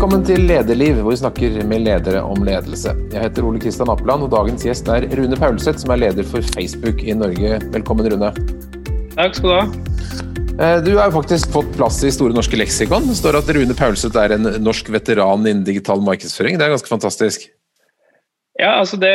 Velkommen 0.00 0.22
til 0.24 0.46
Lederliv, 0.48 0.94
hvor 1.04 1.12
vi 1.12 1.18
snakker 1.20 1.56
med 1.68 1.82
ledere 1.84 2.22
om 2.24 2.38
ledelse. 2.40 2.94
Jeg 3.12 3.20
heter 3.20 3.44
Ole 3.44 3.58
Kristian 3.60 3.90
Appeland, 3.92 4.22
og 4.24 4.30
dagens 4.32 4.62
gjest 4.64 4.86
er 4.88 5.04
Rune 5.12 5.36
Paulseth, 5.36 5.82
som 5.82 5.90
er 5.92 5.98
leder 6.00 6.24
for 6.24 6.46
Facebook 6.54 7.02
i 7.04 7.12
Norge. 7.12 7.58
Velkommen, 7.74 8.08
Rune. 8.08 8.30
Takk 9.18 9.36
skal 9.36 9.50
du 9.50 9.52
ha. 9.58 9.66
Eh, 10.56 10.78
du 10.86 10.88
har 10.96 11.10
jo 11.10 11.18
faktisk 11.18 11.52
fått 11.52 11.68
plass 11.76 11.98
i 12.00 12.14
Store 12.16 12.32
norske 12.32 12.56
leksikon. 12.56 13.10
Det 13.10 13.18
står 13.18 13.42
at 13.42 13.52
Rune 13.52 13.76
Paulseth 13.76 14.16
er 14.22 14.38
en 14.38 14.48
norsk 14.64 14.88
veteran 14.88 15.44
innen 15.44 15.66
digital 15.68 16.00
markedsføring. 16.08 16.56
Det 16.56 16.64
er 16.64 16.72
ganske 16.78 16.94
fantastisk. 16.94 17.44
Ja, 18.56 18.78
altså 18.78 18.96
det, 19.04 19.12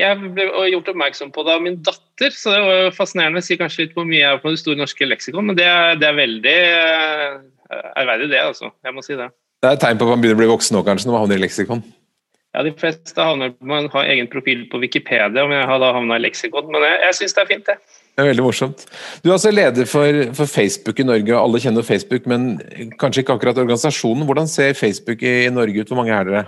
Jeg 0.00 0.32
ble 0.34 0.48
gjort 0.72 0.90
oppmerksom 0.96 1.30
på 1.30 1.46
det 1.46 1.54
av 1.54 1.62
min 1.62 1.78
datter, 1.78 2.34
så 2.34 2.56
det 2.56 2.60
var 2.66 2.90
fascinerende. 2.98 3.38
Det 3.38 3.52
sier 3.52 3.62
kanskje 3.62 3.86
litt 3.86 3.94
hvor 3.94 4.10
mye 4.10 4.24
jeg 4.24 4.32
er 4.32 4.42
på 4.42 4.50
Det 4.50 4.64
store 4.64 4.82
norske 4.82 5.12
leksikon, 5.12 5.46
men 5.46 5.62
det 5.62 5.70
er, 5.70 5.94
det 6.02 6.10
er 6.10 6.18
veldig 6.18 6.58
eh, 6.58 7.40
ærverdig, 8.02 8.32
det. 8.34 8.42
altså. 8.50 8.74
Jeg 8.82 8.98
må 8.98 9.06
si 9.06 9.22
det. 9.22 9.30
Det 9.64 9.70
er 9.70 9.78
et 9.78 9.80
tegn 9.80 9.96
på 9.96 10.04
at 10.04 10.12
man 10.12 10.20
begynner 10.20 10.36
å 10.36 10.42
bli 10.42 10.50
voksen 10.50 10.76
nå, 10.76 10.82
kanskje, 10.84 11.08
når 11.08 11.14
man 11.14 11.22
havner 11.22 11.38
i 11.38 11.42
leksikon? 11.46 11.78
Ja, 12.52 12.62
de 12.66 12.70
fleste 12.76 13.16
havner 13.16 13.54
man 13.64 13.86
har 13.94 14.10
egen 14.12 14.28
profil 14.28 14.66
på 14.68 14.76
Wikipedia, 14.82 15.30
men 15.32 15.56
jeg 15.56 15.68
har 15.70 15.80
da 15.80 15.88
havna 15.96 16.18
i 16.20 16.22
leksikon. 16.26 16.68
Men 16.68 16.84
jeg, 16.84 16.98
jeg 17.06 17.16
syns 17.16 17.34
det 17.38 17.40
er 17.40 17.48
fint, 17.48 17.70
det. 17.70 18.02
Det 18.12 18.22
er 18.22 18.28
veldig 18.28 18.44
morsomt. 18.44 18.84
Du 19.24 19.30
er 19.30 19.38
altså 19.38 19.54
leder 19.54 19.88
for, 19.88 20.20
for, 20.36 20.52
Facebook 20.52 21.00
i 21.00 21.06
Norge, 21.08 21.32
og 21.32 21.40
alle 21.40 21.62
kjenner 21.64 21.86
Facebook, 21.88 22.28
men 22.28 22.44
kanskje 23.00 23.24
ikke 23.24 23.38
akkurat 23.38 23.62
organisasjonen. 23.64 24.28
Hvordan 24.28 24.52
ser 24.52 24.76
Facebook 24.76 25.24
i, 25.24 25.32
i 25.46 25.54
Norge 25.56 25.80
ut? 25.80 25.88
Hvor 25.88 26.02
mange 26.02 26.12
er 26.12 26.28
dere? 26.28 26.44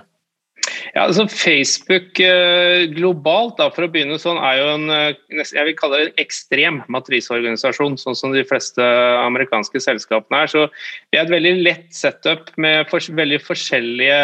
Ja, 0.95 1.05
altså 1.07 1.27
Facebook 1.31 2.21
eh, 2.23 2.87
globalt, 2.93 3.57
da, 3.61 3.69
for 3.75 3.87
å 3.87 3.91
begynne 3.93 4.19
sånn, 4.21 4.39
er 4.41 4.61
jo 4.61 4.69
en 4.75 4.93
eh, 4.93 5.43
jeg 5.45 5.67
vil 5.69 5.77
kalle 5.79 6.01
det 6.01 6.07
en 6.09 6.23
ekstrem 6.23 6.81
matriseorganisasjon, 6.93 7.99
sånn 8.01 8.19
som 8.19 8.35
de 8.35 8.45
fleste 8.47 8.85
amerikanske 9.23 9.83
selskapene 9.83 10.45
er. 10.45 10.53
Så 10.53 10.65
vi 11.13 11.19
er 11.19 11.25
et 11.25 11.35
veldig 11.35 11.55
lett 11.67 11.89
setup 11.95 12.53
med 12.63 12.91
veldig 12.93 13.41
forskjellige 13.45 14.19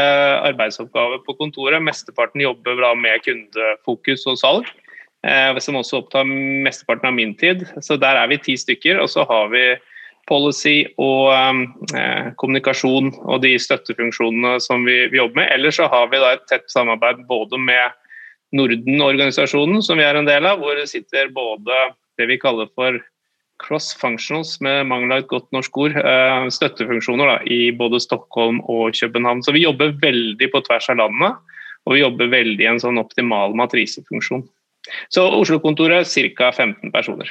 arbeidsoppgaver 0.50 1.22
på 1.26 1.36
kontoret. 1.40 1.82
Mesteparten 1.84 2.44
jobber 2.44 2.80
da 2.82 2.92
med 2.98 3.24
kundefokus 3.26 4.26
og 4.30 4.40
salg, 4.40 4.68
eh, 5.26 5.62
som 5.62 5.78
også 5.80 6.02
opptar 6.02 6.28
mesteparten 6.28 7.10
av 7.12 7.16
min 7.18 7.36
tid. 7.38 7.66
Så 7.80 8.00
der 8.00 8.20
er 8.20 8.30
vi 8.32 8.42
ti 8.42 8.58
stykker. 8.60 9.00
Og 9.02 9.10
så 9.12 9.26
har 9.28 9.52
vi 9.54 9.66
policy 10.30 10.84
og 11.02 11.32
um, 11.32 11.62
eh, 11.96 12.30
kommunikasjon 12.38 13.10
og 13.24 13.42
de 13.42 13.56
støttefunksjonene 13.60 14.58
som 14.62 14.86
vi, 14.86 15.06
vi, 15.10 15.18
jobber 15.18 15.42
med. 15.42 15.50
Ellers 15.54 15.80
så 15.80 15.88
har 15.90 16.10
vi 16.12 16.20
da 16.22 16.34
et 16.36 16.44
tett 16.50 16.68
samarbeid 16.70 17.24
både 17.30 17.58
med 17.60 17.98
Norden-organisasjonen, 18.52 19.80
som 19.82 19.98
vi 19.98 20.06
er 20.06 20.18
en 20.18 20.28
del 20.28 20.46
av, 20.46 20.60
hvor 20.60 20.76
det 20.76 20.90
sitter 20.90 21.32
både 21.34 21.78
det 22.20 22.28
vi 22.28 22.38
kaller 22.40 22.68
for 22.76 23.00
cross 23.62 23.92
functionals, 23.98 24.56
med 24.64 24.86
mangel 24.90 25.14
av 25.14 25.22
et 25.22 25.30
godt 25.30 25.48
norsk 25.54 25.78
ord, 25.84 25.96
eh, 25.96 26.48
støttefunksjoner 26.52 27.30
da, 27.30 27.36
i 27.46 27.70
både 27.76 28.00
Stockholm 28.02 28.60
og 28.70 28.92
København. 28.98 29.42
Så 29.42 29.54
vi 29.54 29.64
jobber 29.64 29.94
veldig 30.02 30.50
på 30.52 30.62
tvers 30.66 30.90
av 30.92 31.00
landet, 31.00 31.38
og 31.86 31.96
vi 31.96 32.02
jobber 32.02 32.30
veldig 32.34 32.62
i 32.62 32.70
en 32.70 32.82
sånn 32.82 33.00
optimal 33.00 33.56
matrisefunksjon. 33.58 34.44
Så 35.14 35.24
Oslo-kontoret 35.38 36.10
ca. 36.36 36.50
15 36.50 36.90
personer. 36.94 37.30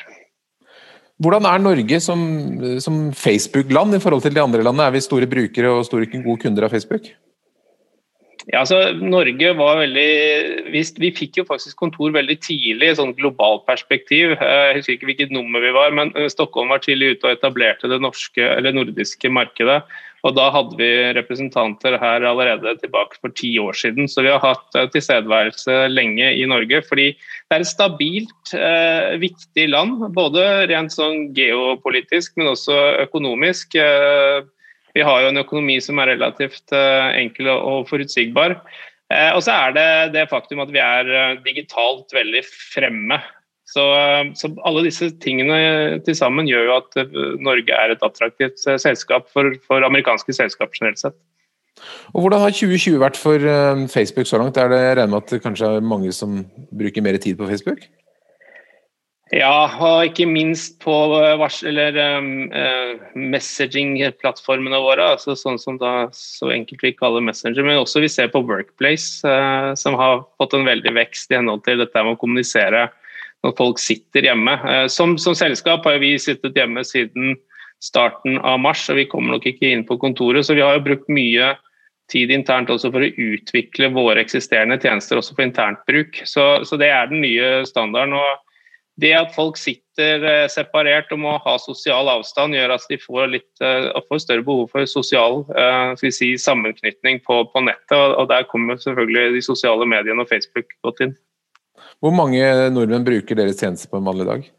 Hvordan 1.22 1.46
er 1.46 1.62
Norge 1.62 2.00
som, 2.02 2.22
som 2.82 3.02
Facebook-land 3.14 3.98
i 3.98 4.02
forhold 4.02 4.24
til 4.26 4.34
de 4.34 4.42
andre 4.42 4.64
landene? 4.66 4.88
Er 4.88 4.96
vi 4.96 5.04
store 5.06 5.30
brukere 5.30 5.70
og 5.70 5.86
store 5.86 6.10
gode 6.10 6.40
kunder 6.42 6.66
av 6.66 6.74
Facebook? 6.74 7.12
Ja, 8.50 8.64
altså 8.64 8.80
Norge 8.98 9.52
var 9.54 9.78
veldig 9.84 10.08
vi, 10.74 10.82
vi, 11.04 11.12
fikk 11.14 11.38
jo 11.38 11.46
faktisk 11.46 11.78
kontor 11.78 12.14
veldig 12.16 12.40
tidlig 12.42 12.90
i 12.90 12.96
sånn 12.98 13.14
globalt 13.18 13.68
perspektiv. 13.68 14.34
Jeg 14.34 14.80
husker 14.80 14.96
ikke 14.96 15.12
hvilket 15.12 15.36
nummer 15.36 15.62
vi 15.62 15.74
var, 15.76 15.94
men 15.94 16.10
Stockholm 16.34 16.74
var 16.74 16.82
tidlig 16.82 17.14
ute 17.14 17.30
og 17.30 17.36
etablerte 17.38 17.92
det 17.92 18.02
norske, 18.02 18.48
nordiske 18.74 19.30
markedet. 19.30 19.84
Og 20.22 20.36
Da 20.38 20.52
hadde 20.54 20.78
vi 20.78 20.90
representanter 21.18 21.98
her 22.02 22.26
allerede 22.30 22.76
tilbake 22.82 23.18
for 23.18 23.34
ti 23.34 23.56
år 23.62 23.74
siden. 23.78 24.06
Så 24.12 24.22
vi 24.22 24.30
har 24.30 24.42
hatt 24.44 24.78
eh, 24.78 24.90
tilstedeværelse 24.94 25.88
lenge 25.90 26.30
i 26.38 26.46
Norge. 26.50 26.84
Fordi 26.86 27.08
det 27.16 27.58
er 27.58 27.66
et 27.66 27.72
stabilt, 27.72 28.54
eh, 28.54 29.18
viktig 29.22 29.68
land. 29.74 30.06
Både 30.14 30.46
rent 30.70 30.94
sånn 30.94 31.32
geopolitisk, 31.38 32.36
men 32.38 32.54
også 32.54 32.78
økonomisk. 33.08 33.74
Eh, 33.82 34.46
vi 34.94 35.04
har 35.08 35.24
jo 35.24 35.32
en 35.32 35.42
økonomi 35.42 35.80
som 35.82 36.00
er 36.04 36.14
relativt 36.14 36.74
eh, 36.76 37.10
enkel 37.24 37.50
og 37.56 37.90
forutsigbar. 37.90 38.60
Eh, 39.12 39.32
og 39.36 39.42
så 39.46 39.56
er 39.58 39.76
det 39.76 39.90
det 40.16 40.30
faktum 40.32 40.62
at 40.64 40.72
vi 40.74 40.82
er 40.84 41.10
eh, 41.10 41.38
digitalt 41.46 42.14
veldig 42.16 42.44
fremme. 42.48 43.22
Så, 43.72 43.84
så, 44.36 44.52
alle 44.68 44.84
disse 44.84 45.08
tingene 45.24 46.02
til 46.04 46.16
sammen 46.18 46.50
gjør 46.50 46.68
jo 46.68 46.78
at 46.82 46.98
eh, 47.00 47.20
Norge 47.40 47.78
er 47.78 47.94
et 47.94 48.04
attraktivt 48.04 48.60
eh, 48.68 48.80
selskap 48.82 49.30
for, 49.32 49.54
for 49.68 49.88
amerikanske 49.88 50.36
selskap 50.36 50.76
generelt 50.76 51.00
sett. 51.00 51.16
Og 52.12 52.26
Hvordan 52.26 52.44
har 52.44 52.54
2020 52.54 53.00
vært 53.02 53.20
for 53.20 53.40
eh, 53.40 53.88
Facebook 53.94 54.28
så 54.28 54.42
langt? 54.42 54.60
Er 54.60 54.74
det 54.74 54.82
regner 54.84 55.14
med 55.14 55.24
at 55.24 55.32
det 55.32 55.44
kanskje 55.46 55.78
er 55.78 55.88
mange 55.94 56.12
som 56.16 56.44
bruker 56.76 57.06
mer 57.06 57.20
tid 57.22 57.40
på 57.40 57.48
Facebook? 57.48 57.88
Ja, 59.32 59.72
og 59.80 60.10
ikke 60.10 60.26
minst 60.28 60.82
på 60.84 60.92
eller, 61.64 61.96
um, 62.20 62.50
messaging-plattformene 63.16 64.82
våre. 64.84 65.06
altså 65.14 65.38
Sånn 65.40 65.56
som 65.56 65.78
da 65.80 66.10
så 66.12 66.50
enkelt 66.52 66.84
vi 66.84 66.92
kaller 66.98 67.24
Messenger. 67.24 67.64
Men 67.64 67.80
også 67.80 68.04
vi 68.04 68.10
ser 68.12 68.28
på 68.34 68.44
Workplace, 68.44 69.24
uh, 69.24 69.72
som 69.80 69.96
har 69.96 70.26
fått 70.36 70.58
en 70.58 70.68
veldig 70.68 70.92
vekst 71.00 71.32
i 71.32 71.40
henhold 71.40 71.64
til 71.64 71.80
dette 71.80 72.04
med 72.04 72.18
å 72.18 72.20
kommunisere 72.20 72.90
når 73.46 73.56
folk 73.58 73.82
sitter 73.82 74.28
hjemme. 74.30 74.58
Eh, 74.68 74.86
som, 74.92 75.18
som, 75.22 75.36
selskap 75.38 75.88
har 75.90 76.00
vi 76.04 76.14
sittet 76.22 76.58
hjemme 76.58 76.84
siden 76.88 77.36
starten 77.82 78.38
av 78.46 78.60
mars, 78.62 78.86
og 78.94 79.00
vi 79.00 79.10
kommer 79.10 79.36
nok 79.36 79.48
ikke 79.50 79.72
inn 79.74 79.86
på 79.88 79.98
kontoret. 80.02 80.46
Så 80.46 80.58
vi 80.58 80.64
har 80.66 80.78
jo 80.78 80.86
brukt 80.86 81.10
mye 81.10 81.56
tid 82.12 82.32
internt 82.34 82.70
også 82.70 82.92
for 82.92 83.06
å 83.06 83.10
utvikle 83.10 83.90
våre 83.96 84.22
eksisterende 84.22 84.78
tjenester 84.82 85.18
også 85.18 85.34
for 85.38 85.48
internt 85.48 85.82
bruk. 85.90 86.22
Så, 86.28 86.64
så 86.68 86.78
det 86.78 86.92
er 86.94 87.10
den 87.10 87.24
nye 87.24 87.62
standarden. 87.70 88.18
og 88.20 88.48
det 89.02 89.14
at 89.16 89.32
folk 89.34 89.56
sitter 89.58 90.22
eh, 90.28 90.48
separert 90.52 91.10
og 91.16 91.22
må 91.24 91.32
ha 91.42 91.56
sosial 91.64 92.12
avstand, 92.12 92.54
gjør 92.54 92.76
at 92.76 92.86
de 92.92 93.00
får, 93.02 93.32
litt, 93.32 93.50
uh, 93.64 93.98
får 94.12 94.20
større 94.22 94.46
behov 94.46 94.68
for 94.74 94.86
sosial 94.86 95.40
si, 95.98 96.36
sammenknytning 96.38 97.24
på, 97.26 97.40
på 97.50 97.64
nettet. 97.66 97.96
Og, 97.98 98.28
Der 98.30 98.46
kommer 98.52 98.78
selvfølgelig 98.78 99.40
de 99.40 99.44
sosiale 99.48 99.88
mediene 99.90 100.22
og 100.22 100.30
Facebook 100.30 100.76
godt 100.86 101.02
inn. 101.08 101.16
Hvor 102.02 102.14
mange 102.18 102.42
nordmenn 102.74 103.06
bruker 103.06 103.38
deres 103.38 103.62
tjenester 103.62 103.92
på 103.92 104.00
en 104.02 104.08
vanlig 104.10 104.26
dag? 104.26 104.50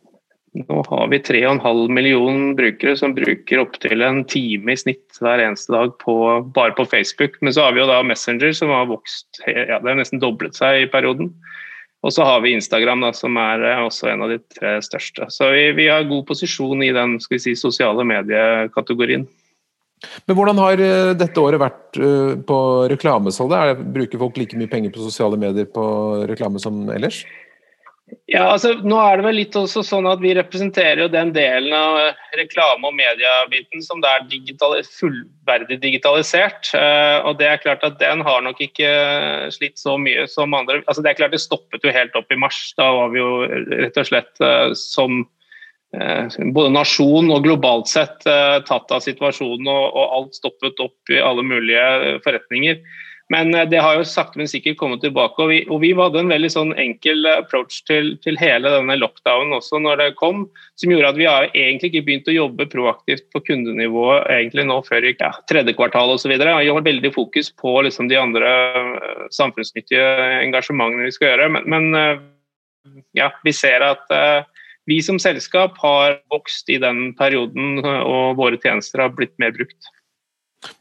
Nå 0.52 0.82
har 0.84 1.06
vi 1.08 1.18
3,5 1.24 1.88
millioner 1.96 2.52
brukere 2.54 2.92
som 3.00 3.14
bruker 3.16 3.62
opptil 3.62 4.04
en 4.04 4.20
time 4.28 4.74
i 4.74 4.78
snitt 4.78 5.16
hver 5.18 5.40
eneste 5.40 5.72
dag 5.72 5.94
på, 6.02 6.14
bare 6.54 6.76
på 6.76 6.84
Facebook. 6.90 7.38
Men 7.40 7.56
så 7.56 7.64
har 7.64 7.74
vi 7.74 7.80
jo 7.80 7.88
da 7.88 8.02
Messenger 8.04 8.52
som 8.54 8.70
har 8.70 8.90
vokst, 8.90 9.40
ja, 9.48 9.80
det 9.80 9.88
har 9.88 9.98
nesten 9.98 10.20
doblet 10.22 10.58
seg 10.58 10.84
i 10.84 10.90
perioden. 10.92 11.32
Og 12.02 12.12
så 12.14 12.26
har 12.26 12.42
vi 12.44 12.52
Instagram 12.52 13.02
da, 13.06 13.12
som 13.16 13.38
er 13.38 13.62
eh, 13.64 13.80
også 13.80 14.10
en 14.10 14.26
av 14.26 14.32
de 14.34 14.38
tre 14.52 14.76
største. 14.84 15.28
Så 15.30 15.52
vi, 15.54 15.68
vi 15.78 15.88
har 15.90 16.06
god 16.10 16.26
posisjon 16.28 16.82
i 16.84 16.92
den 16.94 17.16
skal 17.22 17.38
vi 17.38 17.44
si, 17.46 17.56
sosiale 17.58 18.04
mediekategorien. 18.06 19.24
Men 20.26 20.36
hvordan 20.38 20.58
har 20.62 20.82
eh, 20.82 21.12
dette 21.18 21.42
året 21.42 21.62
vært 21.62 22.00
eh, 22.00 22.34
på 22.46 22.58
reklamesalget? 22.92 23.86
Bruker 23.94 24.22
folk 24.22 24.40
like 24.40 24.58
mye 24.58 24.70
penger 24.70 24.94
på 24.94 25.06
sosiale 25.06 25.38
medier 25.40 25.68
på 25.70 25.84
reklame 26.30 26.62
som 26.62 26.84
ellers? 26.92 27.22
Ja, 28.28 28.50
altså 28.50 28.74
nå 28.84 28.98
er 29.00 29.16
det 29.16 29.24
vel 29.24 29.38
litt 29.40 29.54
også 29.56 29.80
sånn 29.86 30.04
at 30.10 30.20
Vi 30.20 30.34
representerer 30.36 31.00
jo 31.00 31.06
den 31.08 31.30
delen 31.32 31.72
av 31.72 31.96
eh, 32.02 32.18
reklame- 32.36 32.90
og 32.90 32.96
mediebiten 32.98 33.84
som 33.84 34.02
det 34.04 34.10
er 34.10 34.26
digital, 34.28 34.76
fullverdig 34.98 35.78
digitalisert. 35.80 36.74
og 37.24 37.38
det 37.40 37.48
er 37.48 37.62
klart 37.62 37.84
at 37.86 38.00
Den 38.02 38.24
har 38.26 38.42
nok 38.44 38.60
ikke 38.60 38.90
slitt 39.54 39.78
så 39.80 39.96
mye 40.00 40.26
som 40.28 40.54
andre. 40.54 40.82
Altså 40.86 41.04
Det 41.04 41.12
er 41.12 41.20
klart 41.22 41.36
det 41.36 41.44
stoppet 41.44 41.86
jo 41.86 41.94
helt 41.94 42.18
opp 42.18 42.32
i 42.32 42.40
mars. 42.40 42.60
Da 42.76 42.90
var 42.98 43.14
vi 43.14 43.22
jo 43.22 43.46
rett 43.70 44.02
og 44.02 44.10
slett 44.10 44.44
som 44.78 45.24
både 45.92 46.72
nasjon 46.72 47.30
og 47.32 47.44
globalt 47.44 47.90
sett 47.90 48.24
eh, 48.28 48.58
tatt 48.64 48.92
av 48.92 49.02
situasjonen 49.04 49.68
og, 49.68 50.02
alt 50.16 50.36
stoppet 50.38 50.80
opp 50.80 51.12
i 51.12 51.20
alle 51.20 51.44
mulige 51.44 51.88
eh, 52.00 52.20
forretninger. 52.24 52.78
Men 53.32 53.54
det 53.70 53.78
har 53.80 53.96
jo 53.96 54.04
sakte, 54.04 54.36
men 54.36 54.48
sikkert 54.50 54.76
kommet 54.76 55.00
tilbake. 55.00 55.40
Og 55.40 55.48
vi, 55.48 55.58
og 55.72 55.78
vi 55.80 55.92
hadde 55.96 56.20
en 56.20 56.32
veldig 56.32 56.50
sånn 56.52 56.72
enkel 56.76 57.24
approach 57.30 57.78
til, 57.88 58.10
til, 58.20 58.36
hele 58.36 58.68
denne 58.74 58.98
lockdownen 58.98 59.54
også 59.56 59.80
når 59.80 60.02
det 60.02 60.08
kom, 60.18 60.42
som 60.76 60.92
gjorde 60.92 61.14
at 61.14 61.20
vi 61.20 61.28
har 61.30 61.46
egentlig 61.48 61.92
ikke 61.92 62.02
begynt 62.08 62.28
å 62.28 62.34
jobbe 62.34 62.66
proaktivt 62.74 63.24
på 63.32 63.40
kundenivå 63.46 64.18
egentlig 64.26 64.66
nå 64.68 64.82
før 64.84 65.06
i 65.08 65.14
ja, 65.14 65.30
tredje 65.48 65.72
kvartal 65.78 66.12
osv. 66.12 66.34
Vi 66.34 66.50
har 66.50 66.84
veldig 66.90 67.14
fokus 67.14 67.48
på 67.56 67.78
liksom, 67.86 68.10
de 68.12 68.20
andre 68.20 68.52
samfunnsnyttige 69.32 70.10
engasjementene 70.42 71.08
vi 71.08 71.16
skal 71.16 71.32
gjøre. 71.32 71.48
Men, 71.56 71.72
men 71.72 73.08
ja, 73.16 73.30
vi 73.46 73.56
ser 73.56 73.86
at 73.86 74.12
uh, 74.12 74.44
vi 74.90 74.98
som 75.04 75.18
selskap 75.22 75.76
har 75.82 76.20
vokst 76.32 76.70
i 76.72 76.78
den 76.82 77.12
perioden, 77.18 77.80
og 77.82 78.38
våre 78.40 78.58
tjenester 78.62 79.04
har 79.04 79.12
blitt 79.14 79.34
mer 79.42 79.54
brukt. 79.54 79.90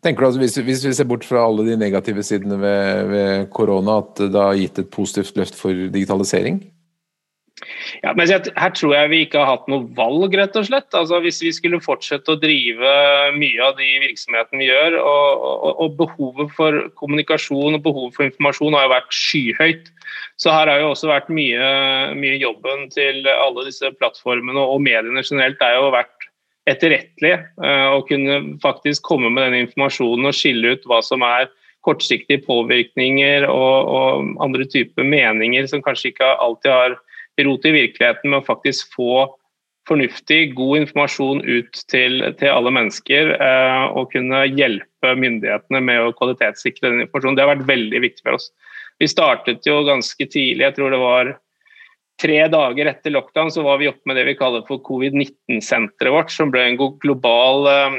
Tenker 0.05 0.25
du 0.25 0.27
at 0.29 0.39
hvis, 0.41 0.59
hvis 0.61 0.83
vi 0.85 0.93
ser 0.93 1.07
bort 1.09 1.25
fra 1.25 1.41
alle 1.47 1.65
de 1.65 1.77
negative 1.79 2.21
sidene 2.25 2.59
ved, 2.61 3.07
ved 3.09 3.47
korona, 3.53 3.97
at 4.03 4.21
det 4.21 4.37
har 4.37 4.59
gitt 4.59 4.81
et 4.81 4.91
positivt 4.93 5.37
løft 5.39 5.57
for 5.57 5.87
digitalisering? 5.93 6.61
Ja, 8.01 8.13
men 8.17 8.29
Her 8.29 8.73
tror 8.75 8.93
jeg 8.95 9.09
vi 9.11 9.19
ikke 9.25 9.41
har 9.41 9.49
hatt 9.51 9.67
noe 9.71 9.85
valg, 9.97 10.33
rett 10.37 10.55
og 10.57 10.67
slett. 10.67 10.89
Altså, 10.97 11.19
hvis 11.23 11.41
vi 11.43 11.51
skulle 11.55 11.81
fortsette 11.83 12.33
å 12.33 12.39
drive 12.41 12.93
mye 13.37 13.61
av 13.65 13.77
de 13.79 13.89
virksomhetene 14.05 14.61
vi 14.61 14.69
gjør, 14.69 14.97
og, 15.01 15.45
og, 15.45 15.69
og, 15.71 15.97
behovet 15.99 16.55
for 16.57 16.79
kommunikasjon 16.99 17.77
og 17.77 17.85
behovet 17.85 18.17
for 18.17 18.27
informasjon 18.29 18.77
har 18.77 18.87
jo 18.87 18.95
vært 18.95 19.15
skyhøyt. 19.17 19.93
Så 20.41 20.53
her 20.53 20.71
har 20.71 20.81
jo 20.81 20.91
også 20.91 21.11
vært 21.11 21.29
mye, 21.33 21.69
mye 22.17 22.41
jobben 22.41 22.89
til 22.93 23.27
alle 23.31 23.67
disse 23.67 23.93
plattformene 23.99 24.61
og 24.61 24.81
mediene 24.83 25.23
generelt 25.23 25.61
er 25.63 25.77
jo 25.77 25.93
vært 25.93 26.29
etterrettelig. 26.69 27.37
Og 27.61 28.07
kunne 28.09 28.41
faktisk 28.63 29.05
komme 29.07 29.31
med 29.33 29.49
den 29.49 29.67
informasjonen 29.67 30.29
og 30.29 30.37
skille 30.37 30.75
ut 30.75 30.87
hva 30.89 31.01
som 31.05 31.23
er 31.25 31.49
kortsiktige 31.85 32.43
påvirkninger 32.45 33.47
og, 33.49 33.87
og 33.89 34.35
andre 34.43 34.67
typer 34.69 35.05
meninger 35.07 35.65
som 35.69 35.81
kanskje 35.81 36.11
ikke 36.11 36.27
alltid 36.43 36.73
har 36.73 36.99
rot 37.41 37.65
i 37.65 37.75
virkeligheten 37.75 38.31
med 38.31 38.41
å 38.41 38.47
faktisk 38.47 38.91
få 38.95 39.27
fornuftig, 39.89 40.53
god 40.55 40.83
informasjon 40.83 41.41
ut 41.45 41.79
til, 41.89 42.21
til 42.37 42.53
alle 42.53 42.73
mennesker. 42.73 43.33
Eh, 43.35 43.85
og 43.97 44.11
kunne 44.13 44.43
hjelpe 44.49 45.15
myndighetene 45.17 45.81
med 45.83 46.03
å 46.03 46.13
kvalitetssikre 46.17 46.89
den 46.91 47.05
informasjonen. 47.05 47.39
Det 47.39 47.45
har 47.45 47.53
vært 47.55 47.69
veldig 47.69 48.03
viktig 48.03 48.25
for 48.25 48.37
oss. 48.37 48.51
Vi 49.01 49.09
startet 49.09 49.65
jo 49.65 49.81
ganske 49.87 50.27
tidlig, 50.27 50.67
jeg 50.67 50.77
tror 50.77 50.93
det 50.93 51.01
var 51.01 51.33
tre 52.21 52.37
dager 52.53 52.89
etter 52.91 53.13
lockdown 53.13 53.49
så 53.53 53.63
var 53.65 53.79
vi 53.81 53.89
oppe 53.89 54.09
med 54.09 54.17
det 54.19 54.27
vi 54.27 54.35
kaller 54.37 54.63
for 54.67 54.81
covid-19-senteret 54.85 56.13
vårt, 56.13 56.33
som 56.33 56.51
ble 56.53 56.63
en 56.69 56.77
global 57.01 57.69
eh, 57.71 57.95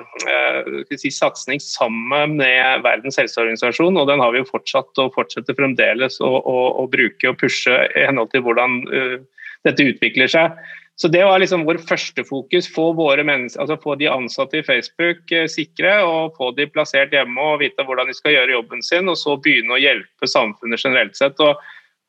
si, 0.95 1.11
satsing 1.11 1.63
sammen 1.63 2.37
med 2.39 2.85
Verdens 2.87 3.19
helseorganisasjon. 3.21 3.99
og 3.99 4.07
Den 4.11 4.23
har 4.23 4.35
vi 4.35 4.43
jo 4.43 4.51
fortsatt 4.53 5.03
og 5.03 5.15
fortsetter 5.17 5.59
fremdeles 5.59 6.21
å, 6.23 6.31
å, 6.39 6.59
å 6.85 6.87
bruke 6.93 7.33
og 7.33 7.41
pushe 7.43 7.75
i 7.91 8.07
henhold 8.07 8.31
til 8.33 8.45
hvordan 8.47 8.79
uh, 8.93 9.19
dette 9.67 9.91
utvikler 9.91 10.31
seg. 10.31 10.55
Så 11.01 11.09
Det 11.09 11.25
var 11.25 11.41
liksom 11.43 11.65
vår 11.67 11.81
første 11.83 12.23
fokus. 12.25 12.69
Få, 12.71 12.93
våre 12.95 13.25
altså 13.27 13.77
få 13.83 13.97
de 13.99 14.11
ansatte 14.13 14.61
i 14.61 14.67
Facebook 14.67 15.33
eh, 15.35 15.49
sikre 15.51 15.97
og 16.07 16.37
få 16.39 16.53
de 16.55 16.69
plassert 16.71 17.15
hjemme 17.17 17.41
og 17.43 17.63
vite 17.65 17.83
hvordan 17.83 18.07
de 18.07 18.15
skal 18.15 18.37
gjøre 18.37 18.55
jobben 18.59 18.85
sin. 18.87 19.11
Og 19.11 19.19
så 19.19 19.35
begynne 19.41 19.75
å 19.75 19.81
hjelpe 19.83 20.31
samfunnet 20.31 20.85
generelt 20.85 21.19
sett. 21.19 21.41
Og, 21.43 21.59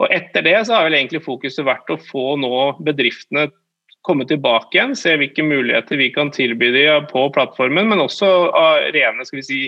og 0.03 0.11
Etter 0.13 0.43
det 0.45 0.57
så 0.67 0.77
har 0.77 0.87
vel 0.87 0.97
egentlig 0.97 1.23
fokuset 1.23 1.65
vært 1.65 1.91
å 1.93 1.99
få 2.11 2.33
nå 2.41 2.55
bedriftene 2.83 3.47
komme 4.03 4.27
tilbake 4.27 4.77
igjen. 4.77 4.97
Se 4.99 5.15
hvilke 5.19 5.45
muligheter 5.45 5.99
vi 5.99 6.09
kan 6.13 6.31
tilby 6.35 6.73
dem 6.75 7.07
på 7.11 7.29
plattformen, 7.35 7.87
men 7.91 8.03
også 8.03 8.29
av 8.51 8.91
rene 8.95 9.25
skal 9.27 9.39
vi 9.39 9.47
si, 9.47 9.61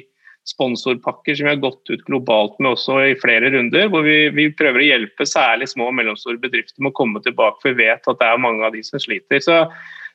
sponsorpakker 0.45 1.33
som 1.35 1.47
vi 1.47 1.53
har 1.55 1.61
gått 1.63 1.89
ut 1.89 2.03
globalt 2.05 2.59
med 2.61 2.75
også 2.75 2.99
i 3.01 3.13
flere 3.17 3.49
runder. 3.49 3.87
Hvor 3.89 4.03
vi, 4.05 4.27
vi, 4.35 4.51
prøver 4.53 4.83
å 4.83 4.89
hjelpe 4.91 5.25
særlig 5.25 5.71
små 5.71 5.89
og 5.89 5.95
mellomstore 5.97 6.37
bedrifter 6.41 6.83
med 6.83 6.91
å 6.91 6.97
komme 6.99 7.21
tilbake, 7.25 7.57
for 7.63 7.73
vi 7.73 7.87
vet 7.87 8.05
at 8.05 8.19
det 8.19 8.27
er 8.27 8.43
mange 8.43 8.67
av 8.67 8.75
de 8.75 8.83
som 8.85 9.01
sliter. 9.01 9.41
Så 9.41 9.63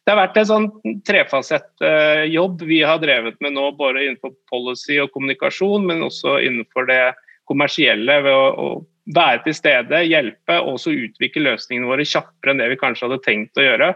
det 0.04 0.12
har 0.12 0.20
vært 0.20 0.38
en 0.40 0.48
sånn 0.52 0.68
trefasett 1.08 1.72
uh, 1.82 2.22
jobb 2.30 2.62
vi 2.68 2.78
har 2.86 3.02
drevet 3.02 3.40
med 3.42 3.56
nå, 3.56 3.66
både 3.80 4.06
innenfor 4.06 4.36
policy 4.52 5.00
og 5.02 5.10
kommunikasjon, 5.16 5.88
men 5.90 6.06
også 6.06 6.38
innenfor 6.46 6.86
det 6.92 7.02
kommersielle. 7.50 8.20
ved 8.22 8.30
å, 8.30 8.46
å 8.54 8.70
være 9.14 9.42
til 9.46 9.56
stede, 9.56 10.04
hjelpe 10.08 10.56
og 10.62 10.76
også 10.76 10.94
utvikle 10.94 11.48
løsningene 11.48 11.90
våre 11.90 12.06
kjappere 12.06 12.54
enn 12.54 12.62
det 12.62 12.70
vi 12.72 12.80
kanskje 12.80 13.08
hadde 13.08 13.22
tenkt 13.26 13.60
å 13.60 13.66
gjøre 13.66 13.92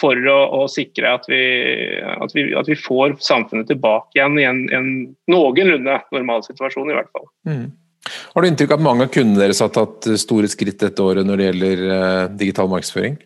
for 0.00 0.16
å, 0.32 0.38
å 0.60 0.62
sikre 0.70 1.12
at 1.18 1.26
vi, 1.28 1.42
at, 2.00 2.32
vi, 2.36 2.46
at 2.56 2.68
vi, 2.70 2.76
får 2.78 3.18
samfunnet 3.24 3.68
tilbake 3.68 4.16
igjen 4.16 4.38
i 4.40 4.46
en, 4.48 4.62
en 4.72 4.90
noenlunde 5.30 5.98
normal 6.14 6.44
situasjon, 6.46 6.88
i 6.88 6.96
hvert 6.96 7.10
fall. 7.12 7.28
Mm. 7.48 7.66
Har 8.32 8.42
du 8.42 8.48
inntrykk 8.48 8.72
av 8.72 8.80
at 8.80 8.86
mange 8.86 9.06
av 9.06 9.12
kundene 9.12 9.42
deres 9.42 9.60
har 9.60 9.72
tatt 9.74 10.08
store 10.20 10.48
skritt 10.48 10.80
dette 10.80 11.04
året 11.04 11.26
når 11.28 11.40
det 11.40 11.48
gjelder 11.50 11.82
uh, 11.90 12.22
digital 12.32 12.70
markedsføring? 12.72 13.18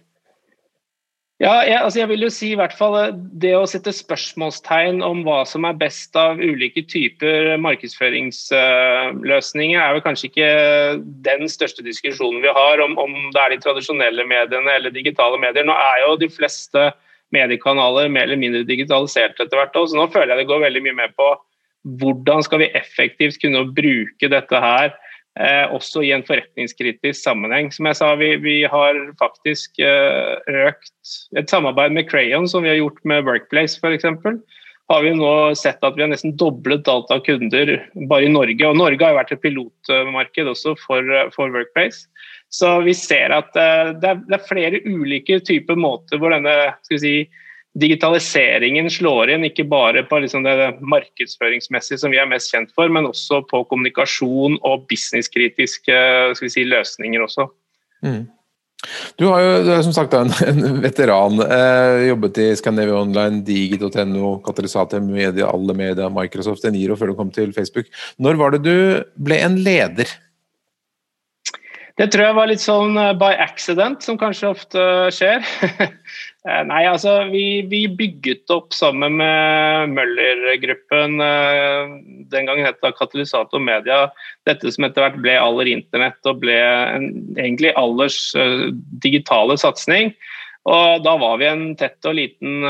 Ja, 1.42 1.64
jeg, 1.66 1.80
altså 1.82 1.98
jeg 1.98 2.06
vil 2.12 2.22
jo 2.22 2.28
si 2.30 2.52
i 2.52 2.56
hvert 2.58 2.74
fall 2.78 2.94
eh, 3.00 3.14
Det 3.42 3.56
å 3.58 3.66
sette 3.66 3.90
spørsmålstegn 3.90 5.02
om 5.02 5.24
hva 5.26 5.40
som 5.50 5.64
er 5.66 5.74
best 5.80 6.14
av 6.14 6.38
ulike 6.38 6.84
typer 6.86 7.58
markedsføringsløsninger, 7.58 9.80
er 9.80 9.92
vel 9.96 10.04
kanskje 10.04 10.28
ikke 10.30 10.50
den 11.26 11.48
største 11.50 11.82
diskusjonen 11.82 12.38
vi 12.44 12.52
har 12.54 12.78
om, 12.84 12.94
om 13.02 13.10
det 13.34 13.40
er 13.42 13.50
de 13.50 13.58
tradisjonelle 13.64 14.22
mediene 14.30 14.70
eller 14.76 14.94
digitale 14.94 15.34
medier. 15.42 15.66
Nå 15.66 15.74
er 15.74 15.98
jo 16.04 16.14
de 16.22 16.28
fleste 16.30 16.94
mediekanaler 17.34 18.06
mer 18.14 18.26
eller 18.28 18.38
mindre 18.38 18.62
digitalisert 18.68 19.34
etter 19.34 19.56
hvert. 19.58 19.74
Så 19.74 19.98
nå 19.98 20.06
føler 20.14 20.30
jeg 20.36 20.44
det 20.44 20.50
går 20.52 20.66
veldig 20.68 20.82
mye 20.86 21.00
med 21.02 21.10
på 21.18 21.26
hvordan 21.98 22.38
skal 22.46 22.62
vi 22.62 22.70
effektivt 22.78 23.42
kunne 23.42 23.74
bruke 23.74 24.26
dette 24.30 24.56
her 24.62 24.94
Eh, 25.34 25.66
også 25.74 26.04
i 26.06 26.12
en 26.14 26.22
forretningskritisk 26.22 27.18
sammenheng. 27.18 27.72
Som 27.74 27.88
jeg 27.90 27.98
sa, 27.98 28.12
vi, 28.20 28.34
vi 28.38 28.60
har 28.70 28.98
faktisk 29.18 29.80
eh, 29.82 30.36
økt 30.68 31.14
et 31.38 31.50
samarbeid 31.50 31.96
med 31.96 32.06
Crayon, 32.10 32.46
som 32.50 32.62
vi 32.62 32.70
har 32.70 32.78
gjort 32.78 33.00
med 33.08 33.26
Workplace 33.26 33.80
f.eks. 33.82 34.06
Har 34.92 35.00
vi 35.02 35.14
nå 35.16 35.32
sett 35.56 35.82
at 35.82 35.96
vi 35.96 36.04
har 36.04 36.12
nesten 36.12 36.36
doblet 36.38 36.86
alt 36.92 37.10
av 37.10 37.24
kunder 37.26 37.72
bare 38.06 38.28
i 38.28 38.30
Norge. 38.30 38.60
Og 38.68 38.78
Norge 38.78 39.00
har 39.00 39.14
jo 39.14 39.20
vært 39.22 39.32
et 39.34 39.42
pilotmarked 39.42 40.50
også 40.52 40.76
for, 40.78 41.14
for 41.34 41.50
Workplace. 41.56 42.04
Så 42.54 42.76
vi 42.86 42.94
ser 42.94 43.34
at 43.34 43.56
eh, 43.58 43.90
det 43.98 44.12
er, 44.12 44.20
det 44.28 44.38
er 44.38 44.46
flere 44.46 44.82
ulike 44.86 45.40
typer 45.42 45.74
måter 45.74 46.22
hvor 46.22 46.30
denne 46.36 46.54
skal 46.84 46.94
vi 46.94 47.02
si, 47.02 47.16
digitaliseringen 47.74 48.86
slår 48.92 49.34
inn, 49.34 49.46
ikke 49.48 49.66
bare 49.66 50.04
på 50.06 50.20
liksom 50.22 50.44
det 50.46 50.54
markedsføringsmessige 50.78 51.98
som 52.04 52.14
vi 52.14 52.20
er 52.22 52.30
mest 52.30 52.52
kjent 52.54 52.70
for, 52.76 52.90
men 52.92 53.08
også 53.08 53.42
på 53.50 53.64
kommunikasjon 53.70 54.60
og 54.62 54.86
businesskritiske 54.90 55.98
si, 56.38 56.64
løsninger 56.70 57.24
også. 57.26 57.48
Mm. 58.06 58.24
Du 59.18 59.26
har 59.30 59.40
jo 59.40 59.52
du 59.64 59.70
er 59.72 59.82
som 59.86 59.94
sagt 59.96 60.14
en, 60.14 60.30
en 60.44 60.82
veteran. 60.84 61.40
Eh, 61.40 62.08
jobbet 62.10 62.40
i 62.42 62.48
Scandinavia 62.60 63.00
Online, 63.00 63.40
Digit.no, 63.46 64.36
Katalysator 64.44 65.00
Media, 65.02 65.48
Alle 65.48 65.74
Media, 65.76 66.10
Microsoft, 66.12 66.66
Eniro 66.68 66.98
før 67.00 67.10
du 67.10 67.18
kom 67.18 67.32
til 67.34 67.54
Facebook. 67.56 67.88
Når 68.22 68.38
var 68.38 68.54
det 68.54 68.62
du 68.66 68.76
ble 69.16 69.40
en 69.46 69.58
leder? 69.64 70.12
Det 71.94 72.08
tror 72.10 72.26
jeg 72.26 72.36
var 72.36 72.50
litt 72.50 72.62
sånn 72.62 72.98
eh, 73.00 73.16
by 73.18 73.32
accident, 73.42 74.04
som 74.04 74.20
kanskje 74.20 74.52
ofte 74.52 74.86
skjer. 75.14 75.42
Eh, 76.44 76.60
nei, 76.68 76.82
altså 76.84 77.22
vi, 77.30 77.62
vi, 77.70 77.86
bygget 77.88 78.52
opp 78.52 78.74
sammen 78.76 79.16
med 79.16 79.94
Møller-gruppen, 79.96 81.16
eh, 81.24 81.94
den 82.34 82.50
gangen 82.50 82.66
het 82.66 82.82
det 82.84 82.90
Katalysator 82.98 83.62
Media, 83.64 84.02
dette 84.44 84.72
som 84.74 84.84
etter 84.84 85.06
hvert 85.06 85.22
ble 85.24 85.38
Aller 85.40 85.70
Internett 85.72 86.28
og 86.28 86.42
ble 86.42 86.58
en, 86.60 87.06
egentlig 87.38 87.72
Allers 87.80 88.18
uh, 88.36 88.68
digitale 89.00 89.56
satsing. 89.60 90.12
Og 90.68 91.00
Da 91.04 91.14
var 91.20 91.40
vi 91.40 91.48
en 91.48 91.64
tett 91.80 92.08
og 92.08 92.16
liten 92.16 92.64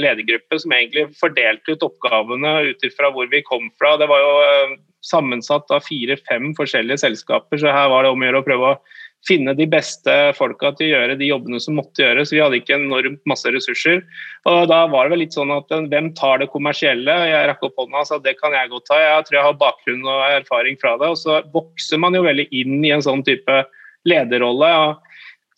ledergruppe 0.00 0.58
som 0.60 0.72
egentlig 0.76 1.06
fordelte 1.16 1.72
ut 1.72 1.84
oppgavene 1.86 2.50
ut 2.68 2.84
ifra 2.84 3.08
hvor 3.12 3.30
vi 3.32 3.40
kom 3.46 3.70
fra. 3.80 3.94
Det 3.96 4.08
var 4.10 4.20
jo 4.20 4.74
sammensatt 5.04 5.72
av 5.72 5.84
fire-fem 5.86 6.52
forskjellige 6.58 7.00
selskaper, 7.06 7.56
så 7.60 7.72
her 7.72 7.88
var 7.92 8.04
det 8.04 8.12
om 8.12 8.20
å 8.20 8.28
gjøre 8.28 8.42
å 8.42 8.46
prøve 8.46 8.74
å 8.74 9.00
finne 9.26 9.54
de 9.54 9.66
beste 9.70 10.14
folka 10.34 10.72
til 10.76 10.88
å 10.88 10.92
gjøre 10.96 11.18
de 11.20 11.28
jobbene 11.28 11.60
som 11.62 11.76
måtte 11.78 12.02
gjøres. 12.02 12.32
Vi 12.34 12.40
hadde 12.42 12.58
ikke 12.58 12.78
enormt 12.78 13.20
masse 13.28 13.50
ressurser. 13.54 14.02
Og 14.50 14.66
Da 14.70 14.80
var 14.90 15.06
det 15.06 15.14
vel 15.14 15.22
litt 15.24 15.36
sånn 15.36 15.52
at 15.54 15.70
eh, 15.74 15.86
hvem 15.92 16.10
tar 16.18 16.42
det 16.42 16.50
kommersielle? 16.54 17.14
Jeg 17.30 17.50
rakk 17.50 17.62
opp 17.68 17.78
hånda 17.84 18.02
og 18.02 18.10
sa 18.10 18.18
det 18.22 18.34
kan 18.40 18.56
jeg 18.56 18.72
godt 18.72 18.88
ta. 18.90 18.98
Jeg 18.98 19.28
tror 19.28 19.38
jeg 19.38 19.46
har 19.46 19.60
bakgrunn 19.60 20.02
og 20.08 20.26
erfaring 20.40 20.80
fra 20.82 20.96
det. 20.98 21.12
Og 21.14 21.20
så 21.22 21.38
vokser 21.54 22.02
man 22.02 22.18
jo 22.18 22.26
veldig 22.26 22.48
inn 22.50 22.80
i 22.82 22.92
en 22.94 23.04
sånn 23.04 23.22
type 23.26 23.62
lederrolle. 24.08 24.72
og 24.88 25.08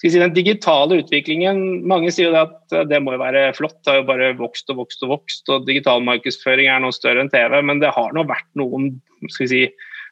Si, 0.02 0.10
den 0.20 0.34
digitale 0.36 0.98
utviklingen, 1.00 1.86
Mange 1.88 2.10
sier 2.12 2.28
jo 2.28 2.36
at 2.42 2.74
det 2.90 2.98
må 3.00 3.14
jo 3.14 3.22
være 3.22 3.46
flott, 3.56 3.78
det 3.86 3.92
har 3.92 4.02
jo 4.02 4.08
bare 4.10 4.34
vokst 4.36 4.68
og 4.74 4.82
vokst 4.82 5.04
og 5.06 5.14
vokst. 5.14 5.48
og 5.48 5.64
Digital 5.64 6.04
markedsføring 6.04 6.68
er 6.68 6.82
noe 6.84 6.92
større 6.92 7.24
enn 7.24 7.32
TV, 7.32 7.56
men 7.64 7.80
det 7.80 7.94
har 7.94 8.12
nå 8.12 8.26
vært 8.28 8.50
noen 8.58 8.90
si, 9.32 9.64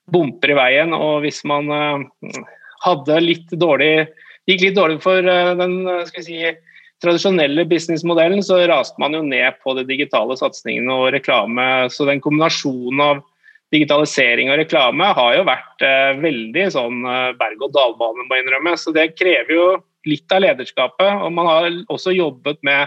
bumper 0.09 0.55
i 0.55 0.57
veien. 0.57 0.97
og 0.97 1.27
Hvis 1.27 1.43
man 1.45 1.69
uh, 1.69 2.47
hadde 2.83 3.23
litt 3.23 3.55
dårlig 3.57 4.09
gikk 4.51 4.63
litt 4.67 4.79
dårlig 4.79 5.01
for 5.03 5.27
eh, 5.29 5.55
den 5.59 5.83
eh, 5.87 6.05
skal 6.09 6.23
vi 6.23 6.29
si, 6.29 6.55
tradisjonelle 7.03 7.65
businessmodellen, 7.71 8.43
så 8.47 8.61
raste 8.71 9.01
man 9.03 9.17
jo 9.17 9.23
ned 9.27 9.59
på 9.63 9.75
de 9.79 9.85
digitale 9.89 10.37
satsingene 10.39 10.95
og 10.95 11.13
reklame. 11.17 11.67
Så 11.91 12.07
den 12.07 12.23
kombinasjonen 12.23 13.03
av 13.03 13.23
digitalisering 13.75 14.53
og 14.53 14.61
reklame 14.61 15.09
har 15.17 15.39
jo 15.39 15.47
vært 15.49 15.87
eh, 15.87 16.13
veldig 16.23 16.67
sånn 16.75 17.01
berg-og-dal-bane, 17.41 18.29
må 18.29 18.39
innrømme. 18.39 18.77
Så 18.79 18.95
det 18.95 19.15
krever 19.17 19.55
jo 19.57 19.67
litt 20.07 20.35
av 20.35 20.45
lederskapet. 20.45 21.25
Og 21.27 21.35
man 21.35 21.51
har 21.51 21.71
også 21.91 22.15
jobbet 22.15 22.63
med 22.67 22.87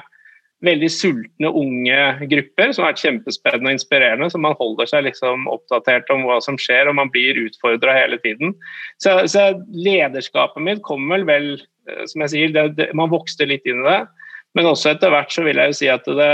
veldig 0.63 0.87
sultne 0.91 1.49
unge 1.51 2.27
grupper, 2.31 2.71
som 2.71 2.85
har 2.85 2.93
vært 2.93 3.03
kjempespennende 3.03 3.71
og 3.71 3.77
inspirerende. 3.77 4.29
Så 4.31 4.41
man 4.41 4.55
holder 4.59 4.89
seg 4.89 5.05
liksom 5.07 5.47
oppdatert 5.51 6.09
om 6.13 6.23
hva 6.27 6.39
som 6.43 6.59
skjer, 6.61 6.89
og 6.89 6.97
man 6.99 7.11
blir 7.13 7.39
utfordra 7.43 7.95
hele 7.97 8.19
tiden. 8.23 8.55
Så, 9.03 9.17
så, 9.31 9.51
lederskapet 9.75 10.63
mitt 10.63 10.83
kommer 10.87 11.25
vel, 11.27 11.57
vel 11.57 11.97
eh, 11.97 12.05
som 12.11 12.25
jeg 12.25 12.33
sier, 12.33 12.55
det, 12.55 12.67
det, 12.79 12.89
man 12.97 13.11
vokste 13.13 13.47
litt 13.49 13.67
inn 13.67 13.83
i 13.83 13.89
det. 13.89 13.99
Men 14.55 14.69
også 14.69 14.93
etter 14.93 15.11
hvert 15.11 15.33
så 15.35 15.43
vil 15.43 15.59
jeg 15.59 15.73
jo 15.73 15.77
si 15.81 15.91
at 15.91 16.05
det, 16.07 16.31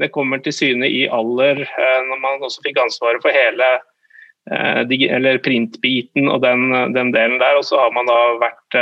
det 0.00 0.12
kommer 0.12 0.42
til 0.44 0.52
syne 0.52 0.90
i 0.90 1.06
alder, 1.08 1.64
eh, 1.64 2.00
når 2.10 2.20
man 2.20 2.44
også 2.44 2.64
fikk 2.66 2.82
ansvaret 2.84 3.24
for 3.24 3.34
hele 3.34 3.74
eller 4.50 5.38
printbiten 5.40 6.28
og 6.28 6.42
den, 6.44 6.68
den, 6.92 7.12
delen 7.14 7.38
der. 7.40 7.56
Og 7.56 7.64
så 7.64 7.78
har 7.80 7.94
man 7.96 8.08
da 8.10 8.18
vært 8.42 8.78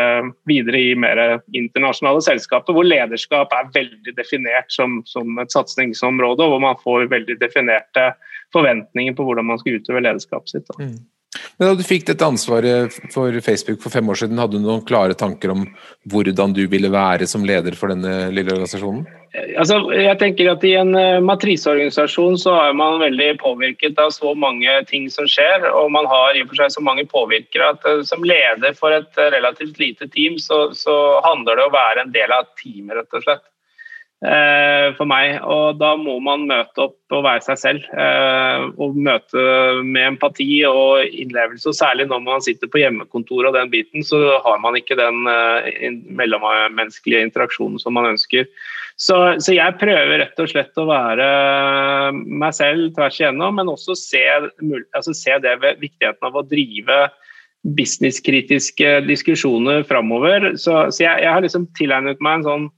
videre 0.50 0.80
i 0.80 0.96
mer 0.98 1.20
internasjonale 1.54 2.24
selskaper 2.24 2.74
hvor 2.74 2.88
lederskap 2.88 3.54
er 3.54 3.70
veldig 3.74 4.16
definert 4.18 4.72
som, 4.74 5.00
som 5.06 5.38
et 5.38 5.54
satsingsområde, 5.54 6.42
og 6.42 6.56
hvor 6.56 6.64
man 6.66 6.82
får 6.82 7.06
veldig 7.12 7.38
definerte 7.40 8.10
forventninger 8.52 9.14
på 9.16 9.26
hvordan 9.26 9.52
man 9.52 9.62
skal 9.62 9.78
utøve 9.78 10.02
lederskapet 10.04 10.56
sitt. 10.56 10.68
Da. 10.68 10.82
Mm. 10.82 10.98
Men 11.56 11.68
Da 11.68 11.74
du 11.78 11.84
fikk 11.86 12.06
dette 12.10 12.26
ansvaret 12.26 12.92
for 13.12 13.40
Facebook 13.44 13.80
for 13.84 13.94
fem 13.94 14.08
år 14.12 14.20
siden, 14.22 14.40
hadde 14.40 14.58
du 14.58 14.64
noen 14.64 14.84
klare 14.88 15.16
tanker 15.18 15.54
om 15.54 15.64
hvordan 16.12 16.54
du 16.56 16.66
ville 16.70 16.90
være 16.92 17.28
som 17.30 17.46
leder 17.46 17.76
for 17.78 17.92
denne 17.92 18.32
lille 18.34 18.52
organisasjonen? 18.52 19.06
Altså, 19.32 19.78
jeg 19.96 20.12
tenker 20.20 20.50
at 20.52 20.64
I 20.68 20.74
en 20.76 20.90
uh, 20.92 21.22
matriseorganisasjon 21.24 22.34
så 22.40 22.52
er 22.66 22.74
man 22.76 22.98
veldig 23.00 23.30
påvirket 23.40 23.96
av 24.02 24.10
så 24.12 24.34
mange 24.36 24.74
ting 24.90 25.06
som 25.12 25.24
skjer, 25.30 25.64
og 25.72 25.88
man 25.94 26.04
har 26.10 26.36
i 26.36 26.42
og 26.44 26.50
for 26.50 26.60
seg 26.60 26.74
så 26.74 26.84
mange 26.84 27.06
påvirkere 27.08 27.70
at 27.72 27.86
uh, 27.88 28.02
som 28.04 28.26
leder 28.28 28.76
for 28.76 28.92
et 28.92 29.08
uh, 29.16 29.30
relativt 29.32 29.80
lite 29.80 30.10
team, 30.12 30.36
så, 30.36 30.66
så 30.76 30.98
handler 31.24 31.56
det 31.56 31.64
om 31.64 31.72
å 31.72 31.78
være 31.78 32.04
en 32.04 32.12
del 32.12 32.36
av 32.36 32.50
teamet, 32.60 32.98
rett 32.98 33.16
og 33.16 33.24
slett. 33.24 33.46
Eh, 34.22 34.92
for 34.94 35.08
meg. 35.10 35.40
Og 35.50 35.80
da 35.80 35.96
må 35.98 36.20
man 36.22 36.44
møte 36.46 36.84
opp 36.84 37.14
og 37.16 37.24
være 37.26 37.42
seg 37.42 37.58
selv. 37.58 37.86
Eh, 37.90 38.66
og 38.78 38.94
møte 38.94 39.46
med 39.82 40.12
empati 40.12 40.60
og 40.68 41.02
innlevelse. 41.08 41.66
Og 41.72 41.74
særlig 41.74 42.06
når 42.10 42.22
man 42.28 42.44
sitter 42.44 42.70
på 42.70 42.84
hjemmekontoret 42.84 43.50
og 43.50 43.56
den 43.58 43.72
biten, 43.72 44.06
så 44.06 44.38
har 44.44 44.60
man 44.62 44.78
ikke 44.78 44.98
den 45.00 45.26
eh, 45.26 45.88
mellommenneskelige 46.22 47.24
interaksjonen 47.26 47.82
som 47.82 47.98
man 47.98 48.12
ønsker. 48.12 48.46
Så, 49.00 49.16
så, 49.42 49.54
jeg 49.56 49.74
prøver 49.80 50.20
rett 50.20 50.38
og 50.38 50.50
slett 50.52 50.78
å 50.78 50.84
være 50.86 51.26
meg 52.12 52.52
selv 52.54 52.92
tvers 52.94 53.16
igjennom, 53.18 53.56
men 53.58 53.70
også 53.72 53.96
se, 53.98 54.20
altså 54.92 55.14
se 55.16 55.38
det 55.42 55.56
ved 55.64 55.80
viktigheten 55.80 56.28
av 56.28 56.36
å 56.38 56.44
drive 56.46 56.98
businesskritiske 57.78 59.00
diskusjoner 59.08 59.82
framover. 59.88 60.52
Så, 60.60 60.76
så 60.94 61.06
jeg, 61.08 61.24
jeg, 61.24 61.32
har 61.32 61.42
liksom 61.42 61.66
tilegnet 61.78 62.22
meg 62.22 62.38
en 62.38 62.46
sånn 62.46 62.70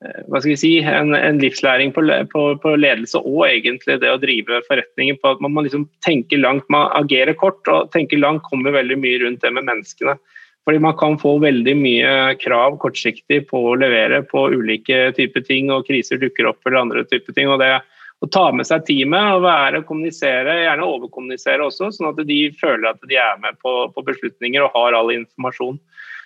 hva 0.00 0.40
skal 0.40 0.54
vi 0.54 0.56
si, 0.56 0.70
en, 0.80 1.12
en 1.12 1.38
livslæring 1.42 1.90
på, 1.92 2.00
på, 2.32 2.42
på, 2.62 2.70
ledelse 2.80 3.20
og 3.20 3.42
egentlig 3.50 3.98
det 4.00 4.08
å 4.08 4.20
drive 4.20 4.62
forretninger 4.64 5.18
på 5.20 5.34
at 5.34 5.42
man 5.44 5.52
må 5.52 5.64
liksom 5.66 5.84
tenke 6.06 6.38
langt, 6.40 6.64
man 6.72 6.88
agerer 6.96 7.36
kort 7.36 7.68
og 7.68 7.90
tenker 7.92 8.22
langt 8.22 8.46
kommer 8.48 8.72
veldig 8.72 8.96
mye 9.02 9.20
rundt 9.20 9.44
det 9.44 9.52
med 9.52 9.68
menneskene. 9.68 10.16
Fordi 10.64 10.78
Man 10.78 10.96
kan 10.96 11.18
få 11.18 11.38
veldig 11.40 11.72
mye 11.76 12.10
krav 12.40 12.76
kortsiktig 12.80 13.46
på 13.48 13.62
å 13.70 13.76
levere 13.80 14.22
på 14.28 14.44
ulike 14.52 15.10
typer 15.16 15.44
ting, 15.44 15.70
og 15.72 15.86
kriser 15.88 16.20
dukker 16.20 16.48
opp 16.52 16.66
eller 16.66 16.82
andre 16.84 17.04
typer 17.08 17.36
ting. 17.36 17.48
og 17.48 17.60
det 17.60 17.80
Å 18.20 18.28
ta 18.28 18.50
med 18.52 18.68
seg 18.68 18.84
teamet 18.84 19.36
og 19.36 19.46
være 19.46 19.80
og 19.80 19.86
kommunisere, 19.88 20.58
gjerne 20.64 20.84
overkommunisere 20.84 21.64
også, 21.64 21.88
sånn 21.96 22.10
at 22.12 22.20
de 22.28 22.40
føler 22.60 22.90
at 22.90 23.00
de 23.08 23.16
er 23.16 23.40
med 23.40 23.56
på, 23.64 23.72
på 23.94 24.04
beslutninger 24.04 24.64
og 24.64 24.76
har 24.76 24.96
all 24.96 25.12
informasjon. 25.14 25.80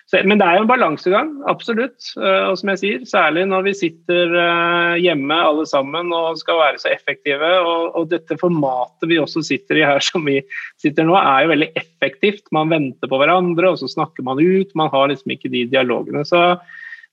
Så, 0.05 0.19
men 0.29 0.37
det 0.37 0.45
er 0.45 0.59
jo 0.59 0.65
en 0.65 0.69
balansegang, 0.69 1.29
absolutt. 1.49 2.11
Eh, 2.19 2.43
og 2.45 2.59
som 2.59 2.69
jeg 2.71 2.81
sier, 2.81 3.05
særlig 3.09 3.47
når 3.49 3.63
vi 3.65 3.73
sitter 3.79 4.35
eh, 4.37 4.97
hjemme 5.01 5.37
alle 5.47 5.65
sammen 5.65 6.11
og 6.13 6.37
skal 6.37 6.59
være 6.61 6.81
så 6.83 6.91
effektive. 6.93 7.49
Og, 7.65 7.87
og, 7.97 8.05
dette 8.11 8.37
formatet 8.37 9.09
vi 9.09 9.17
også 9.21 9.41
sitter 9.47 9.81
i 9.81 9.87
her 9.87 10.03
som 10.09 10.27
vi 10.29 10.37
sitter 10.81 11.09
nå, 11.09 11.17
er 11.17 11.45
jo 11.45 11.53
veldig 11.55 11.71
effektivt. 11.81 12.45
Man 12.53 12.69
venter 12.73 13.09
på 13.09 13.21
hverandre, 13.21 13.73
og 13.73 13.81
så 13.81 13.89
snakker 13.89 14.27
man 14.27 14.41
ut. 14.41 14.77
Man 14.77 14.93
har 14.93 15.09
liksom 15.09 15.33
ikke 15.33 15.49
de 15.53 15.65
dialogene. 15.73 16.21
Så 16.29 16.51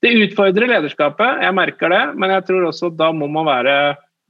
det 0.05 0.13
utfordrer 0.19 0.69
lederskapet, 0.69 1.41
jeg 1.47 1.57
merker 1.57 1.93
det. 1.93 2.03
Men 2.13 2.35
jeg 2.37 2.45
tror 2.45 2.69
også 2.69 2.93
da 2.93 3.09
må 3.15 3.31
man 3.31 3.49
være, 3.49 3.77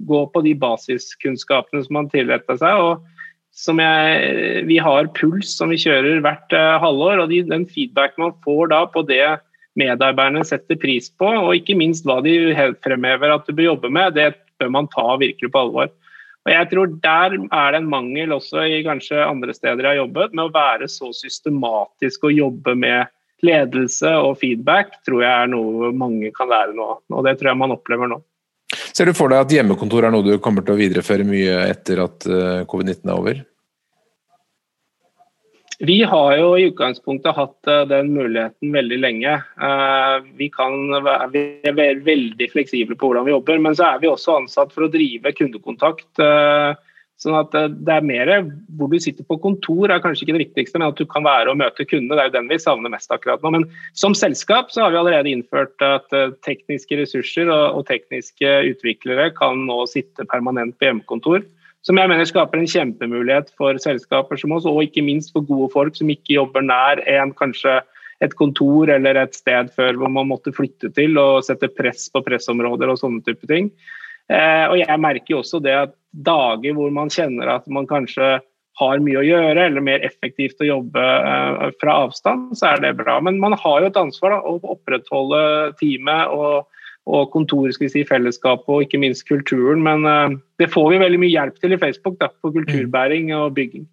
gå 0.04 0.24
på 0.34 0.42
de 0.44 0.56
basiskunnskapene 0.60 1.84
som 1.84 2.00
man 2.00 2.08
tilretter 2.12 2.58
seg. 2.60 2.80
og 2.80 3.13
jeg, 3.54 4.66
vi 4.68 4.78
har 4.82 5.10
puls 5.18 5.58
som 5.58 5.70
vi 5.70 5.80
kjører 5.82 6.22
hvert 6.26 6.54
uh, 6.56 6.78
halvår. 6.82 7.24
og 7.24 7.30
de, 7.30 7.44
Den 7.50 7.66
feedback 7.70 8.18
man 8.18 8.34
får 8.46 8.72
da 8.74 8.86
på 8.90 9.06
det 9.08 9.26
medarbeiderne 9.80 10.46
setter 10.46 10.78
pris 10.78 11.10
på, 11.10 11.26
og 11.26 11.56
ikke 11.58 11.78
minst 11.78 12.06
hva 12.06 12.20
de 12.26 12.54
fremhever 12.86 13.34
at 13.34 13.48
du 13.48 13.56
bør 13.56 13.72
jobbe 13.74 13.90
med, 13.94 14.14
det 14.18 14.34
bør 14.62 14.70
man 14.74 14.90
ta 14.94 15.06
virkelig 15.18 15.50
på 15.54 15.64
alvor. 15.66 15.90
Og 16.44 16.52
jeg 16.52 16.70
tror 16.70 16.88
Der 17.02 17.38
er 17.40 17.72
det 17.72 17.80
en 17.80 17.90
mangel 17.90 18.34
også 18.36 18.66
i 18.68 18.84
kanskje 18.84 19.24
andre 19.24 19.54
steder 19.54 19.80
jeg 19.80 19.92
har 19.94 20.02
jobbet, 20.04 20.34
med 20.34 20.46
å 20.46 20.54
være 20.54 20.90
så 20.92 21.14
systematisk 21.16 22.28
og 22.28 22.36
jobbe 22.36 22.76
med 22.76 23.08
ledelse 23.44 24.12
og 24.24 24.38
feedback, 24.40 25.00
tror 25.08 25.24
jeg 25.24 25.32
er 25.32 25.50
noe 25.52 25.92
mange 25.96 26.32
kan 26.36 26.52
lære 26.52 26.76
nå. 26.76 26.90
Og 27.12 27.26
det 27.26 27.38
tror 27.40 27.54
jeg 27.54 27.62
man 27.64 27.76
opplever 27.76 28.12
nå. 28.12 28.22
Ser 28.94 29.10
du 29.10 29.16
for 29.18 29.32
deg 29.34 29.42
at 29.42 29.54
hjemmekontor 29.54 30.06
er 30.06 30.14
noe 30.14 30.26
du 30.26 30.36
kommer 30.42 30.66
til 30.66 30.76
å 30.76 30.78
videreføre 30.78 31.26
mye 31.26 31.64
etter 31.66 32.04
at 32.04 32.28
eh, 32.30 32.62
covid-19 32.70 33.10
er 33.10 33.16
over? 33.16 33.42
Vi 35.84 35.98
har 36.06 36.36
jo 36.38 36.52
i 36.56 36.68
utgangspunktet 36.70 37.34
hatt 37.34 37.72
eh, 37.74 37.82
den 37.90 38.12
muligheten 38.14 38.70
veldig 38.76 39.00
lenge. 39.02 39.34
Eh, 39.42 40.18
vi, 40.38 40.52
kan, 40.54 40.94
vi 41.34 41.44
er 41.66 42.04
veldig 42.06 42.50
fleksible 42.54 42.96
på 43.00 43.10
hvordan 43.10 43.26
vi 43.26 43.34
jobber, 43.34 43.64
men 43.66 43.78
så 43.80 43.90
er 43.96 44.04
vi 44.04 44.12
også 44.12 44.38
ansatt 44.44 44.76
for 44.76 44.86
å 44.86 44.92
drive 44.94 45.34
kundekontakt 45.42 46.22
Sånn 47.22 47.38
at 47.38 47.54
eh, 47.56 47.70
det 47.72 47.94
er 47.94 48.06
mer 48.06 48.32
Hvor 48.78 48.90
du 48.92 48.98
sitter 49.02 49.26
på 49.28 49.38
kontor 49.44 49.92
er 49.92 50.02
kanskje 50.04 50.26
ikke 50.26 50.38
det 50.38 50.46
viktigste, 50.48 50.80
men 50.80 50.90
at 50.90 51.00
du 51.00 51.06
kan 51.10 51.26
være 51.26 51.54
og 51.54 51.60
møte 51.62 51.86
kundene. 51.88 52.18
Det 52.18 52.24
er 52.26 52.32
jo 52.32 52.36
den 52.38 52.52
vi 52.52 52.60
savner 52.62 52.94
mest 52.94 53.14
akkurat 53.14 53.44
nå. 53.44 53.54
Men 53.56 53.68
som 53.98 54.18
selskap 54.18 54.74
så 54.74 54.86
har 54.86 54.94
vi 54.94 55.02
allerede 55.02 55.32
innført 55.32 55.76
at 55.86 56.16
eh, 56.16 56.34
tekniske 56.46 57.00
ressurser 57.00 57.52
og, 57.54 57.84
tekniske 57.90 58.54
utviklere 58.72 59.30
kan 59.38 59.66
nå 59.68 59.84
sitte 59.92 60.28
permanent 60.30 60.78
på 60.80 60.90
hjemmekontor. 60.90 61.44
Som 61.84 62.00
jeg 62.00 62.08
mener 62.08 62.28
skaper 62.28 62.62
en 62.62 62.70
kjempemulighet 62.70 63.50
for 63.60 63.76
selskaper 63.82 64.40
som 64.40 64.54
oss, 64.56 64.68
og 64.70 64.86
ikke 64.86 65.04
minst 65.04 65.34
for 65.36 65.44
gode 65.44 65.68
folk 65.74 65.98
som 66.00 66.12
ikke 66.12 66.38
jobber 66.38 66.64
nær 66.64 67.02
en 67.12 67.34
kanskje 67.36 67.82
et 68.24 68.36
kontor 68.40 68.88
eller 68.94 69.18
et 69.20 69.36
sted 69.36 69.68
før 69.76 69.98
hvor 70.00 70.12
man 70.14 70.30
måtte 70.30 70.54
flytte 70.56 70.94
til 70.96 71.20
og 71.20 71.44
sette 71.44 71.68
press 71.76 72.08
på 72.14 72.24
pressområder 72.24 72.92
og 72.94 73.02
sånne 73.02 73.20
type 73.26 73.50
ting. 73.52 73.68
Eh, 74.32 74.66
og 74.70 74.80
jeg 74.80 75.02
merker 75.04 75.36
jo 75.36 75.42
også 75.44 75.60
det 75.64 75.76
at 75.76 75.94
dager 76.14 76.76
hvor 76.78 76.92
man 76.94 77.12
kjenner 77.12 77.50
at 77.58 77.66
man 77.72 77.90
kanskje 77.90 78.38
har 78.80 79.02
mye 79.06 79.20
å 79.22 79.26
gjøre, 79.26 79.68
eller 79.68 79.86
mer 79.86 80.06
effektivt 80.06 80.62
å 80.64 80.70
jobbe 80.70 81.02
eh, 81.02 81.66
fra 81.82 81.98
avstand, 82.08 82.54
så 82.58 82.72
er 82.72 82.86
det 82.86 82.96
bra. 83.02 83.20
Men 83.22 83.42
man 83.42 83.56
har 83.60 83.82
jo 83.84 83.90
et 83.92 84.00
ansvar 84.00 84.36
da, 84.36 84.40
å 84.42 84.58
opprettholde 84.76 85.42
teamet 85.82 86.34
og, 86.34 86.70
og 87.06 87.30
kontoret, 87.36 87.76
skal 87.76 87.88
vi 87.88 87.94
si, 87.94 88.06
fellesskapet 88.10 88.74
og 88.74 88.86
ikke 88.88 89.02
minst 89.04 89.28
kulturen. 89.30 89.84
Men 89.86 90.08
uh, 90.10 90.38
det 90.62 90.72
får 90.74 90.90
vi 90.94 91.04
veldig 91.04 91.22
mye 91.22 91.36
hjelp 91.36 91.60
til 91.62 91.76
i 91.76 91.82
Facebook, 91.82 92.18
da, 92.24 92.32
på 92.42 92.54
kulturbæring 92.56 93.30
og 93.38 93.54
bygging. 93.60 93.86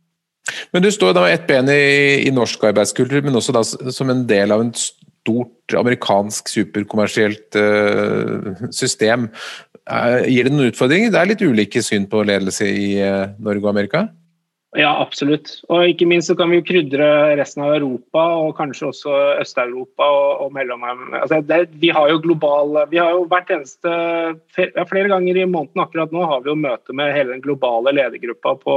Men 0.72 0.84
du 0.84 0.90
står 0.94 1.12
da 1.14 1.26
med 1.26 1.34
ett 1.34 1.46
ben 1.48 1.68
i, 1.68 2.24
i, 2.24 2.32
norsk 2.34 2.64
arbeidskultur, 2.70 3.20
men 3.26 3.36
også 3.36 3.54
da 3.54 3.62
som 3.66 4.10
en 4.12 4.24
del 4.30 4.54
av 4.54 4.64
en 4.64 4.72
stort 5.20 5.74
amerikansk 5.76 6.48
superkommersielt 6.48 7.58
uh, 7.58 8.54
system. 8.74 9.28
Uh, 9.90 10.22
gir 10.26 10.46
det 10.46 10.54
noen 10.54 10.70
utfordringer? 10.72 11.12
Det 11.12 11.20
er 11.20 11.30
litt 11.32 11.44
ulike 11.44 11.82
syn 11.84 12.08
på 12.10 12.24
ledelse 12.26 12.66
i 12.68 12.88
uh, 13.02 13.28
Norge 13.42 13.64
og 13.64 13.70
Amerika? 13.74 14.06
Ja, 14.78 14.92
absolutt. 15.02 15.56
Og 15.66 15.88
ikke 15.90 16.06
minst 16.06 16.30
så 16.30 16.36
kan 16.38 16.52
vi 16.52 16.60
jo 16.60 16.66
krydre 16.68 17.06
resten 17.40 17.64
av 17.66 17.72
Europa, 17.74 18.22
og 18.38 18.52
kanskje 18.54 18.86
også 18.92 19.14
Øst-Europa 19.42 20.06
og, 20.06 20.44
og 20.46 20.58
altså 21.18 21.40
Vi 21.74 21.90
har 21.90 22.10
jo 22.12 22.20
global 22.22 22.86
Vi 22.92 23.00
har 23.02 23.10
jo 23.10 23.24
hvert 23.26 23.50
eneste 23.50 23.90
Flere 24.54 25.10
ganger 25.10 25.40
i 25.42 25.48
måneden 25.48 25.82
akkurat 25.82 26.14
nå 26.14 26.22
har 26.22 26.44
vi 26.44 26.52
jo 26.52 26.60
møte 26.62 26.94
med 26.94 27.10
hele 27.16 27.34
den 27.34 27.42
globale 27.42 27.96
ledergruppa 27.98 28.54
på 28.62 28.76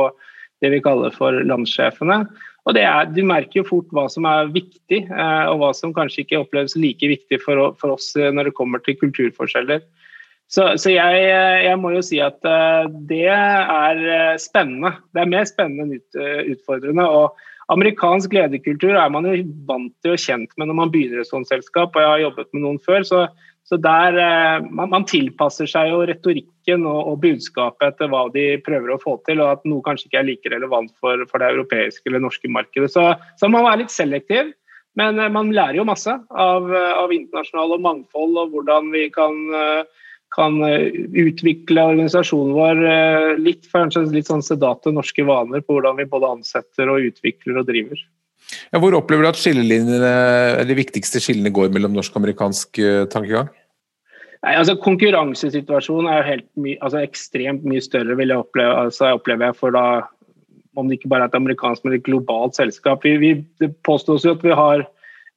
det 0.63 0.71
vi 0.71 0.81
kaller 0.81 1.13
for 1.13 1.35
landssjefene. 1.43 2.23
Og 2.63 2.79
er, 2.79 3.09
Du 3.11 3.23
merker 3.27 3.61
jo 3.61 3.67
fort 3.67 3.89
hva 3.91 4.07
som 4.11 4.27
er 4.29 4.51
viktig, 4.53 5.03
eh, 5.09 5.45
og 5.51 5.59
hva 5.61 5.73
som 5.75 5.93
kanskje 5.95 6.23
ikke 6.23 6.43
oppleves 6.43 6.77
like 6.79 7.03
viktig 7.03 7.41
for, 7.43 7.73
for 7.79 7.97
oss 7.97 8.13
eh, 8.15 8.31
når 8.31 8.49
det 8.49 8.57
kommer 8.59 8.83
til 8.83 8.97
kulturforskjeller. 9.01 9.83
Så, 10.51 10.67
så 10.79 10.93
jeg, 10.93 11.23
eh, 11.27 11.63
jeg, 11.65 11.79
må 11.81 11.93
jo 11.95 12.03
si 12.05 12.21
at 12.23 12.39
det 13.09 13.25
er 13.33 14.37
spennende. 14.39 14.93
Det 15.11 15.23
er 15.23 15.33
mer 15.33 15.49
spennende 15.49 15.99
enn 15.99 16.53
utfordrende. 16.53 17.07
og 17.07 17.35
Amerikansk 17.73 18.33
lederkultur 18.35 18.95
er 18.99 19.11
man 19.11 19.27
jo 19.27 19.37
vant 19.67 19.93
til 20.03 20.15
og 20.15 20.21
kjent 20.21 20.51
med 20.59 20.69
når 20.69 20.77
man 20.77 20.91
begynner 20.93 21.23
et 21.23 21.31
sånt 21.31 21.49
selskap. 21.51 21.95
og 21.95 22.03
Jeg 22.03 22.11
har 22.11 22.25
jobbet 22.27 22.51
med 22.53 22.63
noen 22.65 22.79
før, 22.83 23.07
så 23.07 23.25
så 23.63 23.77
der, 23.79 24.17
eh, 24.19 24.65
man, 24.75 24.89
man, 24.91 25.05
tilpasser 25.07 25.69
seg 25.69 25.93
jo 25.93 26.01
retorikken 26.07 26.83
og, 26.83 26.99
og, 27.13 27.19
budskapet 27.23 27.93
etter 27.93 28.09
hva 28.11 28.25
de 28.33 28.57
prøver 28.65 28.91
å 28.91 28.99
få 28.99 29.15
til, 29.27 29.39
og 29.39 29.53
at 29.55 29.67
noe 29.69 29.83
kanskje 29.85 30.09
ikke 30.09 30.19
er 30.19 30.27
like 30.27 30.51
relevant 30.51 30.91
for, 30.99 31.23
for 31.29 31.39
det 31.39 31.53
europeiske 31.53 32.11
eller 32.11 32.25
norske 32.25 32.51
markedet. 32.51 32.91
Så, 32.91 33.05
så 33.39 33.47
man 33.47 33.61
må 33.61 33.69
være 33.69 33.85
litt 33.85 33.95
selektiv, 33.95 34.51
men 34.99 35.19
eh, 35.19 35.31
man 35.31 35.53
lærer 35.55 35.79
jo 35.79 35.87
masse 35.87 36.11
av, 36.11 36.67
av 36.73 37.13
internasjonal 37.15 37.77
og 37.77 37.85
mangfold, 37.87 38.35
og 38.41 38.57
hvordan 38.57 38.91
vi 38.91 39.05
kan, 39.15 39.39
eh, 39.55 40.09
kan 40.35 40.59
utvikle 40.59 41.87
organisasjonen 41.93 42.55
vår 42.57 43.39
litt, 43.39 43.69
kanskje 43.71 44.09
litt 44.11 44.27
sånn 44.27 44.43
sedate 44.43 44.91
norske 44.91 45.23
vaner 45.29 45.61
på 45.61 45.77
hvordan 45.77 45.99
vi 46.01 46.09
både 46.09 46.31
ansetter 46.39 46.89
og 46.89 47.05
utvikler 47.13 47.61
og 47.61 47.69
driver. 47.69 48.01
Ja, 48.73 48.79
hvor 48.81 48.95
opplever 48.97 49.25
du 49.25 49.31
at 49.31 50.67
de 50.67 50.77
viktigste 50.77 51.21
skillene 51.23 51.53
går 51.53 51.73
mellom 51.73 51.93
norsk 51.95 52.15
og 52.15 52.23
amerikansk 52.23 52.79
uh, 52.81 53.03
tankegang? 53.11 53.51
Nei, 54.43 54.55
altså 54.59 54.75
Konkurransesituasjonen 54.83 56.09
er 56.11 56.25
jo 56.27 56.39
my, 56.59 56.75
altså 56.83 56.99
ekstremt 57.03 57.63
mye 57.67 57.83
større, 57.83 58.17
vil 58.19 58.33
jeg 58.33 58.43
oppleve, 58.43 58.73
altså, 58.87 59.13
opplever 59.15 59.49
jeg, 59.49 59.59
for 59.61 59.75
da 59.75 59.85
om 60.75 60.89
det 60.89 60.97
ikke 60.97 61.11
bare 61.13 61.27
er 61.27 61.31
et 61.31 61.37
amerikansk, 61.37 61.83
men 61.85 61.95
et 61.95 62.03
globalt 62.03 62.57
selskap. 62.57 63.05
Vi, 63.05 63.15
vi, 63.21 63.35
det 63.61 63.75
påstås 63.85 64.25
jo 64.25 64.33
at 64.33 64.43
vi 64.43 64.55
har 64.57 64.87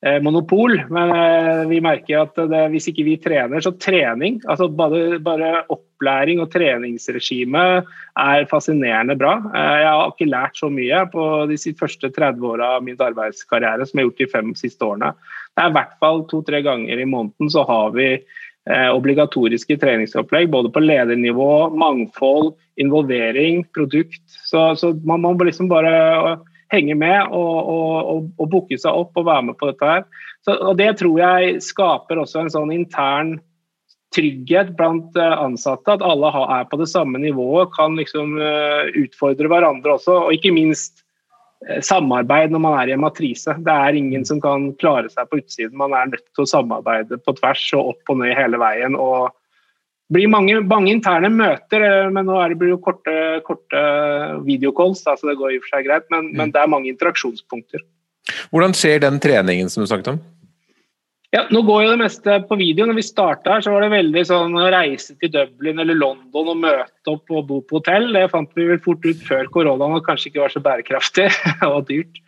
Eh, 0.04 0.22
monopol. 0.22 0.76
Men 0.92 1.10
eh, 1.10 1.62
vi 1.70 1.80
merker 1.80 2.26
at 2.26 2.36
det, 2.50 2.62
hvis 2.74 2.90
ikke 2.90 3.06
vi 3.06 3.16
trener, 3.22 3.62
så 3.64 3.72
trening, 3.80 4.42
altså 4.44 4.68
bare, 4.68 5.18
bare 5.24 5.64
opplæring 5.96 6.40
og 6.44 6.50
treningsregime 6.52 7.64
er 8.20 8.48
fascinerende 8.50 9.16
bra. 9.16 9.38
Eh, 9.50 9.76
jeg 9.82 9.90
har 9.90 10.12
ikke 10.12 10.30
lært 10.30 10.56
så 10.60 10.70
mye 10.70 11.04
på 11.12 11.46
de 11.50 11.56
første 11.80 12.10
30 12.12 12.44
åra 12.44 12.76
av 12.76 12.84
min 12.84 12.96
arbeidskarriere 12.96 13.86
som 13.86 13.98
jeg 13.98 14.04
har 14.04 14.10
gjort 14.10 14.24
de 14.24 14.32
fem 14.32 14.54
siste 14.54 14.84
årene. 14.84 15.14
Det 15.56 15.64
er 15.64 15.70
i 15.72 15.76
hvert 15.78 15.96
fall 16.00 16.26
to-tre 16.28 16.60
ganger 16.62 17.00
i 17.00 17.08
måneden 17.08 17.50
så 17.50 17.64
har 17.66 17.96
vi 17.96 18.18
obligatoriske 18.66 19.76
treningsopplegg 19.78 20.48
både 20.50 20.72
på 20.74 20.80
ledernivå, 20.82 21.70
mangfold, 21.70 22.56
involvering, 22.82 23.60
produkt. 23.70 24.24
Så, 24.26 24.74
så 24.74 24.90
man 25.06 25.22
må 25.22 25.36
liksom 25.38 25.68
bare 25.70 26.40
henge 26.74 26.96
med 26.98 27.30
og, 27.30 27.56
og, 27.70 27.94
og, 28.10 28.30
og 28.40 28.50
booke 28.50 28.78
seg 28.80 28.90
opp 28.90 29.16
og 29.18 29.28
være 29.28 29.48
med 29.50 29.58
på 29.60 29.70
dette 29.70 29.90
her. 29.90 30.06
Så, 30.44 30.56
og 30.56 30.76
Det 30.78 30.92
tror 31.00 31.20
jeg 31.20 31.60
skaper 31.64 32.22
også 32.22 32.42
en 32.42 32.52
sånn 32.54 32.74
intern 32.74 33.36
trygghet 34.16 34.74
blant 34.78 35.16
eh, 35.20 35.38
ansatte. 35.38 35.96
At 35.96 36.04
alle 36.04 36.30
er 36.58 36.68
på 36.70 36.78
det 36.80 36.88
samme 36.90 37.20
nivået, 37.22 37.72
kan 37.76 37.96
liksom 37.98 38.36
eh, 38.40 38.92
utfordre 39.04 39.50
hverandre 39.52 39.96
også. 39.98 40.18
Og 40.26 40.36
ikke 40.36 40.54
minst 40.56 41.04
eh, 41.66 41.82
samarbeid 41.84 42.54
når 42.54 42.64
man 42.64 42.78
er 42.80 42.92
i 42.92 42.96
en 42.96 43.04
matrise. 43.04 43.56
Det 43.66 43.78
er 43.88 43.98
ingen 43.98 44.26
som 44.28 44.42
kan 44.42 44.70
klare 44.80 45.12
seg 45.12 45.28
på 45.30 45.42
utsiden. 45.42 45.76
Man 45.78 45.96
er 45.96 46.12
nødt 46.12 46.26
til 46.32 46.46
å 46.46 46.52
samarbeide 46.56 47.20
på 47.22 47.36
tvers 47.40 47.66
og 47.78 47.94
opp 47.94 48.14
og 48.14 48.22
ned 48.22 48.36
hele 48.38 48.62
veien. 48.62 48.96
og 48.96 49.34
det 50.06 50.20
blir 50.20 50.30
mange, 50.30 50.60
mange, 50.62 50.92
interne 50.94 51.26
møter, 51.34 51.82
men 52.14 52.28
nå 52.28 52.36
er 52.38 52.52
det 52.52 52.60
blir 52.60 52.68
jo 52.70 52.78
korte, 52.78 53.40
korte 53.42 53.80
videocalls, 54.46 55.00
så 55.02 55.18
det 55.26 55.34
går 55.34 55.50
i 55.50 55.56
og 55.58 55.64
for 55.64 55.72
seg 55.74 55.88
greit. 55.88 56.06
Men, 56.14 56.28
mm. 56.28 56.36
men, 56.38 56.52
det 56.54 56.60
er 56.62 56.70
mange 56.70 56.92
interaksjonspunkter. 56.92 57.82
Hvordan 58.54 58.74
skjer 58.78 59.02
den 59.02 59.18
treningen 59.22 59.66
som 59.72 59.82
du 59.82 59.90
snakket 59.90 60.12
om? 60.14 60.20
Ja, 61.36 61.42
nå 61.52 61.60
går 61.68 61.82
jo 61.84 61.88
det 61.90 62.00
meste 62.00 62.34
på 62.48 62.56
video. 62.56 62.86
Når 62.88 62.96
vi 62.96 63.02
starta 63.04 63.52
her, 63.52 63.64
så 63.64 63.74
var 63.74 63.82
det 63.84 63.92
veldig 63.92 64.22
sånn 64.24 64.54
å 64.56 64.70
reise 64.72 65.12
til 65.20 65.34
Dublin 65.34 65.82
eller 65.82 65.98
London 65.98 66.48
og 66.54 66.62
møte 66.62 67.12
opp 67.12 67.28
og 67.28 67.42
bo 67.50 67.58
på 67.60 67.76
hotell. 67.76 68.08
Det 68.14 68.30
fant 68.32 68.56
vi 68.56 68.64
vel 68.70 68.80
fort 68.80 69.04
ut 69.04 69.20
før 69.26 69.50
koronaen 69.52 69.98
at 69.98 70.06
kanskje 70.06 70.30
ikke 70.30 70.46
var 70.46 70.54
så 70.54 70.62
bærekraftig 70.64 71.26
og 71.68 71.82
dyrt. 71.90 72.22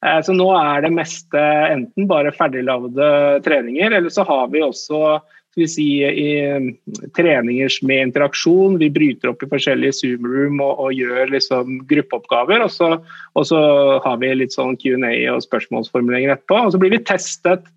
Eh, 0.00 0.16
så 0.24 0.32
nå 0.32 0.48
er 0.56 0.86
det 0.86 0.94
meste 0.96 1.44
enten 1.74 2.08
bare 2.08 2.32
ferdiglagde 2.32 3.10
treninger, 3.44 3.98
eller 3.98 4.16
så 4.16 4.24
har 4.30 4.48
vi 4.54 4.64
også 4.64 5.18
vi 5.60 5.68
si, 5.68 5.86
i 6.00 7.04
treninger 7.14 7.76
med 7.84 8.08
interaksjon. 8.08 8.80
Vi 8.80 8.88
bryter 8.96 9.34
opp 9.34 9.44
i 9.44 9.50
forskjellige 9.52 10.00
Zoom-room 10.00 10.64
og, 10.64 10.72
og, 10.88 10.96
gjør 10.96 11.36
liksom 11.36 11.84
gruppeoppgaver. 11.92 12.64
Og 12.64 12.72
så, 12.72 12.94
og 13.36 13.46
så 13.52 13.60
har 14.08 14.18
vi 14.24 14.32
litt 14.40 14.56
sånn 14.56 14.74
Q&A 14.80 15.14
og 15.36 15.44
spørsmålsformuleringer 15.44 16.38
etterpå. 16.38 16.64
Og 16.64 16.74
så 16.74 16.80
blir 16.82 16.96
vi 16.96 17.04
testet 17.06 17.68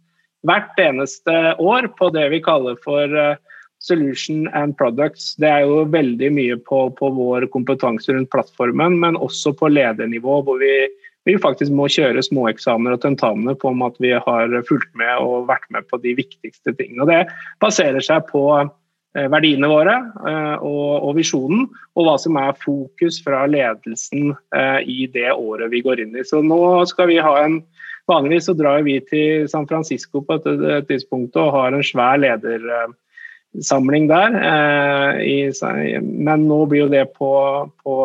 hvert 0.47 0.79
eneste 0.81 1.35
år 1.59 1.91
på 1.99 2.09
det 2.15 2.25
vi 2.33 2.41
kaller 2.43 2.79
for 2.83 3.13
uh, 3.13 3.35
solution 3.83 4.47
and 4.57 4.77
products. 4.79 5.35
Det 5.37 5.49
er 5.49 5.67
jo 5.67 5.83
veldig 5.93 6.31
mye 6.33 6.57
på, 6.67 6.87
på 6.97 7.11
vår 7.13 7.49
kompetanse 7.53 8.15
rundt 8.15 8.31
plattformen, 8.33 8.97
men 9.03 9.19
også 9.19 9.53
på 9.59 9.69
ledernivå, 9.69 10.41
hvor 10.47 10.63
vi 10.63 10.87
vi 11.27 11.35
faktisk 11.43 11.73
må 11.75 11.89
kjøre 11.91 12.23
småeksamener 12.23 12.95
og 12.95 13.03
tentamener 13.03 13.57
på 13.59 13.73
om 13.73 13.83
at 13.83 13.97
vi 14.03 14.13
har 14.15 14.53
fulgt 14.67 14.93
med 14.97 15.11
og 15.19 15.47
vært 15.49 15.65
med 15.75 15.87
på 15.91 15.99
de 16.03 16.15
viktigste 16.17 16.73
tingene. 16.77 17.03
Og 17.03 17.11
det 17.11 17.23
baserer 17.63 18.03
seg 18.03 18.23
på 18.29 18.43
eh, 18.61 19.27
verdiene 19.33 19.67
våre 19.67 19.97
eh, 20.29 20.55
og, 20.55 20.93
og 21.09 21.17
visjonen, 21.19 21.65
og 21.97 22.07
hva 22.07 22.15
som 22.21 22.39
er 22.39 22.55
fokus 22.61 23.19
fra 23.25 23.43
ledelsen 23.49 24.31
eh, 24.55 24.79
i 24.87 25.09
det 25.11 25.33
året 25.33 25.73
vi 25.73 25.83
går 25.83 26.05
inn 26.05 26.15
i. 26.15 26.23
Så 26.27 26.39
nå 26.45 26.61
skal 26.87 27.11
vi 27.11 27.19
ha 27.23 27.35
en 27.43 27.59
Vanligvis 28.07 28.45
så 28.47 28.55
drar 28.55 28.85
vi 28.87 28.99
til 29.03 29.49
San 29.51 29.67
Francisco 29.67 30.21
på 30.23 30.37
et 30.39 30.87
tidspunkt 30.87 31.35
og 31.35 31.51
har 31.51 31.75
en 31.75 31.83
svær 31.83 32.15
ledersamling 32.23 34.07
der. 34.07 34.37
Eh, 34.47 35.99
men 36.01 36.45
nå 36.47 36.61
blir 36.71 36.85
jo 36.85 36.93
det 36.93 37.03
på, 37.17 37.31
på, 37.83 37.95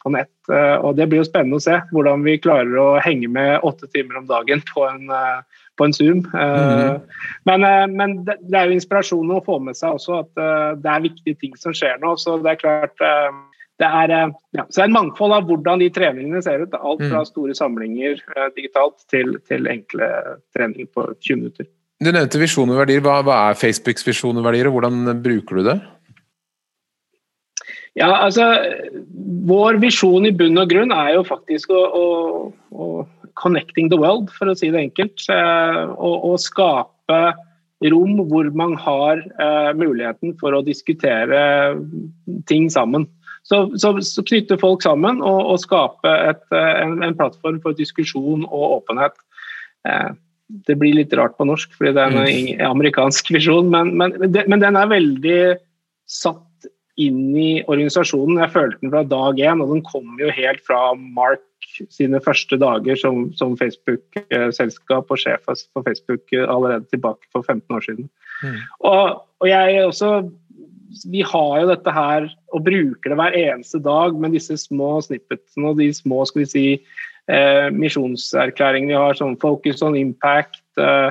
på, 0.00 0.12
nett. 0.16 0.32
Eh, 0.48 0.76
og 0.80 0.96
det 0.96 1.10
blir 1.10 1.20
jo 1.20 1.28
spennende 1.28 1.60
å 1.60 1.66
se 1.66 1.76
hvordan 1.92 2.24
vi 2.24 2.38
klarer 2.40 2.72
å 2.80 2.88
henge 3.04 3.28
med 3.28 3.60
åtte 3.68 3.90
timer 3.92 4.22
om 4.22 4.30
dagen 4.30 4.64
på 4.72 4.86
en, 4.88 5.12
eh, 5.12 5.60
på 5.76 5.90
en 5.90 5.96
Zoom. 5.96 6.24
Mm. 6.32 7.04
Men, 7.48 7.68
men, 7.92 8.18
det 8.24 8.56
er 8.56 8.68
jo 8.68 8.80
inspirasjon 8.80 9.36
å 9.36 9.44
få 9.44 9.60
med 9.60 9.76
seg 9.76 10.00
også 10.00 10.22
at 10.24 10.42
det 10.80 10.88
er 10.92 11.04
viktige 11.04 11.36
ting 11.40 11.52
som 11.60 11.76
skjer 11.76 12.00
nå. 12.00 12.16
Så 12.20 12.40
det 12.40 12.56
er 12.56 12.64
klart 12.64 13.08
det 13.80 13.88
er, 13.88 14.12
ja, 14.56 14.64
så 14.68 14.80
det 14.80 14.82
er 14.84 14.88
en 14.90 14.96
mangfold 14.98 15.32
av 15.32 15.46
hvordan 15.48 15.80
de 15.80 15.88
treningene 15.94 16.42
ser 16.44 16.66
ut. 16.66 16.74
Alt 16.76 17.04
fra 17.06 17.22
mhm. 17.22 17.28
store 17.30 17.56
samlinger 17.56 18.20
digitalt 18.56 18.98
til, 19.12 19.38
til 19.48 19.70
enkle 19.72 20.10
treninger 20.56 20.90
på 20.92 21.06
20 21.16 21.40
minutter. 21.40 21.70
Du 22.00 22.08
nevnte 22.08 22.40
visjon 22.40 22.70
og 22.72 22.80
verdier. 22.80 23.02
Hva, 23.04 23.20
hva, 23.24 23.38
er 23.50 23.58
Facebooks 23.60 24.06
visjon 24.06 24.38
og 24.40 24.46
verdier, 24.46 24.68
og 24.68 24.78
hvordan 24.78 25.16
bruker 25.24 25.60
du 25.60 25.66
det? 25.68 25.78
Ja, 27.98 28.12
altså, 28.22 28.46
Vår 29.50 29.80
visjon 29.82 30.28
i 30.28 30.32
bunn 30.36 30.60
og 30.60 30.70
grunn 30.70 30.94
er 30.94 31.16
jo 31.16 31.24
faktisk 31.26 31.72
å, 31.74 31.82
å, 31.90 32.06
å 32.70 32.88
connecting 33.40 33.90
the 33.90 33.98
world, 34.00 34.30
for 34.36 34.50
å 34.50 34.56
si 34.56 34.70
det 34.72 34.84
enkelt. 34.88 35.24
Å 35.28 36.32
skape 36.40 37.20
rom 37.88 38.18
hvor 38.28 38.50
man 38.52 38.74
har 38.76 39.22
uh, 39.40 39.70
muligheten 39.76 40.34
for 40.40 40.56
å 40.56 40.64
diskutere 40.64 41.40
ting 42.50 42.68
sammen. 42.72 43.08
Så, 43.50 43.64
så, 43.82 43.96
så 44.06 44.22
knytte 44.22 44.60
folk 44.60 44.84
sammen 44.84 45.22
og, 45.26 45.40
og 45.52 45.58
skape 45.58 46.10
et, 46.30 46.42
en, 46.54 47.00
en, 47.02 47.16
plattform 47.18 47.58
for 47.64 47.74
diskusjon 47.74 48.44
og 48.46 48.76
åpenhet. 48.76 49.16
Eh, 49.88 50.12
det 50.68 50.76
blir 50.78 50.94
litt 50.94 51.14
rart 51.18 51.34
på 51.38 51.46
norsk, 51.48 51.72
fordi 51.78 51.94
det 51.96 52.04
er 52.04 52.14
en 52.14 52.22
mm. 52.28 52.62
amerikansk 52.68 53.32
visjon, 53.34 53.70
men, 53.72 53.92
men, 53.98 54.14
men, 54.22 54.62
den 54.62 54.78
er 54.78 54.90
veldig 54.90 55.40
satt 56.10 56.70
inn 57.00 57.30
i 57.38 57.50
organisasjonen. 57.64 58.40
Jeg 58.42 58.54
følte 58.54 58.80
den 58.82 58.92
fra 58.92 59.04
dag 59.08 59.40
én, 59.42 59.62
og 59.62 59.74
den 59.74 59.84
kom 59.86 60.18
jo 60.20 60.30
helt 60.34 60.62
fra 60.66 60.90
Mark 60.94 61.42
sine 61.90 62.20
første 62.22 62.58
dager 62.60 62.98
som, 62.98 63.28
som 63.38 63.56
Facebook-selskap 63.58 65.10
og 65.10 65.20
sjef 65.22 65.46
for 65.46 65.86
Facebook 65.86 66.34
allerede 66.34 66.84
tilbake 66.90 67.30
for 67.32 67.46
15 67.46 67.76
år 67.76 67.86
siden. 67.86 68.10
Mm. 68.42 68.58
Og, 68.80 69.20
og, 69.40 69.48
jeg 69.48 69.84
også 69.86 70.10
Vi 71.10 71.22
har 71.26 71.54
jo 71.62 71.70
dette 71.70 71.94
her 71.94 72.28
og 72.50 72.64
bruker 72.66 73.12
det 73.12 73.18
hver 73.20 73.36
eneste 73.38 73.80
dag, 73.82 74.16
med 74.18 74.34
disse 74.36 74.56
små 74.58 74.98
snippetene 75.04 75.70
og 75.70 75.80
de 75.80 75.90
små 75.94 76.24
skal 76.28 76.42
vi 76.44 76.50
si, 76.50 76.66
eh, 77.30 77.68
misjonserklæringene 77.74 78.94
vi 78.94 78.98
har, 78.98 79.18
som 79.18 79.36
Focus 79.40 79.82
on 79.86 79.98
Impact. 79.98 80.62
Eh, 80.78 81.10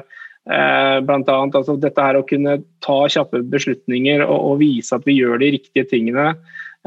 eh, 0.49 0.99
blant 1.05 1.29
annet, 1.29 1.55
altså 1.55 1.77
dette 1.79 2.01
her 2.03 2.19
å 2.19 2.25
kunne 2.27 2.59
ta 2.85 3.01
kjappe 3.11 3.43
beslutninger 3.51 4.23
og, 4.25 4.39
og 4.51 4.59
vise 4.63 4.95
at 4.95 5.05
vi 5.07 5.19
gjør 5.19 5.39
de 5.43 5.53
riktige 5.57 5.87
tingene. 5.91 6.33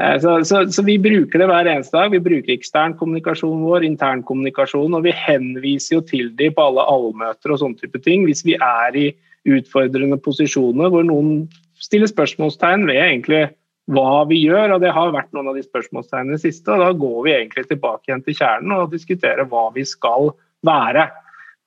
Eh, 0.01 0.19
så, 0.19 0.43
så, 0.45 0.63
så, 0.71 0.83
Vi 0.85 0.97
bruker 1.01 1.39
det 1.39 1.49
hver 1.49 1.69
eneste 1.69 1.97
dag. 1.97 2.13
Vi 2.13 2.21
bruker 2.23 2.55
ekstern 2.55 2.95
kommunikasjon 2.99 3.65
vår, 3.65 3.85
intern 3.87 4.23
kommunikasjon, 4.25 4.93
og 4.93 5.05
vi 5.05 5.13
henviser 5.15 5.97
jo 5.97 6.05
til 6.07 6.31
de 6.37 6.49
på 6.53 6.69
alle 6.69 6.85
allmøter 6.93 7.53
og 7.53 7.61
sånne 7.61 7.81
type 7.81 8.01
ting 8.05 8.25
hvis 8.27 8.45
vi 8.45 8.57
er 8.57 8.97
i 8.97 9.11
utfordrende 9.43 10.17
posisjoner 10.23 10.91
hvor 10.91 11.03
noen 11.03 11.43
stiller 11.83 12.09
spørsmålstegn 12.09 12.87
ved 12.89 13.01
egentlig 13.01 13.43
hva 13.91 14.23
vi 14.29 14.39
gjør, 14.45 14.75
og 14.75 14.83
det 14.83 14.93
har 14.95 15.11
vært 15.11 15.33
noen 15.35 15.49
av 15.51 15.57
de 15.57 15.65
spørsmålstegnene 15.65 16.39
siste. 16.39 16.71
og 16.71 16.79
Da 16.79 16.91
går 16.95 17.17
vi 17.25 17.33
egentlig 17.35 17.65
tilbake 17.67 18.07
igjen 18.07 18.23
til 18.23 18.37
kjernen 18.37 18.75
og 18.77 18.93
diskuterer 18.93 19.47
hva 19.51 19.67
vi 19.75 19.83
skal 19.87 20.31
være. 20.63 21.09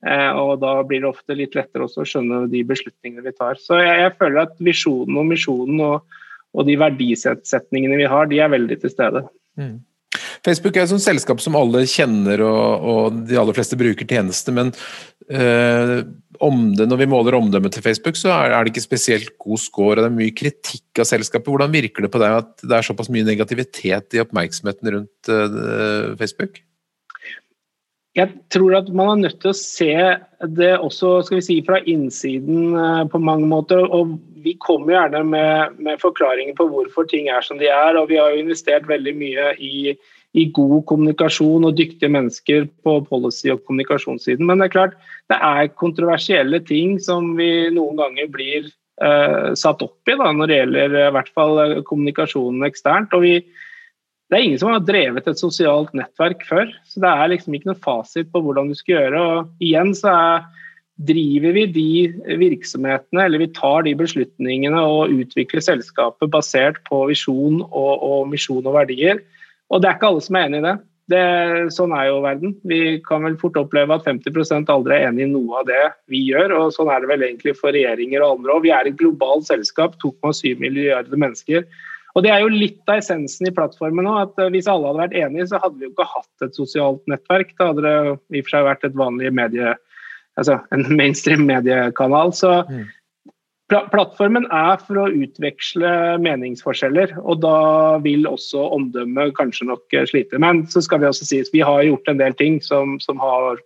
Eh, 0.07 0.31
og 0.33 0.61
Da 0.63 0.79
blir 0.83 1.03
det 1.05 1.11
ofte 1.11 1.37
litt 1.37 1.57
lettere 1.59 1.85
å 1.85 2.07
skjønne 2.09 2.47
de 2.53 2.63
beslutningene 2.65 3.27
vi 3.27 3.35
tar. 3.37 3.61
Så 3.61 3.83
jeg, 3.83 4.01
jeg 4.01 4.17
føler 4.21 4.47
at 4.47 4.57
visjonen 4.65 5.21
og 5.21 5.29
misjonen 5.29 5.83
og, 5.85 6.23
og 6.57 6.69
de 6.69 6.79
verdisettingene 6.81 8.01
vi 8.01 8.09
har, 8.09 8.33
de 8.33 8.41
er 8.41 8.55
veldig 8.55 8.81
til 8.81 8.93
stede. 8.93 9.27
Mm. 9.61 9.77
Facebook 10.47 10.77
er 10.79 10.87
et 10.87 11.03
selskap 11.03 11.43
som 11.43 11.57
alle 11.59 11.83
kjenner 11.91 12.43
og, 12.47 12.87
og, 12.87 13.19
de 13.27 13.39
aller 13.41 13.57
fleste 13.57 13.79
bruker 13.79 14.07
tjenester, 14.07 14.55
men 14.55 14.71
øh, 15.27 16.05
det, 16.77 16.87
når 16.87 17.01
vi 17.01 17.09
måler 17.11 17.39
omdømmet 17.39 17.75
til 17.75 17.83
Facebook, 17.83 18.19
så 18.21 18.31
er, 18.35 18.55
det 18.61 18.75
ikke 18.75 18.85
spesielt 18.85 19.33
god 19.43 19.59
score. 19.59 19.97
og 19.97 20.05
Det 20.05 20.11
er 20.11 20.21
mye 20.21 20.37
kritikk 20.37 21.03
av 21.03 21.09
selskapet. 21.09 21.51
Hvordan 21.51 21.75
virker 21.75 22.07
det 22.07 22.13
på 22.13 22.21
deg 22.23 22.39
at 22.43 22.53
det 22.63 22.77
er 22.77 22.87
såpass 22.87 23.11
mye 23.13 23.27
negativitet 23.27 24.15
i 24.15 24.23
oppmerksomheten 24.23 24.93
rundt 24.95 25.33
øh, 25.33 26.15
Facebook? 26.21 26.61
Jeg 28.17 28.33
tror 28.49 28.79
at 28.79 28.87
man 28.97 29.11
er 29.13 29.23
nødt 29.27 29.43
til 29.43 29.53
å 29.53 29.59
se 29.59 29.93
det 30.57 30.71
også 30.79 31.19
skal 31.27 31.37
vi 31.37 31.45
si, 31.45 31.57
fra 31.67 31.83
innsiden 31.85 32.73
uh, 32.73 33.05
på 33.13 33.21
mange 33.21 33.45
måter. 33.49 33.83
og 33.85 34.15
Vi 34.45 34.55
kommer 34.63 34.95
gjerne 34.95 35.21
med, 35.29 35.77
med, 35.77 36.01
forklaringer 36.01 36.57
på 36.57 36.69
hvorfor 36.71 37.09
ting 37.11 37.29
er 37.29 37.45
som 37.45 37.61
de 37.61 37.69
er. 37.69 37.99
og 38.01 38.09
Vi 38.09 38.17
har 38.17 38.33
jo 38.33 38.41
investert 38.41 38.89
veldig 38.89 39.13
mye 39.21 39.51
i 39.61 39.75
i 40.37 40.47
god 40.53 40.83
kommunikasjon 40.91 41.65
og 41.65 41.77
dyktige 41.79 42.13
mennesker 42.13 42.67
på 42.85 42.99
policy- 43.09 43.53
og 43.55 43.63
kommunikasjonssiden. 43.65 44.45
Men 44.47 44.61
det 44.61 44.69
er 44.69 44.75
klart, 44.75 44.97
det 45.33 45.39
er 45.41 45.71
kontroversielle 45.81 46.61
ting 46.69 46.99
som 47.03 47.33
vi 47.39 47.69
noen 47.73 47.97
ganger 48.01 48.29
blir 48.33 48.67
eh, 48.69 49.55
satt 49.57 49.85
opp 49.87 50.13
i 50.13 50.19
da, 50.19 50.33
når 50.33 50.51
det 50.51 50.59
gjelder 50.61 50.99
i 51.07 51.15
hvert 51.17 51.33
fall 51.37 51.63
uh, 51.63 51.79
kommunikasjonen 51.89 52.69
eksternt. 52.69 53.17
og 53.17 53.25
vi 53.25 53.39
det 54.27 54.41
er 54.41 54.43
ingen 54.43 54.59
som 54.59 54.73
har 54.73 54.83
drevet 54.83 55.29
et 55.31 55.39
sosialt 55.39 55.93
nettverk 55.95 56.41
før. 56.49 56.71
Så 56.83 56.99
det 56.99 57.07
er 57.07 57.29
liksom 57.31 57.55
ikke 57.55 57.71
noen 57.71 57.83
fasit 57.85 58.33
på 58.33 58.41
hvordan 58.43 58.73
du 58.73 58.75
skal 58.75 58.97
gjøre. 58.97 59.21
Og 59.23 59.63
igjen 59.63 59.93
så 59.95 60.11
er, 60.11 60.47
driver 61.07 61.55
vi 61.55 61.63
de 61.71 61.91
virksomhetene, 62.41 63.23
eller 63.23 63.45
vi 63.45 63.53
tar 63.55 63.85
de 63.87 63.95
beslutningene 63.95 64.83
og 64.83 65.15
utvikler 65.15 65.63
selskapet 65.63 66.33
basert 66.33 66.81
på 66.89 67.05
visjon 67.13 67.61
og, 67.69 67.93
og 68.03 68.27
misjon 68.33 68.67
og 68.67 68.75
verdier. 68.81 69.23
Og 69.73 69.83
det 69.83 69.89
er 69.89 69.99
ikke 69.99 70.13
alle 70.13 70.23
som 70.25 70.39
er 70.39 70.47
enig 70.49 70.61
i 70.61 70.67
det. 70.67 70.75
det. 71.13 71.25
Sånn 71.75 71.95
er 71.97 72.09
jo 72.11 72.21
verden. 72.25 72.55
Vi 72.69 72.81
kan 73.07 73.27
vel 73.27 73.39
fort 73.41 73.59
oppleve 73.61 73.97
at 73.97 74.07
50% 74.07 74.71
aldri 74.73 74.99
er 74.99 75.09
enig 75.11 75.27
i 75.27 75.33
noe 75.33 75.63
av 75.63 75.67
det 75.71 75.83
vi 76.13 76.23
gjør. 76.29 76.55
Og 76.61 76.73
sånn 76.77 76.93
er 76.93 77.03
det 77.03 77.11
vel 77.11 77.27
egentlig 77.27 77.57
for 77.59 77.75
regjeringer 77.75 78.23
og 78.23 78.39
andre 78.39 78.57
òg. 78.57 78.65
Vi 78.67 78.73
er 78.77 78.89
et 78.89 78.99
globalt 79.01 79.49
selskap, 79.51 79.99
2,7 80.05 80.57
milliarder 80.63 81.19
mennesker. 81.19 81.67
Og 82.17 82.25
Det 82.25 82.31
er 82.33 82.41
jo 82.41 82.53
litt 82.53 82.81
av 82.89 83.03
essensen 83.03 83.51
i 83.51 83.53
plattformen 83.53 84.07
nå, 84.09 84.15
at 84.23 84.39
eh, 84.41 84.53
Hvis 84.55 84.69
alle 84.73 84.89
hadde 84.89 85.03
vært 85.03 85.19
enige, 85.21 85.51
så 85.51 85.61
hadde 85.61 85.77
vi 85.77 85.85
jo 85.85 85.93
ikke 85.93 86.09
hatt 86.15 86.47
et 86.47 86.57
sosialt 86.57 87.03
nettverk. 87.13 87.53
Da 87.59 87.73
hadde 87.73 87.85
det 87.85 87.97
i 88.33 88.41
og 88.41 88.47
for 88.47 88.55
seg 88.55 88.69
vært 88.71 88.87
et 88.89 88.97
vanlig 88.97 89.33
medie, 89.37 89.75
altså 90.41 90.61
en 90.73 90.87
mainstream 90.97 91.45
mediekanal. 91.49 92.33
Så 92.37 92.55
mm. 92.71 92.87
Plattformen 93.71 94.47
er 94.55 94.81
for 94.83 95.01
å 95.03 95.07
utveksle 95.11 95.91
meningsforskjeller, 96.23 97.17
og 97.23 97.41
da 97.43 97.59
vil 98.05 98.29
også 98.31 98.69
omdømmet 98.77 99.35
kanskje 99.39 99.69
nok 99.71 99.97
eh, 99.97 100.07
slite. 100.09 100.41
Men 100.43 100.65
så 100.71 100.83
skal 100.85 101.03
vi 101.03 101.11
også 101.11 101.27
si 101.29 101.41
at 101.43 101.53
vi 101.55 101.65
har 101.67 101.83
gjort 101.87 102.13
en 102.13 102.21
del 102.23 102.37
ting 102.39 102.61
som, 102.63 102.99
som 103.03 103.21
har 103.23 103.63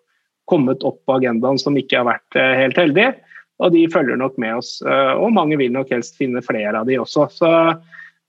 kommet 0.50 0.82
opp 0.86 0.98
på 1.06 1.18
agendaen 1.20 1.60
som 1.60 1.76
ikke 1.78 2.00
har 2.00 2.08
vært 2.10 2.40
eh, 2.40 2.56
helt 2.64 2.80
heldige. 2.80 3.14
Og 3.60 3.74
de 3.74 3.84
følger 3.92 4.16
nok 4.16 4.38
med 4.40 4.56
oss. 4.56 4.78
Og 4.80 5.34
mange 5.36 5.58
vil 5.60 5.74
nok 5.74 5.90
helst 5.92 6.14
finne 6.16 6.40
flere 6.40 6.78
av 6.80 6.86
de 6.88 6.94
også. 6.96 7.26
Så 7.28 7.50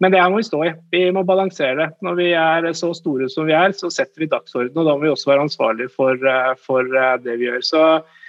men 0.02 0.10
det 0.10 0.18
her 0.18 0.32
må 0.34 0.40
vi 0.40 0.48
stå 0.48 0.64
i. 0.66 0.72
Vi 0.90 1.02
må 1.14 1.22
balansere 1.28 1.78
det. 1.78 1.90
Når 2.02 2.16
vi 2.18 2.32
er 2.34 2.66
så 2.78 2.90
store 2.98 3.28
som 3.30 3.46
vi 3.46 3.54
er, 3.54 3.70
så 3.78 3.92
setter 3.94 4.24
vi 4.24 4.32
dagsorden, 4.32 4.74
og 4.74 4.88
da 4.88 4.96
må 4.96 5.06
vi 5.06 5.12
også 5.12 5.30
være 5.30 5.46
ansvarlige 5.46 5.94
for, 5.94 6.18
eh, 6.18 6.56
for 6.66 6.82
eh, 6.98 7.20
det 7.22 7.38
vi 7.38 7.46
gjør. 7.46 7.62
Så, 7.68 7.84
eh, 8.00 8.21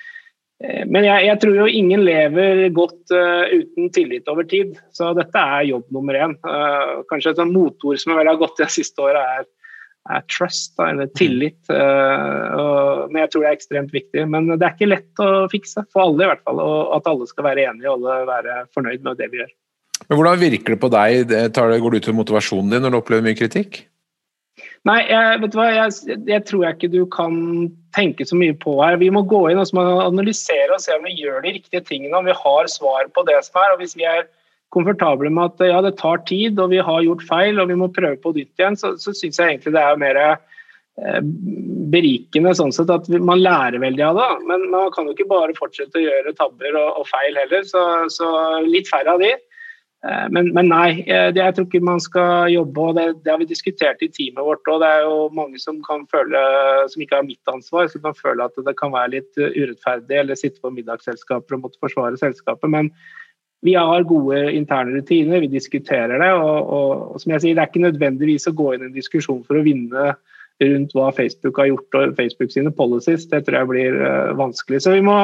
men 0.62 1.06
jeg, 1.06 1.24
jeg, 1.26 1.38
tror 1.42 1.56
jo 1.56 1.64
ingen 1.66 2.04
lever 2.06 2.68
godt 2.74 3.14
uh, 3.14 3.48
uten 3.50 3.88
tillit 3.94 4.28
over 4.30 4.46
tid, 4.46 4.76
så 4.94 5.10
dette 5.16 5.40
er 5.40 5.70
jobb 5.72 5.88
nummer 5.94 6.18
én. 6.18 6.36
Uh, 6.46 7.02
kanskje 7.10 7.32
et 7.32 7.40
sånt 7.40 7.54
motord 7.54 7.98
som 7.98 8.14
vel 8.14 8.30
har 8.30 8.38
gått 8.38 8.60
det 8.60 8.68
siste 8.70 9.02
året, 9.02 9.40
er, 9.40 9.48
er 10.14 10.22
trust, 10.30 10.74
da, 10.78 10.92
eller 10.92 11.10
tillit. 11.18 11.58
Uh, 11.66 12.46
og, 12.60 13.10
men 13.10 13.24
jeg 13.24 13.32
tror 13.32 13.44
det 13.44 13.50
er 13.50 13.58
ekstremt 13.58 13.96
viktig. 13.96 14.26
Men 14.30 14.52
det 14.52 14.60
er 14.60 14.76
ikke 14.76 14.92
lett 14.92 15.24
å 15.24 15.32
fikse, 15.50 15.86
for 15.90 16.06
alle 16.06 16.28
i 16.28 16.30
hvert 16.30 16.44
fall. 16.46 16.62
Og 16.62 16.94
at 16.98 17.10
alle 17.10 17.26
skal 17.30 17.48
være 17.48 17.66
enige 17.72 17.90
og 17.90 17.98
alle 17.98 18.20
være 18.30 18.58
fornøyd 18.76 19.08
med 19.08 19.18
det 19.18 19.32
vi 19.32 19.42
gjør. 19.42 19.52
Men 20.08 20.18
Hvordan 20.18 20.42
virker 20.42 20.74
det 20.74 20.82
på 20.82 20.92
deg? 20.92 21.34
Går 21.54 21.94
det 21.94 22.02
ut 22.02 22.10
over 22.10 22.20
motivasjonen 22.22 22.74
din 22.74 22.86
når 22.86 22.94
du 22.94 23.00
opplever 23.02 23.26
mye 23.26 23.38
kritikk? 23.38 23.84
Nei, 24.88 24.98
jeg, 25.06 25.38
vet 25.44 25.52
du 25.54 25.58
hva, 25.60 25.68
jeg, 25.70 26.16
jeg, 26.26 26.42
tror 26.48 26.62
jeg 26.66 26.74
ikke 26.74 26.90
du 26.90 27.02
kan 27.14 27.34
tenke 27.94 28.24
så 28.26 28.34
mye 28.38 28.54
på 28.58 28.74
her. 28.80 28.96
Vi 28.98 29.12
må 29.14 29.22
gå 29.30 29.44
inn 29.52 29.60
og 29.62 29.78
analysere 29.78 30.74
og 30.74 30.82
se 30.82 30.96
om 30.96 31.04
vi 31.06 31.14
gjør 31.20 31.44
de 31.44 31.52
riktige 31.54 31.84
tingene, 31.86 32.16
om 32.18 32.26
vi 32.26 32.34
har 32.34 32.70
svar 32.70 33.06
på 33.14 33.22
det 33.28 33.38
som 33.46 33.60
er. 33.62 33.76
og 33.76 33.84
Hvis 33.84 33.94
vi 33.98 34.08
er 34.10 34.26
komfortable 34.74 35.30
med 35.30 35.52
at 35.52 35.70
ja, 35.70 35.78
det 35.84 35.94
tar 36.00 36.24
tid 36.26 36.58
og 36.58 36.72
vi 36.72 36.80
har 36.82 37.04
gjort 37.06 37.22
feil 37.28 37.62
og 37.62 37.70
vi 37.70 37.78
må 37.78 37.92
prøve 37.94 38.18
på 38.24 38.34
nytt 38.34 38.58
igjen, 38.58 38.78
så, 38.80 38.96
så 38.98 39.14
syns 39.14 39.38
jeg 39.38 39.52
egentlig 39.52 39.76
det 39.76 39.84
er 39.86 40.02
mer 40.02 40.20
eh, 40.24 41.20
berikende 41.94 42.56
sånn 42.58 42.74
sett 42.74 42.90
at 42.90 43.06
man 43.22 43.44
lærer 43.44 43.78
veldig 43.84 44.06
av 44.08 44.18
det. 44.18 44.28
Men 44.50 44.66
man 44.74 44.90
kan 44.96 45.06
jo 45.06 45.14
ikke 45.14 45.30
bare 45.30 45.54
fortsette 45.60 46.00
å 46.00 46.06
gjøre 46.08 46.34
tabber 46.40 46.74
og, 46.74 47.02
og 47.04 47.06
feil 47.12 47.38
heller, 47.38 47.62
så, 47.70 47.86
så 48.10 48.34
litt 48.66 48.90
færre 48.90 49.14
av 49.14 49.22
de. 49.22 49.30
Eh, 50.02 50.26
men, 50.34 50.48
men, 50.50 50.66
nei, 50.66 51.04
eh, 51.06 51.28
jeg 51.30 51.54
tror 51.54 51.68
ikke 51.68 51.80
man 51.86 52.00
skal 52.02 52.50
jobbe, 52.50 52.86
og 52.88 52.96
det, 52.98 53.04
det, 53.22 53.30
har 53.30 53.38
vi 53.38 53.46
diskutert 53.46 54.02
i 54.02 54.10
teamet 54.10 54.42
vårt. 54.42 54.66
og 54.66 54.82
Det 54.82 54.90
er 54.90 55.06
jo 55.06 55.18
mange 55.36 55.62
som 55.62 55.78
kan 55.86 56.02
føle, 56.10 56.42
som 56.90 57.04
ikke 57.04 57.20
har 57.20 57.28
mitt 57.28 57.52
ansvar, 57.52 57.86
som 57.90 58.02
kan 58.02 58.16
føle 58.18 58.48
at 58.48 58.58
det 58.66 58.74
kan 58.80 58.94
være 58.94 59.14
litt 59.14 59.38
urettferdig 59.38 60.18
eller 60.18 60.38
sitte 60.38 60.62
på 60.62 60.72
middagsselskaper 60.74 61.58
og 61.58 61.68
måtte 61.68 61.82
forsvare 61.82 62.18
selskapet. 62.18 62.72
Men 62.72 62.90
vi 63.62 63.76
har 63.78 64.08
gode 64.10 64.42
interne 64.50 64.96
rutiner, 64.96 65.44
vi 65.44 65.52
diskuterer 65.52 66.18
det. 66.18 66.32
Og, 66.34 66.50
og, 66.50 67.06
og 67.14 67.22
som 67.22 67.36
jeg 67.36 67.44
sier, 67.44 67.54
det 67.54 67.62
er 67.62 67.70
ikke 67.70 67.86
nødvendigvis 67.86 68.50
å 68.50 68.56
gå 68.58 68.72
inn 68.74 68.88
i 68.88 68.90
en 68.90 68.98
diskusjon 68.98 69.44
for 69.46 69.60
å 69.60 69.66
vinne 69.66 70.10
rundt 70.62 70.92
hva 70.94 71.08
Facebook 71.14 71.56
har 71.58 71.70
gjort 71.70 71.96
og 71.98 72.18
Facebook 72.18 72.50
sine 72.50 72.74
policies. 72.74 73.28
Det 73.30 73.44
tror 73.46 73.60
jeg 73.60 73.70
blir 73.70 74.02
vanskelig. 74.38 74.82
Så 74.82 74.98
vi 74.98 75.06
må 75.06 75.16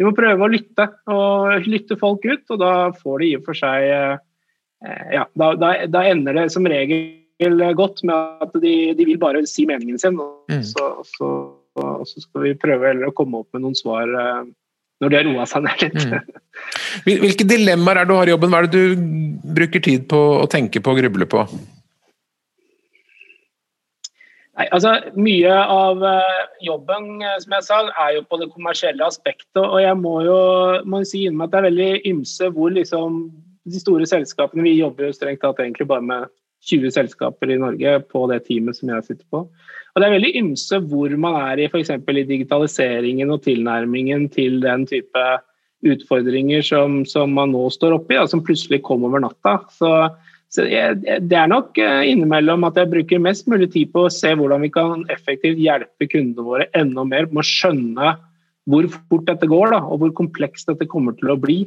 vi 0.00 0.06
må 0.08 0.14
prøve 0.16 0.46
å 0.46 0.48
lytte, 0.48 0.86
og 1.12 1.66
lytte 1.68 1.98
folk 2.00 2.24
ut. 2.24 2.44
Og 2.48 2.60
da 2.62 2.74
får 2.96 3.20
de 3.20 3.26
i 3.28 3.36
og 3.36 3.44
for 3.44 3.58
seg 3.58 3.88
eh, 3.92 4.14
Ja, 5.12 5.26
da, 5.36 5.52
da, 5.60 5.74
da 5.92 6.04
ender 6.08 6.38
det 6.38 6.46
som 6.54 6.64
regel 6.64 7.18
godt 7.76 8.00
med 8.08 8.44
at 8.44 8.54
de, 8.62 8.72
de 8.96 9.04
vil 9.04 9.20
bare 9.20 9.44
si 9.48 9.66
meningen 9.68 10.00
sin. 10.00 10.16
Og 10.16 10.48
mm. 10.48 10.62
så, 10.64 10.88
så, 11.04 11.28
så, 11.76 12.24
skal 12.24 12.48
vi 12.48 12.56
prøve 12.56 12.94
å 13.04 13.12
komme 13.16 13.42
opp 13.44 13.52
med 13.52 13.66
noen 13.66 13.76
svar 13.76 14.08
eh, 14.08 14.48
når 15.04 15.12
det 15.12 15.20
har 15.20 15.28
roa 15.28 15.46
seg 15.48 15.68
ned 15.68 15.84
litt. 15.84 16.00
Mm. 16.00 16.40
Hvilke 17.26 17.48
dilemmaer 17.48 18.00
er 18.00 18.08
det 18.08 18.14
du 18.14 18.16
har 18.16 18.32
i 18.32 18.34
jobben? 18.34 18.52
Hva 18.52 18.62
er 18.62 18.70
det 18.70 18.80
du 18.80 19.04
bruker 19.60 19.84
tid 19.84 20.08
på 20.08 20.22
å 20.40 20.48
tenke 20.48 20.80
på 20.80 20.96
og 20.96 21.04
gruble 21.04 21.28
på? 21.28 21.44
Nei, 24.60 24.66
altså 24.76 24.90
Mye 25.16 25.52
av 25.72 26.02
uh, 26.04 26.40
jobben 26.60 27.22
eh, 27.24 27.38
som 27.40 27.54
jeg 27.56 27.64
sa, 27.64 27.78
er 28.04 28.18
jo 28.18 28.26
på 28.28 28.36
det 28.42 28.50
kommersielle 28.52 29.06
aspektet. 29.06 29.62
Og 29.62 29.78
jeg 29.80 29.96
må 29.96 30.18
jo 30.26 30.40
må 30.84 31.00
si 31.08 31.22
at 31.30 31.54
det 31.54 31.60
er 31.60 31.68
veldig 31.70 31.92
ymse 32.10 32.50
hvor 32.52 32.74
liksom 32.74 33.22
de 33.70 33.80
store 33.80 34.08
selskapene 34.08 34.66
Vi 34.66 34.76
jobber 34.80 35.08
jo 35.08 35.16
strengt 35.16 35.40
tatt 35.44 35.62
egentlig 35.62 35.88
bare 35.88 36.04
med 36.04 36.28
20 36.68 36.92
selskaper 36.92 37.54
i 37.54 37.60
Norge 37.60 37.94
på 38.12 38.26
det 38.28 38.42
teamet 38.50 38.76
som 38.76 38.92
jeg 38.92 39.06
sitter 39.06 39.24
på. 39.32 39.46
Og 39.48 39.96
Det 39.96 40.06
er 40.06 40.16
veldig 40.18 40.32
ymse 40.42 40.80
hvor 40.90 41.14
man 41.16 41.38
er 41.40 41.62
i 41.62 41.68
f.eks. 41.70 41.94
i 41.96 42.26
digitaliseringen 42.28 43.32
og 43.32 43.40
tilnærmingen 43.46 44.28
til 44.34 44.60
den 44.60 44.84
type 44.90 45.24
utfordringer 45.88 46.60
som, 46.60 47.00
som 47.08 47.32
man 47.32 47.54
nå 47.56 47.64
står 47.72 47.96
oppi, 47.96 48.18
ja, 48.18 48.26
som 48.28 48.44
plutselig 48.44 48.82
kom 48.84 49.08
over 49.08 49.24
natta. 49.24 49.62
Så 49.72 49.88
så 50.50 50.64
Det 50.66 51.36
er 51.36 51.50
nok 51.50 51.78
eh, 51.78 52.08
innimellom 52.10 52.66
at 52.66 52.78
jeg 52.80 52.90
bruker 52.90 53.22
mest 53.22 53.46
mulig 53.50 53.70
tid 53.70 53.92
på 53.94 54.06
å 54.06 54.12
se 54.12 54.32
hvordan 54.34 54.64
vi 54.66 54.72
kan 54.74 55.04
effektivt 55.14 55.60
hjelpe 55.62 56.08
kundene 56.10 56.46
våre 56.46 56.66
enda 56.74 57.04
mer 57.06 57.28
med 57.30 57.44
å 57.44 57.46
skjønne 57.46 58.16
hvor 58.70 58.88
fort 58.90 59.28
dette 59.28 59.46
går, 59.50 59.70
da, 59.72 59.78
og 59.86 60.02
hvor 60.02 60.12
komplekst 60.18 60.68
dette 60.68 60.88
kommer 60.90 61.14
til 61.18 61.32
å 61.32 61.38
bli. 61.40 61.62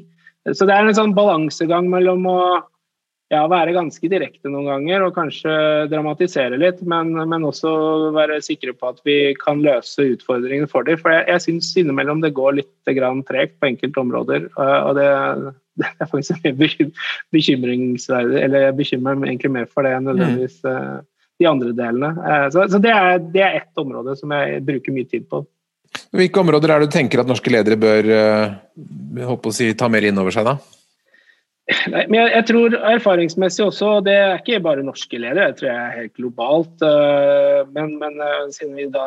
Så 0.52 0.67
det 0.67 0.76
er 0.76 0.88
en 0.88 0.96
sånn 0.96 1.15
balansegang 1.15 1.88
mellom 1.91 2.28
å 2.28 2.39
ja, 3.34 3.41
være 3.50 3.74
ganske 3.76 4.10
direkte 4.12 4.52
noen 4.52 4.67
ganger 4.69 5.06
og 5.08 5.15
kanskje 5.15 5.54
dramatisere 5.91 6.60
litt, 6.62 6.84
men, 6.88 7.12
men, 7.17 7.48
også 7.48 7.72
være 8.15 8.39
sikre 8.46 8.76
på 8.78 8.91
at 8.93 9.02
vi 9.08 9.17
kan 9.39 9.63
løse 9.65 10.06
utfordringene 10.13 10.69
for 10.69 10.86
dem. 10.88 11.00
For 11.02 11.13
jeg, 11.13 11.26
jeg 11.32 11.46
syns 11.48 11.72
innimellom 11.82 12.22
det 12.24 12.36
går 12.38 12.60
litt 12.60 12.72
tregt 12.86 13.58
på 13.60 13.69
enkelte 13.69 14.04
områder. 14.04 14.46
og 14.58 14.91
det, 15.00 15.08
det 15.82 15.89
er 15.89 16.12
faktisk 16.12 16.46
mye 16.46 16.91
bekymringsverdig, 17.34 18.38
eller 18.43 18.67
jeg 18.67 18.78
bekymrer 18.84 19.17
meg 19.17 19.34
egentlig 19.34 19.56
mer 19.58 19.72
for 19.72 19.88
det 19.88 19.96
enn 19.98 20.08
nødvendigvis 20.12 20.62
uh, 20.69 21.02
de 21.41 21.50
andre 21.50 21.74
delene. 21.74 22.13
Uh, 22.19 22.46
så, 22.54 22.67
så 22.69 22.82
det, 22.84 22.93
er, 22.93 23.17
det 23.34 23.43
er 23.43 23.60
ett 23.63 23.82
område 23.82 24.15
som 24.19 24.36
jeg 24.38 24.62
bruker 24.67 24.96
mye 24.96 25.10
tid 25.10 25.26
på. 25.32 25.41
Hvilke 26.13 26.41
områder 26.41 26.74
er 26.74 26.82
det 26.82 26.89
du 26.89 26.96
tenker 26.96 27.22
at 27.22 27.30
norske 27.30 27.52
ledere 27.54 27.78
bør 27.78 28.08
å 29.30 29.54
si, 29.54 29.74
ta 29.78 29.89
mer 29.89 30.06
inn 30.06 30.17
over 30.22 30.34
seg, 30.34 30.46
da? 30.46 30.58
Nei, 31.63 32.02
men 32.12 32.17
jeg, 32.17 32.32
jeg, 32.34 32.45
tror 32.49 32.73
erfaringsmessig 32.89 33.63
også, 33.63 33.93
det 34.04 34.13
er 34.19 34.41
ikke 34.41 34.60
bare 34.65 34.84
norske 34.84 35.15
ledere, 35.15 35.45
jeg 35.47 35.56
tror 35.62 35.69
jeg 35.69 35.80
er 35.80 35.95
helt 36.02 36.17
globalt. 36.19 36.84
Uh, 36.84 37.63
men, 37.71 37.93
men 38.02 38.19
uh, 38.19 38.49
siden 38.52 38.76
vi 38.76 38.89
da 38.91 39.06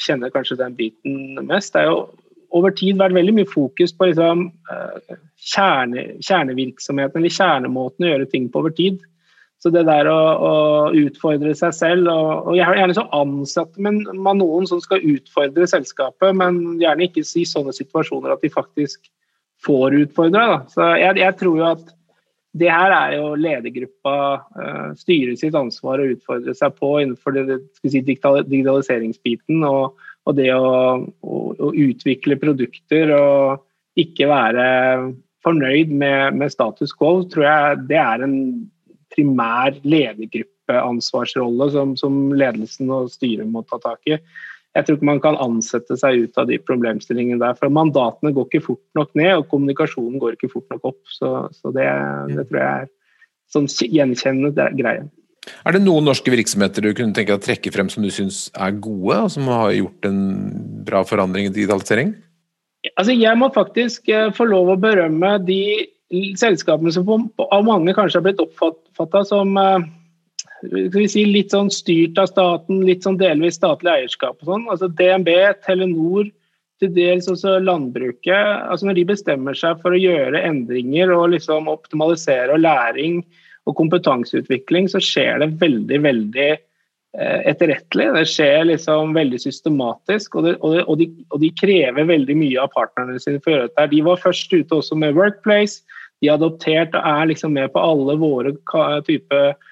kjenner 0.00 0.32
kanskje 0.32 0.56
den 0.62 0.78
biten 0.78 1.36
mest, 1.44 1.74
det 1.74 1.82
er 1.82 1.90
jo 1.90 2.06
over 2.56 2.72
tid 2.76 2.96
vært 3.00 3.16
veldig 3.16 3.36
mye 3.36 3.48
fokus 3.48 3.92
på 3.96 4.08
liksom, 4.08 4.48
uh, 4.72 5.16
kjerne, 5.52 6.06
kjernevirksomheten, 6.24 7.20
eller 7.20 7.36
kjernemåten 7.36 8.08
å 8.08 8.12
gjøre 8.14 8.30
ting 8.32 8.48
på 8.48 8.64
over 8.64 8.72
tid. 8.76 9.00
Så 9.62 9.70
det 9.70 9.84
der 9.86 10.08
å, 10.10 10.18
å 10.18 10.54
utfordre 10.96 11.52
seg 11.54 11.76
selv 11.76 12.08
og, 12.10 12.48
og 12.50 12.56
Gjerne 12.58 12.96
så 12.96 13.04
ansatte 13.14 13.84
men 13.84 14.00
man 14.18 14.40
noen 14.40 14.64
som 14.66 14.80
skal 14.82 15.04
utfordre 15.12 15.68
selskapet, 15.70 16.32
men 16.40 16.80
gjerne 16.80 17.06
ikke 17.06 17.22
i 17.22 17.44
sånne 17.46 17.76
situasjoner 17.76 18.32
at 18.32 18.42
de 18.42 18.50
faktisk 18.50 19.12
får 19.66 19.98
utfordra. 20.02 20.46
Jeg, 20.98 21.18
jeg, 21.20 21.36
tror 21.40 21.58
jo 21.58 21.66
at 21.70 21.90
det 22.58 22.68
her 22.68 22.92
er 22.92 23.16
jo 23.16 23.32
ledergruppa 23.40 24.14
uh, 24.58 24.88
styrer 24.98 25.36
sitt 25.40 25.56
ansvar 25.56 26.02
å 26.02 26.08
utfordre 26.12 26.54
seg 26.56 26.74
på 26.76 26.94
innenfor 27.00 27.36
det, 27.36 27.44
det 27.48 27.60
si, 27.80 28.02
digitaliseringsbiten. 28.04 29.62
Og, 29.68 29.98
og 30.28 30.38
det 30.38 30.50
å, 30.54 30.72
å, 31.00 31.40
å, 31.56 31.72
utvikle 31.72 32.38
produkter 32.40 33.14
og 33.16 33.62
ikke 33.98 34.28
være 34.30 34.66
fornøyd 35.42 35.90
med, 35.90 36.38
med, 36.38 36.52
status 36.52 36.92
quo, 36.94 37.22
tror 37.28 37.48
jeg 37.48 37.82
det 37.90 37.98
er 37.98 38.22
en 38.24 38.36
primær 39.12 39.74
ledergruppeansvarsrolle 39.82 41.68
som, 41.74 41.96
som 41.98 42.30
ledelsen 42.36 42.92
og 42.94 43.10
styret 43.12 43.48
må 43.50 43.64
ta 43.66 43.80
tak 43.82 44.00
i 44.08 44.20
jeg 44.72 44.86
tror 44.86 44.96
ikke 44.96 45.08
man 45.08 45.20
kan 45.20 45.36
ansette 45.40 45.96
seg 46.00 46.24
ut 46.24 46.38
av 46.40 46.48
de 46.48 46.56
problemstillingene 46.64 47.42
der. 47.42 47.56
For 47.58 47.72
mandatene 47.72 48.32
går 48.32 48.48
ikke 48.48 48.66
fort 48.70 48.84
nok 48.96 49.10
ned, 49.18 49.34
og 49.36 49.48
kommunikasjonen 49.52 50.20
går 50.22 50.38
ikke 50.38 50.52
fort 50.54 50.68
nok 50.72 50.92
opp. 50.94 51.00
Så, 51.12 51.32
så 51.58 51.72
det, 51.76 51.88
det, 52.32 52.46
tror 52.48 52.62
jeg 52.62 52.86
er 52.86 52.90
sånn 53.52 53.68
gjenkjennende 53.68 54.70
greie. 54.78 55.04
Er 55.66 55.74
det 55.74 55.82
noen 55.82 56.06
norske 56.06 56.32
virksomheter 56.32 56.84
du 56.84 56.92
kunne 56.94 57.12
tenke 57.12 57.34
deg 57.34 57.40
å 57.40 57.44
trekke 57.44 57.72
frem 57.74 57.90
som 57.92 58.04
du 58.04 58.10
syns 58.14 58.46
er 58.54 58.76
gode, 58.80 59.18
og 59.26 59.32
som 59.34 59.50
har 59.50 59.74
gjort 59.76 60.08
en 60.08 60.20
bra 60.86 61.02
forandring 61.04 61.50
i 61.50 61.54
digitalisering? 61.54 62.14
Altså, 62.96 63.12
jeg 63.12 63.38
må 63.38 63.50
faktisk 63.54 64.08
uh, 64.08 64.30
få 64.34 64.48
lov 64.48 64.72
å 64.72 64.80
berømme 64.80 65.36
de 65.44 65.62
selskapene 66.36 66.92
som 66.92 67.08
av 67.12 67.66
mange 67.66 67.92
kanskje 67.96 68.20
har 68.20 68.24
blitt 68.24 68.40
oppfatta 68.42 69.22
som 69.28 69.52
uh, 69.58 69.84
si, 71.08 71.24
litt 71.26 71.52
sånn 71.54 71.70
styrt 71.72 72.18
av 72.18 72.30
staten, 72.30 72.82
litt 72.86 73.06
sånn 73.06 73.18
delvis 73.20 73.58
statlig 73.58 73.92
eierskap 73.92 74.38
og 74.40 74.48
sånn. 74.48 74.68
Altså 74.70 74.88
DNB, 74.88 75.30
Telenor, 75.66 76.30
til 76.82 76.92
dels 76.96 77.28
også 77.30 77.58
landbruket. 77.62 78.66
altså 78.66 78.88
Når 78.88 78.98
de 78.98 79.06
bestemmer 79.12 79.54
seg 79.58 79.78
for 79.82 79.94
å 79.94 80.02
gjøre 80.02 80.42
endringer 80.42 81.14
og 81.14 81.30
liksom 81.36 81.70
optimalisere 81.70 82.54
og 82.54 82.64
læring 82.64 83.22
og 83.70 83.76
kompetanseutvikling, 83.78 84.88
så 84.90 84.98
skjer 85.02 85.38
det 85.38 85.52
veldig, 85.60 86.00
veldig 86.02 86.48
eh, 86.50 87.40
etterrettelig. 87.52 88.08
Det 88.16 88.26
skjer 88.26 88.66
liksom 88.72 89.14
veldig 89.14 89.38
systematisk, 89.44 90.34
og, 90.34 90.48
det, 90.48 90.56
og, 90.58 90.74
det, 90.74 90.84
og, 90.86 90.98
de, 90.98 91.08
og, 91.30 91.40
de, 91.44 91.52
krever 91.62 92.08
veldig 92.10 92.38
mye 92.40 92.62
av 92.64 92.72
partnerne 92.74 93.22
sine 93.22 93.38
for 93.42 93.52
å 93.52 93.56
gjøre 93.56 93.70
dette. 93.70 93.90
De 93.94 94.06
var 94.08 94.24
først 94.24 94.54
ute 94.56 94.80
også 94.80 94.98
med 94.98 95.14
Workplace. 95.18 95.84
De 96.22 96.30
er 96.30 96.34
adoptert 96.34 96.96
og 96.98 97.06
er 97.06 97.30
liksom 97.30 97.54
med 97.54 97.70
på 97.74 97.82
alle 97.82 98.18
våre 98.18 98.56
typer 99.06 99.52
eh, 99.52 99.70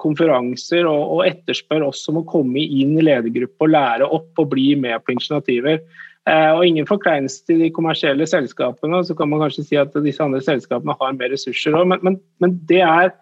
konferanser 0.00 0.86
og, 0.88 1.02
og, 1.12 1.18
etterspør 1.28 1.82
oss 1.90 2.06
om 2.08 2.22
å 2.22 2.26
komme 2.28 2.62
inn 2.62 2.94
i 2.96 3.02
ledergruppa 3.04 3.66
og 3.66 3.72
lære 3.74 4.06
opp 4.16 4.40
og 4.40 4.52
bli 4.54 4.70
med 4.80 5.02
på 5.04 5.12
initiativer. 5.12 5.82
Eh, 6.28 6.50
og 6.52 6.66
ingen 6.66 6.86
forkleinelse 6.88 7.44
til 7.46 7.62
de 7.62 7.70
kommersielle 7.72 8.26
selskapene. 8.28 9.00
Så 9.06 9.16
kan 9.16 9.30
man 9.30 9.40
kanskje 9.44 9.64
si 9.64 9.78
at 9.80 9.94
disse 10.04 10.22
andre 10.24 10.42
selskapene 10.44 10.96
har 11.00 11.16
mer 11.16 11.32
ressurser 11.32 11.76
òg, 11.78 11.86
men, 11.88 12.02
men, 12.04 12.18
men, 12.42 12.58
det 12.68 12.82
er 12.84 13.14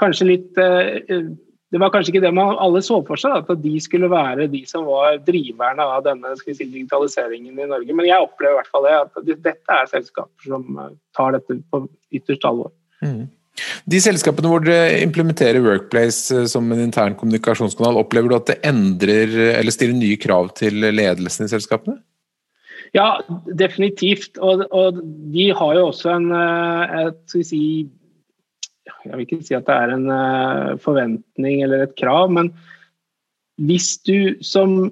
kanskje 0.00 0.28
litt 0.28 0.60
eh, 0.60 1.26
Det 1.74 1.80
var 1.82 1.90
kanskje 1.90 2.12
ikke 2.12 2.22
det 2.22 2.30
man 2.36 2.54
alle 2.62 2.78
så 2.84 3.00
for 3.08 3.18
seg, 3.18 3.40
at 3.40 3.62
de 3.62 3.72
skulle 3.82 4.10
være 4.10 4.46
de 4.52 4.60
som 4.70 4.84
var 4.86 5.18
driverne 5.26 5.82
av 5.82 6.04
denne 6.06 6.36
si, 6.38 6.54
digitaliseringen 6.54 7.58
i 7.58 7.66
Norge. 7.66 7.96
Men 7.96 8.06
jeg 8.06 8.22
opplever 8.22 8.54
i 8.54 8.60
hvert 8.60 8.70
fall 8.70 8.86
det, 8.86 8.94
at 9.00 9.42
dette 9.48 9.80
er 9.80 9.90
selskaper 9.90 10.52
som 10.52 10.78
eh, 10.84 10.94
tar 11.18 11.34
dette 11.34 11.58
på 11.72 11.82
ytterst 12.14 12.46
alvor. 12.46 12.70
Mm. 13.02 13.26
De 13.88 14.00
selskapene 14.02 14.50
hvor 14.50 14.64
dere 14.64 14.98
implementerer 15.04 15.64
Workplace 15.64 16.44
som 16.50 16.68
en 16.72 16.82
intern 16.82 17.16
kommunikasjonskanal, 17.18 17.98
opplever 18.02 18.30
du 18.30 18.36
at 18.38 18.50
det 18.50 18.60
endrer 18.68 19.32
eller 19.56 19.74
stiller 19.74 19.96
nye 19.96 20.18
krav 20.20 20.52
til 20.58 20.84
ledelsen 20.92 21.48
i 21.48 21.52
selskapene? 21.52 21.98
Ja, 22.94 23.16
definitivt. 23.58 24.38
Og, 24.38 24.64
og, 24.70 25.00
de 25.34 25.50
har 25.56 25.76
jo 25.78 25.88
også 25.90 26.16
en 26.16 26.30
eh, 26.34 26.96
et, 27.06 27.20
skal 27.28 27.42
vi 27.42 27.48
si, 27.48 27.62
Jeg 29.06 29.12
vil 29.12 29.26
ikke 29.26 29.42
si 29.46 29.56
at 29.56 29.66
det 29.68 29.76
er 29.76 29.94
en 29.96 30.08
eh, 30.12 30.72
forventning 30.82 31.62
eller 31.66 31.86
et 31.86 31.96
krav, 31.98 32.30
men 32.32 32.52
hvis 33.56 33.96
du 34.04 34.36
som 34.44 34.90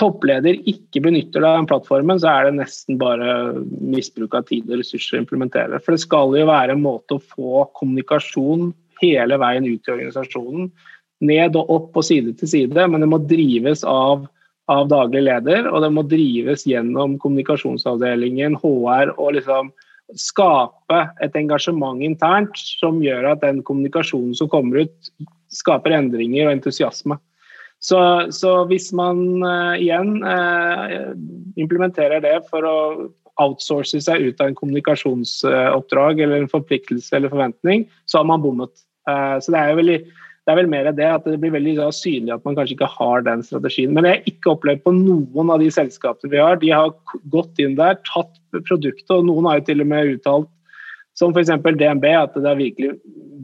toppleder 0.00 0.56
ikke 0.70 1.02
benytter 1.04 1.44
den 1.44 1.68
plattformen, 1.70 2.18
så 2.20 2.30
er 2.32 2.48
det 2.48 2.58
nesten 2.58 2.98
bare 2.98 3.60
misbruk 3.78 4.34
av 4.34 4.48
tid 4.48 4.66
og 4.70 4.80
ressurser 4.80 5.18
å 5.18 5.22
implementere. 5.22 5.78
For 5.82 5.94
det 5.94 6.02
skal 6.02 6.34
jo 6.34 6.48
være 6.50 6.74
en 6.74 6.82
måte 6.82 7.18
å 7.18 7.22
få 7.22 7.66
kommunikasjon 7.78 8.72
hele 9.02 9.38
veien 9.42 9.66
ut 9.68 9.86
i 9.86 9.94
organisasjonen. 9.94 10.70
Ned 11.24 11.56
og 11.56 11.70
opp 11.70 12.00
og 12.00 12.06
side 12.06 12.34
til 12.40 12.50
side, 12.50 12.88
men 12.90 13.04
det 13.04 13.10
må 13.10 13.22
drives 13.22 13.84
av 13.86 14.26
av 14.72 14.86
daglig 14.88 15.24
leder, 15.26 15.66
og 15.68 15.82
det 15.84 15.90
må 15.92 16.04
drives 16.08 16.64
gjennom 16.64 17.18
kommunikasjonsavdelingen, 17.20 18.56
HR, 18.62 19.12
og 19.20 19.36
liksom 19.36 19.70
skape 20.20 21.00
et 21.24 21.36
engasjement 21.36 22.02
internt 22.04 22.56
som 22.56 23.02
gjør 23.04 23.32
at 23.34 23.44
den 23.44 23.62
kommunikasjonen 23.66 24.34
som 24.36 24.50
kommer 24.52 24.84
ut, 24.84 25.12
skaper 25.52 25.96
endringer 25.96 26.48
og 26.48 26.58
entusiasme. 26.58 27.18
Så, 27.84 27.98
så 28.32 28.54
hvis 28.70 28.88
man 28.96 29.18
uh, 29.44 29.76
igjen 29.76 30.16
uh, 30.24 31.12
implementerer 31.60 32.22
det 32.24 32.38
for 32.48 32.64
å 32.64 32.76
outsource 33.42 33.98
seg 34.06 34.30
ut 34.30 34.40
av 34.40 34.50
en 34.50 34.56
kommunikasjonsoppdrag 34.56 36.22
eller 36.22 36.44
en 36.44 36.52
forpliktelse 36.52 37.16
eller 37.18 37.32
forventning, 37.32 37.84
så 38.08 38.22
har 38.22 38.28
man 38.30 38.44
bommet. 38.44 38.72
Uh, 39.10 39.36
så 39.42 39.52
det 39.52 39.60
er 39.60 39.72
jo 39.72 39.80
veldig 39.82 39.98
det 40.44 40.52
er 40.52 40.58
vel 40.58 40.68
mer 40.68 40.88
det 40.92 41.06
at 41.08 41.24
det 41.24 41.38
blir 41.40 41.54
veldig 41.54 41.86
synlig 41.96 42.34
at 42.34 42.42
man 42.44 42.56
kanskje 42.56 42.74
ikke 42.76 42.90
har 42.98 43.22
den 43.24 43.40
strategien. 43.44 43.94
Men 43.96 44.04
jeg 44.04 44.18
har 44.18 44.26
ikke 44.28 44.50
opplevd 44.52 44.82
på 44.84 44.92
noen 44.92 45.52
av 45.54 45.62
de 45.62 45.70
selskapene 45.72 46.32
vi 46.34 46.40
har. 46.40 46.58
De 46.60 46.68
har 46.68 46.92
gått 47.32 47.62
inn 47.64 47.78
der, 47.78 47.96
tatt 48.04 48.34
produktet, 48.68 49.08
og 49.08 49.24
noen 49.24 49.48
har 49.48 49.62
jo 49.62 49.64
til 49.70 49.80
og 49.80 49.88
med 49.88 50.18
uttalt, 50.18 50.50
som 51.16 51.32
f.eks. 51.32 51.48
DNB, 51.64 52.04
at 52.12 52.36
det 52.36 52.44
har 52.44 52.60
virkelig 52.60 52.92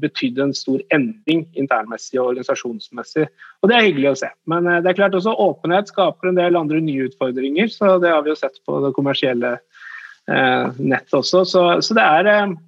betydd 0.03 0.41
en 0.43 0.55
stor 0.57 0.81
endring 0.95 1.45
internmessig 1.59 2.19
og 2.21 2.33
organisasjonsmessig. 2.33 3.27
Og 3.61 3.71
det 3.71 3.77
er 3.77 3.87
hyggelig 3.89 4.11
å 4.13 4.19
se. 4.23 4.31
Men 4.51 4.69
eh, 4.69 4.81
det 4.85 4.93
er 4.93 4.99
klart 5.03 5.17
også 5.19 5.37
åpenhet 5.37 5.93
skaper 5.93 6.31
en 6.31 6.41
del 6.41 6.59
andre 6.59 6.81
nye 6.85 7.11
utfordringer, 7.11 7.71
så 7.73 7.99
det 8.03 8.13
har 8.15 8.25
vi 8.27 8.33
jo 8.33 8.41
sett 8.41 8.59
på 8.67 8.81
det 8.85 8.93
kommersielle 8.97 9.55
eh, 9.59 10.67
nettet 10.81 11.17
også. 11.21 11.45
Så, 11.49 11.65
så 11.85 11.97
det 11.99 12.09
er 12.19 12.33
eh, 12.35 12.59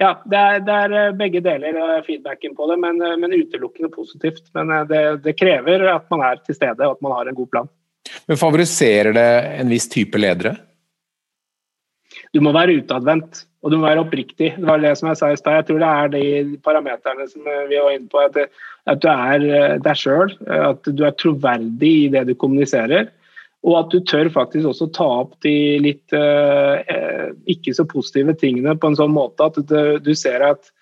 ja, 0.00 0.14
det 0.32 0.40
er, 0.40 0.62
det 0.64 0.78
er, 0.86 1.18
begge 1.18 1.42
deler 1.44 1.76
av 1.76 2.06
feedbacken 2.06 2.54
på 2.56 2.70
det, 2.70 2.78
men, 2.80 3.02
men 3.20 3.36
utelukkende 3.36 3.90
positivt. 3.92 4.46
Men 4.56 4.72
det, 4.88 5.02
det, 5.26 5.36
krever 5.36 5.84
at 5.92 6.06
man 6.12 6.24
er 6.24 6.40
til 6.46 6.56
stede 6.56 6.86
og 6.86 6.96
at 6.96 7.04
man 7.04 7.12
har 7.18 7.28
en 7.28 7.36
god 7.36 7.50
plan. 7.52 7.68
Men 8.24 8.40
Favoriserer 8.40 9.12
det 9.12 9.28
en 9.60 9.68
viss 9.68 9.90
type 9.92 10.16
ledere? 10.16 10.54
Du 12.32 12.40
må 12.40 12.52
være 12.56 12.78
utadvendt 12.80 13.44
og 13.60 13.72
du 13.72 13.76
må 13.76 13.84
være 13.84 14.02
oppriktig. 14.06 14.54
Det 14.56 14.66
var 14.66 14.80
det 14.80 14.94
som 14.96 15.10
jeg 15.10 15.18
sa 15.20 15.30
i 15.32 15.38
stad. 15.38 15.58
Jeg 15.58 15.66
tror 15.68 15.80
det 15.82 15.88
er 15.92 16.12
de 16.14 16.58
parameterne 16.64 17.26
som 17.28 17.44
vi 17.44 17.76
var 17.76 17.92
inne 17.92 18.08
på. 18.08 18.22
At, 18.24 18.38
at 18.88 19.02
du 19.02 19.08
er 19.12 19.80
deg 19.84 20.00
sjøl, 20.00 20.32
at 20.48 20.88
du 20.88 21.02
er 21.04 21.16
troverdig 21.20 21.90
i 22.06 22.10
det 22.14 22.24
du 22.30 22.34
kommuniserer. 22.40 23.10
Og 23.68 23.76
at 23.76 23.92
du 23.92 24.00
tør 24.08 24.30
faktisk 24.32 24.70
også 24.70 24.88
ta 24.96 25.06
opp 25.20 25.34
de 25.44 25.54
litt 25.84 26.14
eh, 26.16 27.32
ikke 27.52 27.74
så 27.76 27.84
positive 27.88 28.32
tingene 28.40 28.72
på 28.80 28.88
en 28.88 28.96
sånn 28.96 29.12
måte 29.12 29.50
at 29.50 29.58
du, 29.68 29.98
du 30.00 30.14
ser 30.16 30.46
at 30.46 30.72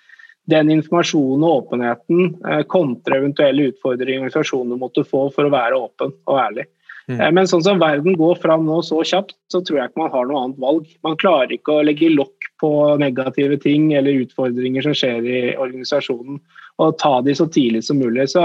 den 0.49 0.71
informasjonen 0.73 1.43
og 1.45 1.65
åpenheten 1.65 2.29
eh, 2.47 2.63
kontra 2.71 3.19
eventuelle 3.19 3.73
utfordringer 3.73 4.29
organisasjonen 4.29 4.79
måtte 4.81 5.05
få 5.05 5.27
for 5.35 5.49
å 5.49 5.53
være 5.53 5.81
åpen 5.89 6.15
og 6.31 6.39
ærlig. 6.41 6.69
Mm. 7.09 7.21
Eh, 7.21 7.31
men 7.33 7.49
sånn 7.49 7.65
som 7.65 7.81
verden 7.81 8.17
går 8.21 8.41
fram 8.43 8.67
nå 8.69 8.81
så 8.85 9.01
kjapt, 9.07 9.37
så 9.53 9.63
tror 9.65 9.81
jeg 9.81 9.91
ikke 9.91 10.03
man 10.05 10.13
har 10.13 10.29
noe 10.29 10.43
annet 10.45 10.61
valg. 10.65 10.91
Man 11.07 11.17
klarer 11.21 11.55
ikke 11.57 11.79
å 11.79 11.87
legge 11.87 12.13
lokk 12.13 12.51
på 12.61 12.73
negative 13.01 13.61
ting 13.65 13.93
eller 13.97 14.25
utfordringer 14.27 14.85
som 14.85 14.97
skjer 14.97 15.25
i 15.25 15.41
organisasjonen, 15.57 16.43
og 16.79 16.99
ta 17.01 17.19
de 17.25 17.35
så 17.35 17.49
tidlig 17.51 17.85
som 17.87 18.01
mulig. 18.03 18.29
Så 18.33 18.45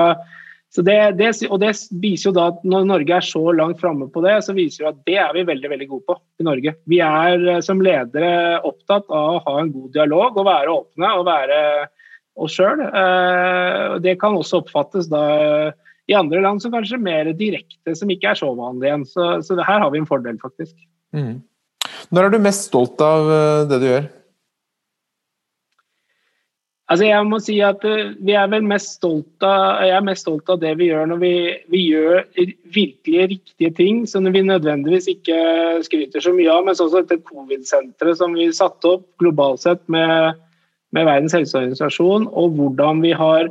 så 0.73 0.82
det, 0.82 0.95
det, 1.19 1.28
og 1.54 1.60
det 1.62 1.69
viser 2.02 2.32
jo 2.32 2.34
da 2.34 2.47
at 2.49 2.63
Når 2.65 2.88
Norge 2.89 3.17
er 3.19 3.26
så 3.26 3.41
langt 3.54 3.78
framme 3.78 4.08
på 4.10 4.23
det, 4.26 4.39
så 4.41 4.56
viser 4.58 4.88
det 4.88 4.89
at 4.89 5.02
det 5.06 5.17
er 5.21 5.36
vi 5.36 5.43
veldig 5.45 5.69
veldig 5.69 5.88
gode 5.91 6.06
på 6.08 6.15
i 6.41 6.45
Norge. 6.47 6.73
Vi 6.89 6.97
er 7.06 7.43
eh, 7.45 7.60
som 7.62 7.84
ledere 7.86 8.58
opptatt 8.65 9.06
av 9.13 9.36
å 9.36 9.43
ha 9.45 9.54
en 9.62 9.69
god 9.73 9.91
dialog 9.93 10.39
og 10.39 10.47
være 10.47 10.73
åpne 10.73 11.12
og 11.19 11.28
være 11.28 11.60
oss 12.41 12.58
sjøl. 12.58 12.82
Eh, 12.88 13.99
det 14.02 14.15
kan 14.23 14.39
også 14.39 14.63
oppfattes 14.63 15.12
da 15.13 15.23
i 16.11 16.17
andre 16.17 16.41
land 16.43 16.61
som 16.61 16.73
kanskje 16.73 16.99
mer 16.99 17.29
direkte, 17.37 17.95
som 17.95 18.11
ikke 18.11 18.33
er 18.33 18.39
så 18.39 18.49
vanlig 18.57 18.89
igjen. 18.89 19.05
Så, 19.07 19.29
så 19.45 19.57
her 19.61 19.79
har 19.85 19.93
vi 19.93 20.01
en 20.01 20.09
fordel, 20.09 20.39
faktisk. 20.41 20.75
Mm. 21.15 21.39
Når 22.13 22.27
er 22.27 22.33
du 22.33 22.43
mest 22.43 22.67
stolt 22.67 22.99
av 23.03 23.31
eh, 23.31 23.63
det 23.69 23.79
du 23.79 23.87
gjør? 23.87 24.11
Altså 26.91 27.07
jeg 27.07 27.25
må 27.25 27.39
si 27.41 27.55
at 27.63 27.85
uh, 27.87 28.11
vi 28.21 28.35
er 28.37 28.49
vel 28.51 28.65
mest 28.67 28.97
stolt 28.99 29.45
av, 29.47 29.85
Jeg 29.87 29.95
er 29.95 30.03
mest 30.05 30.25
stolt 30.25 30.49
av 30.51 30.59
det 30.61 30.73
vi 30.77 30.89
gjør 30.91 31.07
når 31.09 31.21
vi, 31.21 31.33
vi 31.71 31.79
gjør 31.87 32.19
virkelig 32.75 33.27
riktige 33.31 33.71
ting 33.79 34.03
som 34.09 34.27
vi 34.27 34.43
nødvendigvis 34.45 35.07
ikke 35.15 35.37
skryter 35.87 36.21
så 36.21 36.35
mye 36.35 36.51
av. 36.51 36.67
Men 36.67 36.75
også 36.75 37.01
dette 37.01 37.23
covid-senteret 37.31 38.19
som 38.19 38.35
vi 38.37 38.49
satte 38.53 38.97
opp 38.97 39.07
globalt 39.23 39.63
sett 39.63 39.81
med, 39.87 40.37
med 40.93 41.07
Verdens 41.07 41.33
helseorganisasjon, 41.37 42.27
og 42.29 42.59
hvordan 42.59 43.01
vi 43.05 43.15
har 43.17 43.49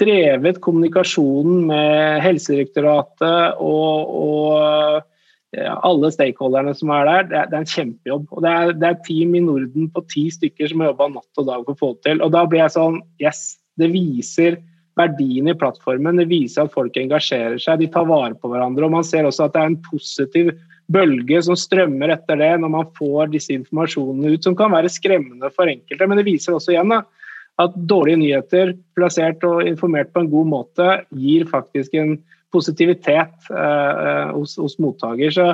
drevet 0.00 0.60
kommunikasjonen 0.64 1.66
med 1.68 2.22
Helsedirektoratet 2.24 3.60
og, 3.60 4.14
og 4.16 5.02
alle 5.84 6.10
stakeholderne 6.14 6.74
som 6.76 6.92
er 6.94 7.08
der, 7.08 7.26
det 7.28 7.38
er, 7.38 7.48
det 7.50 7.56
er 7.56 7.64
en 7.64 7.72
kjempejobb. 7.72 8.28
Og 8.32 8.44
det 8.44 8.52
er, 8.52 8.72
det 8.80 8.88
er, 8.88 9.00
team 9.06 9.34
i 9.36 9.42
Norden 9.44 9.90
på 9.94 10.04
ti 10.10 10.26
stykker 10.32 10.70
som 10.70 10.82
har 10.82 10.92
jobba 10.92 11.10
natt 11.16 11.42
og 11.42 11.50
dag 11.50 11.66
for 11.66 11.74
å 11.74 11.80
få 11.80 11.90
det 11.94 12.08
til. 12.08 12.22
Og 12.24 12.32
da 12.34 12.44
blir 12.48 12.64
jeg 12.64 12.76
sånn 12.76 13.00
Yes, 13.22 13.42
det 13.80 13.90
viser 13.94 14.58
verdien 14.98 15.50
i 15.50 15.56
plattformen. 15.58 16.20
Det 16.20 16.28
viser 16.30 16.66
at 16.66 16.74
folk 16.74 16.96
engasjerer 16.98 17.58
seg, 17.62 17.82
de 17.82 17.90
tar 17.90 18.06
vare 18.10 18.34
på 18.38 18.50
hverandre. 18.50 18.86
Og 18.86 18.96
man 18.96 19.06
ser 19.06 19.28
også 19.28 19.48
at 19.48 19.56
det 19.56 19.62
er 19.62 19.72
en 19.72 19.82
positiv 19.88 20.54
bølge 20.92 21.40
som 21.46 21.56
strømmer 21.56 22.12
etter 22.12 22.38
det 22.40 22.50
når 22.60 22.72
man 22.74 22.88
får 22.98 23.32
disse 23.32 23.54
informasjonene 23.54 24.34
ut, 24.34 24.44
som 24.44 24.56
kan 24.58 24.74
være 24.74 24.92
skremmende 24.92 25.50
for 25.54 25.70
enkelte. 25.70 26.08
Men 26.08 26.20
det 26.20 26.28
viser 26.28 26.56
også 26.56 26.74
igjen 26.74 26.92
da, 26.92 27.02
at 27.62 27.74
dårlige 27.90 28.18
nyheter 28.18 28.72
plassert 28.98 29.44
og 29.46 29.62
informert 29.68 30.10
på 30.14 30.24
en 30.24 30.30
god 30.32 30.50
måte 30.50 30.88
gir 31.14 31.46
faktisk 31.50 31.94
en 31.98 32.16
positivitet 32.54 33.50
eh, 33.50 34.32
hos, 34.34 34.56
hos, 34.58 34.76
mottaker. 34.82 35.30
Så, 35.34 35.46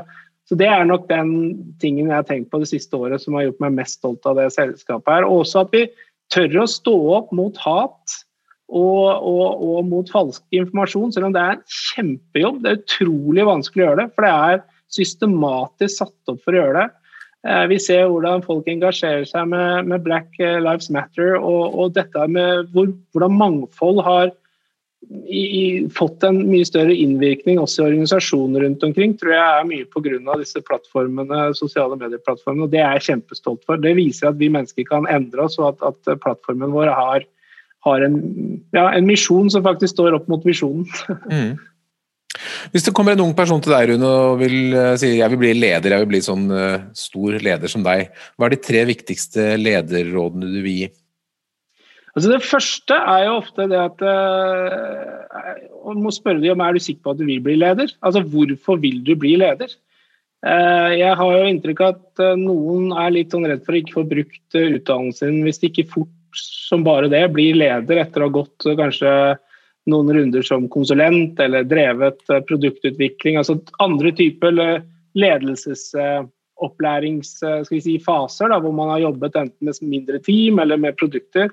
så, 0.49 0.57
Det 0.57 0.69
er 0.69 0.85
nok 0.89 1.09
den 1.11 1.33
tingen 1.81 2.09
jeg 2.09 2.17
har 2.17 2.29
tenkt 2.29 2.51
på 2.53 2.63
det 2.63 2.71
siste 2.73 2.97
året 2.97 3.23
som 3.23 3.37
har 3.37 3.49
gjort 3.49 3.63
meg 3.65 3.79
mest 3.83 4.01
stolt 4.01 4.27
av 4.29 4.41
det 4.41 4.49
selskapet. 4.57 5.13
her. 5.13 5.29
Og 5.29 5.45
også 5.45 5.65
at 5.65 5.77
vi 5.77 5.87
tør 6.33 6.63
å 6.63 6.69
stå 6.71 6.97
opp 7.19 7.33
mot 7.37 7.57
hat 7.65 8.19
og, 8.71 9.07
og, 9.27 9.63
og, 9.67 9.79
mot 9.89 10.11
falsk 10.13 10.45
informasjon, 10.55 11.11
selv 11.13 11.29
om 11.29 11.35
det 11.35 11.43
er 11.43 11.57
en 11.57 11.65
kjempejobb. 11.67 12.61
Det 12.63 12.71
er 12.71 12.83
utrolig 12.85 13.47
vanskelig 13.49 13.83
å 13.83 13.89
gjøre 13.89 14.05
det, 14.05 14.13
for 14.15 14.27
det 14.27 14.35
er 14.51 14.63
systematisk 14.91 16.03
satt 16.05 16.33
opp 16.33 16.45
for 16.45 16.55
å 16.55 16.63
gjøre 16.63 16.85
det. 16.85 17.00
Eh, 17.49 17.65
vi 17.71 17.79
ser 17.81 18.11
hvordan 18.11 18.45
folk 18.45 18.69
engasjerer 18.69 19.25
seg 19.29 19.49
med, 19.53 19.89
med 19.89 20.05
Black 20.05 20.37
Lives 20.39 20.91
Matter, 20.93 21.39
og, 21.39 21.73
og 21.73 21.97
dette 21.97 22.27
med 22.29 22.69
hvor, 22.75 22.93
hvordan 23.15 23.41
mangfold 23.41 24.03
har 24.05 24.31
i, 25.25 25.41
i, 25.41 25.65
fått 25.97 26.23
en 26.29 26.43
mye 26.51 26.67
større 26.69 26.93
innvirkning 26.93 27.59
også 27.59 27.81
i 27.81 27.87
organisasjoner 27.89 28.67
rundt 28.67 28.85
omkring, 28.85 29.15
tror 29.17 29.33
jeg 29.33 29.41
er 29.41 29.69
mye 29.71 29.89
pga. 29.89 30.37
disse 30.39 30.61
plattformene, 30.67 31.49
sosiale 31.57 31.97
medieplattformene. 31.97 32.69
og 32.69 32.75
Det 32.75 32.83
er 32.85 32.99
jeg 32.99 33.07
kjempestolt 33.09 33.65
for. 33.65 33.81
Det 33.81 33.97
viser 33.97 34.29
at 34.31 34.39
vi 34.39 34.53
mennesker 34.53 34.85
kan 34.91 35.09
endre 35.09 35.49
oss, 35.49 35.57
og 35.59 35.73
at, 35.73 35.95
at 35.95 36.21
plattformen 36.21 36.77
vår 36.77 36.93
har 36.93 37.29
har 37.81 38.03
en, 38.05 38.17
ja, 38.77 38.91
en, 38.93 39.07
misjon 39.09 39.51
som 39.53 39.65
faktisk 39.65 39.95
står 39.95 40.19
opp 40.19 40.31
mot 40.31 40.47
visjonen. 40.47 40.87
Mm. 41.31 41.59
Hvis 42.73 42.87
det 42.87 42.95
kommer 42.97 43.17
en 43.17 43.25
ung 43.25 43.35
person 43.37 43.61
til 43.63 43.75
deg 43.75 43.91
Rune, 43.91 44.09
og 44.09 44.41
vil 44.41 44.75
uh, 44.77 44.95
si 45.01 45.13
jeg 45.19 45.33
vil 45.33 45.43
bli 45.43 45.53
leder, 45.59 45.95
jeg 45.95 46.05
vil 46.05 46.13
bli 46.13 46.23
sånn 46.25 46.47
uh, 46.53 46.87
stor 46.97 47.37
leder 47.43 47.71
som 47.71 47.85
deg, 47.87 48.11
hva 48.37 48.49
er 48.49 48.55
de 48.55 48.63
tre 48.65 48.85
viktigste 48.89 49.53
lederrådene 49.61 50.51
du 50.53 50.59
vil 50.65 50.79
gi? 50.85 50.89
Altså 52.11 52.33
Det 52.33 52.41
første 52.43 52.97
er 53.13 53.27
jo 53.29 53.37
ofte 53.39 53.69
det 53.71 53.79
at 53.79 54.03
uh, 54.03 55.93
må 55.97 56.13
spørre 56.15 56.43
dem 56.43 56.57
om 56.57 56.65
er 56.65 56.75
du 56.75 56.83
sikker 56.83 57.05
på 57.05 57.15
at 57.15 57.21
du 57.21 57.29
vil 57.29 57.45
bli 57.45 57.59
leder. 57.61 57.93
Altså 58.01 58.25
Hvorfor 58.27 58.81
vil 58.83 59.03
du 59.07 59.15
bli 59.19 59.37
leder? 59.41 59.73
Jeg 60.41 61.17
har 61.21 61.31
jo 61.35 61.49
inntrykk 61.51 61.81
av 61.85 61.97
at 61.99 62.21
noen 62.41 62.95
er 62.97 63.11
litt 63.13 63.35
sånn 63.35 63.45
redd 63.45 63.61
for 63.67 63.77
å 63.77 63.81
ikke 63.83 63.97
få 63.99 64.05
brukt 64.09 64.57
utdannelsen 64.57 65.35
sin 65.35 65.43
hvis 65.45 65.61
de 65.61 65.69
ikke 65.69 65.85
fort 65.91 66.41
som 66.41 66.85
bare 66.87 67.11
det, 67.13 67.27
blir 67.35 67.59
leder 67.59 68.01
etter 68.01 68.25
å 68.25 68.31
ha 68.31 68.35
gått 68.39 68.65
kanskje 68.79 69.11
noen 69.91 70.13
runder 70.15 70.43
som 70.47 70.69
konsulent 70.73 71.41
eller 71.43 71.67
drevet 71.69 72.21
eh, 72.31 72.43
produktutvikling. 72.49 73.37
Altså 73.41 73.55
andre 73.83 74.11
typer 74.17 74.53
ledelsesopplæringsfaser 75.19 77.81
si, 77.83 77.95
hvor 78.05 78.73
man 78.77 78.91
har 78.95 79.01
jobbet 79.07 79.37
enten 79.37 79.65
med 79.67 79.75
mindre 79.83 80.19
team 80.27 80.55
eller 80.63 80.77
med 80.81 80.99
produkter. 81.01 81.47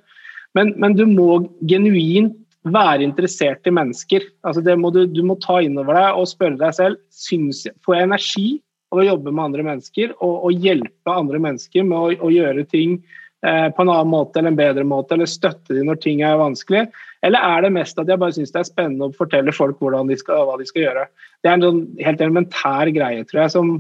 Men, 0.56 0.68
men 0.78 0.92
du 0.98 1.06
må 1.10 1.30
genuint 1.70 2.36
være 2.68 3.04
interessert 3.06 3.68
i 3.68 3.72
mennesker. 3.72 4.22
Altså 4.44 4.76
må 4.76 4.90
du, 4.92 5.06
du, 5.08 5.24
må 5.24 5.36
ta 5.44 5.62
inn 5.64 5.78
over 5.80 5.94
deg 5.96 6.14
og 6.20 6.28
spørre 6.28 6.58
deg 6.60 6.74
selv 6.76 6.96
syns, 7.14 7.68
får 7.86 7.96
jeg 7.96 8.04
energi 8.10 8.62
av 8.92 8.98
å 9.02 9.08
jobbe 9.08 9.32
med 9.32 9.44
andre 9.50 9.64
mennesker 9.68 10.08
og, 10.18 10.36
og 10.48 10.52
hjelpe 10.64 11.12
andre 11.12 11.40
mennesker 11.44 11.84
med 11.88 11.98
å, 11.98 12.12
å 12.28 12.30
gjøre 12.32 12.64
ting 12.72 12.92
Eh, 13.02 13.27
på 13.48 13.84
en 13.84 13.92
annen 13.92 14.10
måte 14.12 14.40
eller 14.40 14.52
en 14.54 14.60
bedre 14.60 14.84
måte, 14.88 15.16
eller 15.16 15.30
støtte 15.30 15.76
de 15.76 15.86
når 15.88 16.02
ting 16.04 16.24
er 16.26 16.40
vanskelig? 16.40 16.88
Eller 17.26 17.44
er 17.44 17.66
det 17.66 17.74
mest 17.76 18.00
at 18.02 18.10
jeg 18.12 18.20
bare 18.22 18.36
syns 18.36 18.54
det 18.54 18.62
er 18.62 18.68
spennende 18.70 19.08
å 19.10 19.16
fortelle 19.16 19.54
folk 19.56 19.80
de 19.80 20.18
skal, 20.20 20.44
hva 20.48 20.58
de 20.60 20.68
skal 20.70 20.84
gjøre? 20.84 21.06
Det 21.42 21.50
er 21.50 21.58
en 21.58 21.66
sånn 21.66 21.82
helt 22.04 22.22
elementær 22.24 22.92
greie, 22.94 23.24
tror 23.26 23.44
jeg, 23.44 23.54
som 23.56 23.72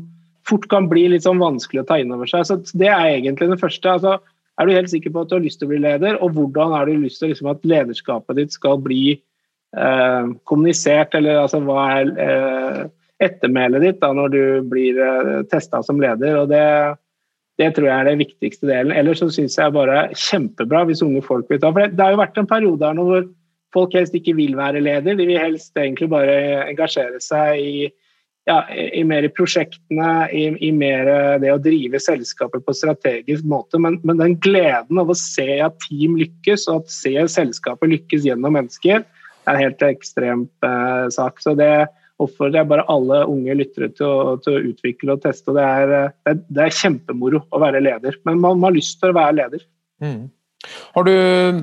fort 0.47 0.67
kan 0.71 0.88
bli 0.89 1.08
litt 1.12 1.25
sånn 1.27 1.41
vanskelig 1.41 1.84
å 1.84 1.88
ta 1.89 1.99
inn 1.99 2.13
over 2.15 2.30
seg. 2.30 2.47
Så 2.47 2.60
Det 2.71 2.89
er 2.89 3.17
egentlig 3.17 3.49
det 3.51 3.62
første. 3.62 3.89
altså 3.97 4.17
er 4.58 4.65
du 4.65 4.73
helt 4.73 4.89
sikker 4.89 5.13
på 5.13 5.21
at 5.21 5.30
du 5.30 5.38
har 5.38 5.43
lyst 5.45 5.60
til 5.62 5.69
å 5.69 5.73
bli 5.73 5.82
leder, 5.84 6.17
og 6.23 6.34
hvordan 6.34 6.73
har 6.73 6.89
du 6.89 6.97
lyst 6.97 7.21
til 7.21 7.30
liksom, 7.30 7.49
at 7.51 7.65
lederskapet 7.67 8.39
ditt 8.39 8.56
skal 8.56 8.80
bli 8.82 9.03
eh, 9.13 10.30
kommunisert, 10.49 11.13
eller 11.17 11.43
altså, 11.43 11.62
hva 11.65 11.84
er 11.99 12.13
eh, 12.25 12.80
ettermælet 13.27 13.86
ditt 13.86 13.99
da, 14.01 14.10
når 14.17 14.34
du 14.34 14.41
blir 14.71 14.97
eh, 14.97 15.36
testa 15.51 15.84
som 15.86 16.01
leder? 16.01 16.39
og 16.41 16.49
det, 16.49 16.63
det 17.57 17.71
tror 17.73 17.89
jeg 17.89 17.97
er 17.97 18.09
den 18.11 18.21
viktigste 18.21 18.69
delen. 18.69 18.93
Ellers 18.93 19.21
så 19.23 19.29
syns 19.33 19.57
jeg 19.57 19.73
bare 19.73 20.07
kjempebra 20.13 20.83
hvis 20.87 21.01
unge 21.05 21.23
folk 21.25 21.49
vil 21.49 21.61
ta. 21.61 21.71
For 21.73 21.89
det, 21.89 22.03
har 22.03 22.13
jo 22.13 22.21
vært 22.21 22.37
en 22.37 22.49
periode 22.49 22.85
her 22.85 22.97
nå 22.97 23.05
hvor 23.07 23.23
folk 23.75 23.95
helst 23.97 24.15
ikke 24.17 24.35
vil 24.37 24.57
være 24.57 24.83
leder. 24.83 25.17
De 25.17 25.25
vil 25.25 25.41
helst 25.41 25.77
egentlig 25.77 26.09
bare 26.11 26.35
engasjere 26.67 27.19
seg 27.23 27.57
i, 27.57 27.87
ja, 28.49 28.59
i 28.69 29.01
mer 29.09 29.25
i 29.25 29.33
prosjektene, 29.33 30.11
i, 30.29 30.45
i, 30.69 30.71
mer 30.71 31.09
det 31.41 31.51
å 31.53 31.59
drive 31.61 31.99
selskapet 32.01 32.65
på 32.65 32.77
strategisk 32.77 33.47
måte. 33.49 33.81
Men, 33.81 33.97
men, 34.05 34.21
den 34.21 34.37
gleden 34.43 35.01
av 35.01 35.09
å 35.09 35.17
se 35.17 35.57
at 35.65 35.81
team 35.87 36.17
lykkes, 36.21 36.69
og 36.69 36.85
at 36.85 36.93
se 36.93 37.15
selskapet 37.39 37.95
lykkes 37.95 38.29
gjennom 38.29 38.53
mennesker, 38.59 39.01
er 39.47 39.55
en 39.55 39.63
helt 39.63 39.83
ekstremt 39.87 40.67
eh, 40.67 41.07
sak. 41.15 41.41
Så 41.41 41.57
det, 41.57 41.87
oppfordrer 42.23 42.62
jeg 42.62 42.69
bare 42.71 42.88
alle 42.91 43.21
unge 43.30 43.56
lyttere 43.60 43.89
til 43.93 44.08
å, 44.08 44.36
til 44.41 44.58
å 44.58 44.63
utvikle 44.71 45.15
og 45.15 45.23
teste. 45.25 45.53
Det 45.56 45.63
er, 45.63 45.93
det, 45.93 46.34
er, 46.34 46.41
det 46.49 46.65
er, 46.65 46.77
kjempemoro 46.80 47.43
å 47.53 47.62
være 47.62 47.84
leder, 47.84 48.17
men 48.25 48.41
man, 48.41 48.58
man, 48.58 48.71
har 48.71 48.77
lyst 48.80 48.99
til 49.01 49.13
å 49.13 49.17
være 49.17 49.38
leder. 49.41 49.65
Mm. 50.03 50.21
Har 50.97 51.06
du 51.06 51.13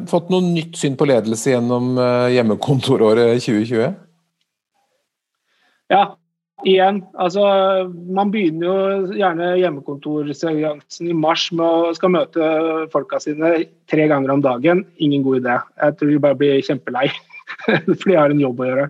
fått 0.09 0.31
noe 0.33 0.45
nytt 0.47 0.79
syn 0.79 0.95
på 0.99 1.09
ledelse 1.11 1.51
gjennom 1.51 1.97
eh, 1.99 2.35
hjemmekontoråret 2.37 3.43
2020? 3.43 3.97
Ja, 5.93 6.05
igjen. 6.64 7.03
Altså, 7.21 7.43
man 7.90 8.31
begynner 8.33 8.69
jo 8.69 9.19
gjerne 9.19 9.51
hjemmekontorseansen 9.61 11.11
i 11.11 11.19
mars 11.19 11.49
med 11.53 11.67
å 11.67 11.93
skal 11.99 12.14
møte 12.14 12.49
folka 12.95 13.21
sine 13.23 13.57
tre 13.90 14.09
ganger 14.11 14.37
om 14.37 14.45
dagen. 14.45 14.85
Ingen 15.03 15.27
god 15.27 15.43
idé. 15.43 15.59
Jeg 15.83 15.99
tror 15.99 16.14
de 16.14 16.25
bare 16.25 16.40
blir 16.40 16.64
kjempelei, 16.64 17.09
for 17.99 18.07
de 18.09 18.19
har 18.19 18.33
en 18.33 18.43
jobb 18.47 18.62
å 18.62 18.71
gjøre. 18.71 18.88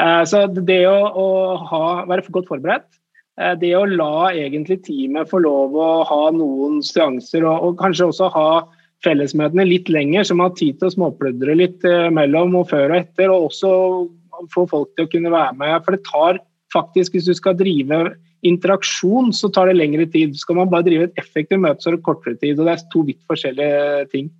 Eh, 0.00 0.22
så 0.26 0.44
det 0.50 0.82
å, 0.90 0.98
å 1.14 1.26
ha, 1.70 1.84
være 2.10 2.34
godt 2.34 2.50
forberedt, 2.50 2.88
eh, 3.40 3.54
det 3.60 3.74
å 3.78 3.84
la 3.86 4.32
egentlig 4.32 4.80
teamet 4.86 5.30
få 5.30 5.42
lov 5.44 5.76
å 5.78 5.90
ha 6.08 6.22
noen 6.34 6.80
seanser, 6.84 7.46
og, 7.46 7.68
og 7.68 7.78
kanskje 7.82 8.10
også 8.10 8.32
ha 8.34 8.48
fellesmøtene 9.04 9.66
litt 9.68 9.90
lenger, 9.92 10.24
så 10.24 10.36
man 10.36 10.50
har 10.50 10.58
tid 10.58 10.80
til 10.80 10.88
å 10.88 10.94
småpludre 10.96 11.56
litt 11.58 11.86
eh, 11.88 12.10
mellom 12.14 12.56
og 12.60 12.70
før 12.72 12.90
og 12.90 13.00
etter, 13.02 13.30
og 13.30 13.50
også 13.50 13.72
få 14.54 14.66
folk 14.70 14.92
til 14.96 15.06
å 15.06 15.12
kunne 15.12 15.32
være 15.34 15.56
med. 15.60 15.76
For 15.84 15.96
det 15.96 16.06
tar 16.08 16.40
faktisk, 16.74 17.14
hvis 17.14 17.28
du 17.30 17.34
skal 17.38 17.58
drive 17.58 18.04
interaksjon, 18.44 19.30
så 19.32 19.48
tar 19.52 19.70
det 19.70 19.78
lengre 19.78 20.06
tid. 20.10 20.34
Skal 20.36 20.58
man 20.58 20.72
bare 20.72 20.84
drive 20.88 21.08
et 21.08 21.20
effektivt 21.20 21.62
møte, 21.62 21.80
så 21.80 21.92
er 21.92 21.96
det 21.96 22.06
kortere 22.06 22.36
tid. 22.40 22.58
og 22.58 22.66
Det 22.66 22.74
er 22.74 22.88
to 22.92 23.04
vidt 23.06 23.22
forskjellige 23.30 24.08
ting. 24.12 24.32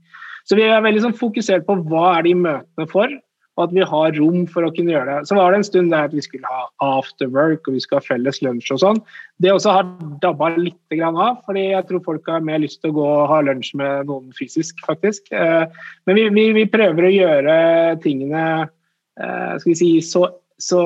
Så 0.45 0.59
vi 0.59 0.67
er 0.67 0.83
veldig 0.85 1.07
sånn 1.07 1.17
fokusert 1.17 1.65
på 1.65 1.79
hva 1.89 2.19
er 2.19 2.27
de 2.27 2.35
møtene 2.37 2.89
for, 2.91 3.15
og 3.55 3.69
at 3.69 3.75
vi 3.77 3.85
har 3.87 4.17
rom 4.19 4.45
for 4.51 4.67
å 4.67 4.73
kunne 4.75 4.91
gjøre 4.91 5.21
det. 5.21 5.29
Så 5.29 5.37
var 5.39 5.53
det 5.53 5.61
en 5.61 5.67
stund 5.69 5.93
der 5.95 6.09
at 6.09 6.15
vi 6.15 6.23
skulle 6.25 6.51
ha 6.51 6.65
after 6.83 7.31
work 7.31 7.69
og 7.69 7.77
vi 7.77 7.83
skulle 7.83 8.03
ha 8.03 8.07
felles 8.09 8.41
lunsj 8.43 8.73
og 8.75 8.81
sånn. 8.83 9.01
Det 9.43 9.53
også 9.55 9.75
har 9.77 9.91
dabba 10.23 10.51
litt 10.57 10.97
av, 10.99 11.39
fordi 11.47 11.69
jeg 11.71 11.87
tror 11.89 12.03
folk 12.07 12.31
har 12.31 12.45
mer 12.47 12.63
lyst 12.63 12.81
til 12.83 12.91
å 12.91 12.97
gå 12.99 13.05
og 13.07 13.29
ha 13.31 13.41
lunsj 13.47 13.75
med 13.79 14.11
noen 14.11 14.35
fysisk, 14.35 14.83
faktisk. 14.87 15.31
Eh, 15.31 15.67
men 16.07 16.19
vi, 16.19 16.29
vi, 16.35 16.49
vi 16.59 16.65
prøver 16.71 17.07
å 17.07 17.13
gjøre 17.15 17.59
tingene 18.03 18.47
eh, 18.65 19.53
skal 19.61 19.71
vi 19.71 19.79
si, 19.79 19.91
så, 20.03 20.27
så 20.59 20.83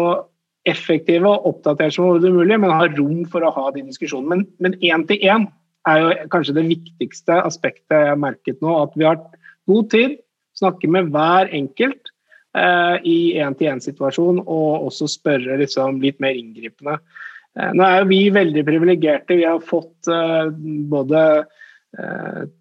effektive 0.68 1.28
og 1.28 1.48
oppdaterte 1.48 1.96
som 1.96 2.20
mulig, 2.20 2.58
men 2.60 2.74
ha 2.74 2.90
rom 2.98 3.24
for 3.32 3.46
å 3.46 3.54
ha 3.54 3.70
de 3.72 3.86
diskusjonene. 3.88 4.44
Men 4.60 4.76
én 4.84 5.06
til 5.08 5.24
én 5.24 5.48
er 5.88 6.02
jo 6.02 6.28
kanskje 6.34 6.58
det 6.58 6.68
viktigste 6.68 7.40
aspektet 7.40 7.96
jeg 7.96 8.12
har 8.12 8.20
merket 8.20 8.60
nå. 8.64 8.74
At 8.84 8.96
vi 8.98 9.08
har 9.08 9.22
god 9.68 9.90
tid, 9.94 10.18
snakker 10.58 10.90
med 10.92 11.12
hver 11.14 11.48
enkelt 11.54 12.12
i 12.56 13.18
én-til-én-situasjon, 13.38 14.40
og 14.40 14.88
også 14.88 15.06
spørre 15.12 15.58
liksom 15.60 16.00
litt 16.02 16.16
mer 16.24 16.38
inngripende. 16.38 16.96
Eh, 17.58 17.70
nå 17.76 17.84
er 17.84 18.00
jo 18.00 18.10
vi 18.10 18.22
veldig 18.34 18.64
privilegerte. 18.66 19.36
Vi 19.38 19.46
har 19.46 19.60
fått 19.64 20.10
eh, 20.12 20.50
både 20.90 21.22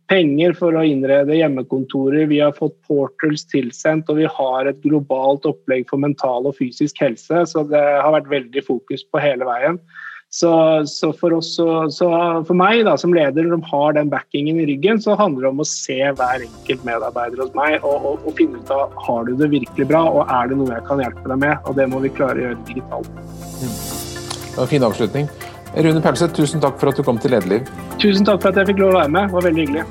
penger 0.08 0.54
for 0.56 0.72
å 0.80 0.86
innrede 0.88 1.36
hjemmekontorer, 1.36 2.30
vi 2.32 2.38
har 2.40 2.54
fått 2.56 2.78
portals 2.88 3.42
tilsendt, 3.52 4.08
og 4.08 4.22
vi 4.22 4.30
har 4.32 4.70
et 4.70 4.80
globalt 4.86 5.44
opplegg 5.50 5.84
for 5.90 6.00
mental 6.00 6.48
og 6.48 6.56
fysisk 6.56 7.02
helse. 7.04 7.42
Så 7.52 7.66
det 7.68 7.82
har 7.82 8.14
vært 8.16 8.32
veldig 8.32 8.64
fokus 8.64 9.04
på 9.04 9.20
hele 9.20 9.44
veien. 9.50 9.82
Så, 10.30 10.84
så, 10.86 11.14
for 11.16 11.34
oss, 11.34 11.54
så, 11.56 11.88
så, 11.90 12.10
for 12.48 12.58
meg 12.60 12.82
da, 12.86 12.98
som 13.00 13.14
leder, 13.16 13.48
som 13.48 13.64
har 13.70 13.96
den 13.96 14.10
backingen 14.12 14.60
i 14.60 14.66
ryggen, 14.68 15.00
så 15.02 15.16
handler 15.16 15.46
det 15.48 15.52
om 15.54 15.64
å 15.64 15.68
se 15.68 15.98
hver 16.04 16.44
enkelt 16.44 16.84
medarbeider 16.88 17.46
hos 17.46 17.54
meg 17.56 17.80
og, 17.80 17.96
og, 17.96 18.26
og, 18.26 18.34
finne 18.38 18.60
ut 18.60 18.74
av 18.76 18.92
har 19.08 19.30
du 19.30 19.38
det 19.40 19.50
virkelig 19.56 19.88
bra, 19.88 20.04
og 20.12 20.28
er 20.28 20.52
det 20.52 20.60
noe 20.60 20.74
jeg 20.74 20.86
kan 20.90 21.04
hjelpe 21.06 21.32
deg 21.32 21.42
med. 21.46 21.56
Og 21.64 21.80
det 21.80 21.88
må 21.94 22.04
vi 22.04 22.12
klare 22.20 22.44
å 22.44 22.50
gjøre 22.50 22.60
digitalt. 22.68 23.14
Mm. 23.62 23.72
Det 23.72 24.58
var 24.58 24.66
en 24.66 24.74
fin 24.74 24.90
avslutning. 24.90 25.32
Rune 25.78 26.04
Pelseth, 26.04 26.36
tusen 26.36 26.64
takk 26.64 26.80
for 26.82 26.92
at 26.92 27.00
du 27.00 27.06
kom 27.08 27.22
til 27.22 27.36
Lederliv. 27.36 27.72
Tusen 28.02 28.28
takk 28.28 28.44
for 28.44 28.52
at 28.52 28.60
jeg 28.62 28.74
fikk 28.74 28.84
lov 28.84 28.96
å 28.96 29.00
være 29.00 29.16
med. 29.16 29.32
Det 29.32 29.40
var 29.40 29.48
veldig 29.48 29.66
hyggelig. 29.66 29.88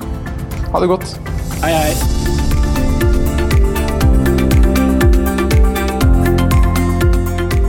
Ha 0.69 0.85
det 0.85 0.93
godt. 0.93 1.17
Hei, 1.63 1.73
hei. 1.73 2.16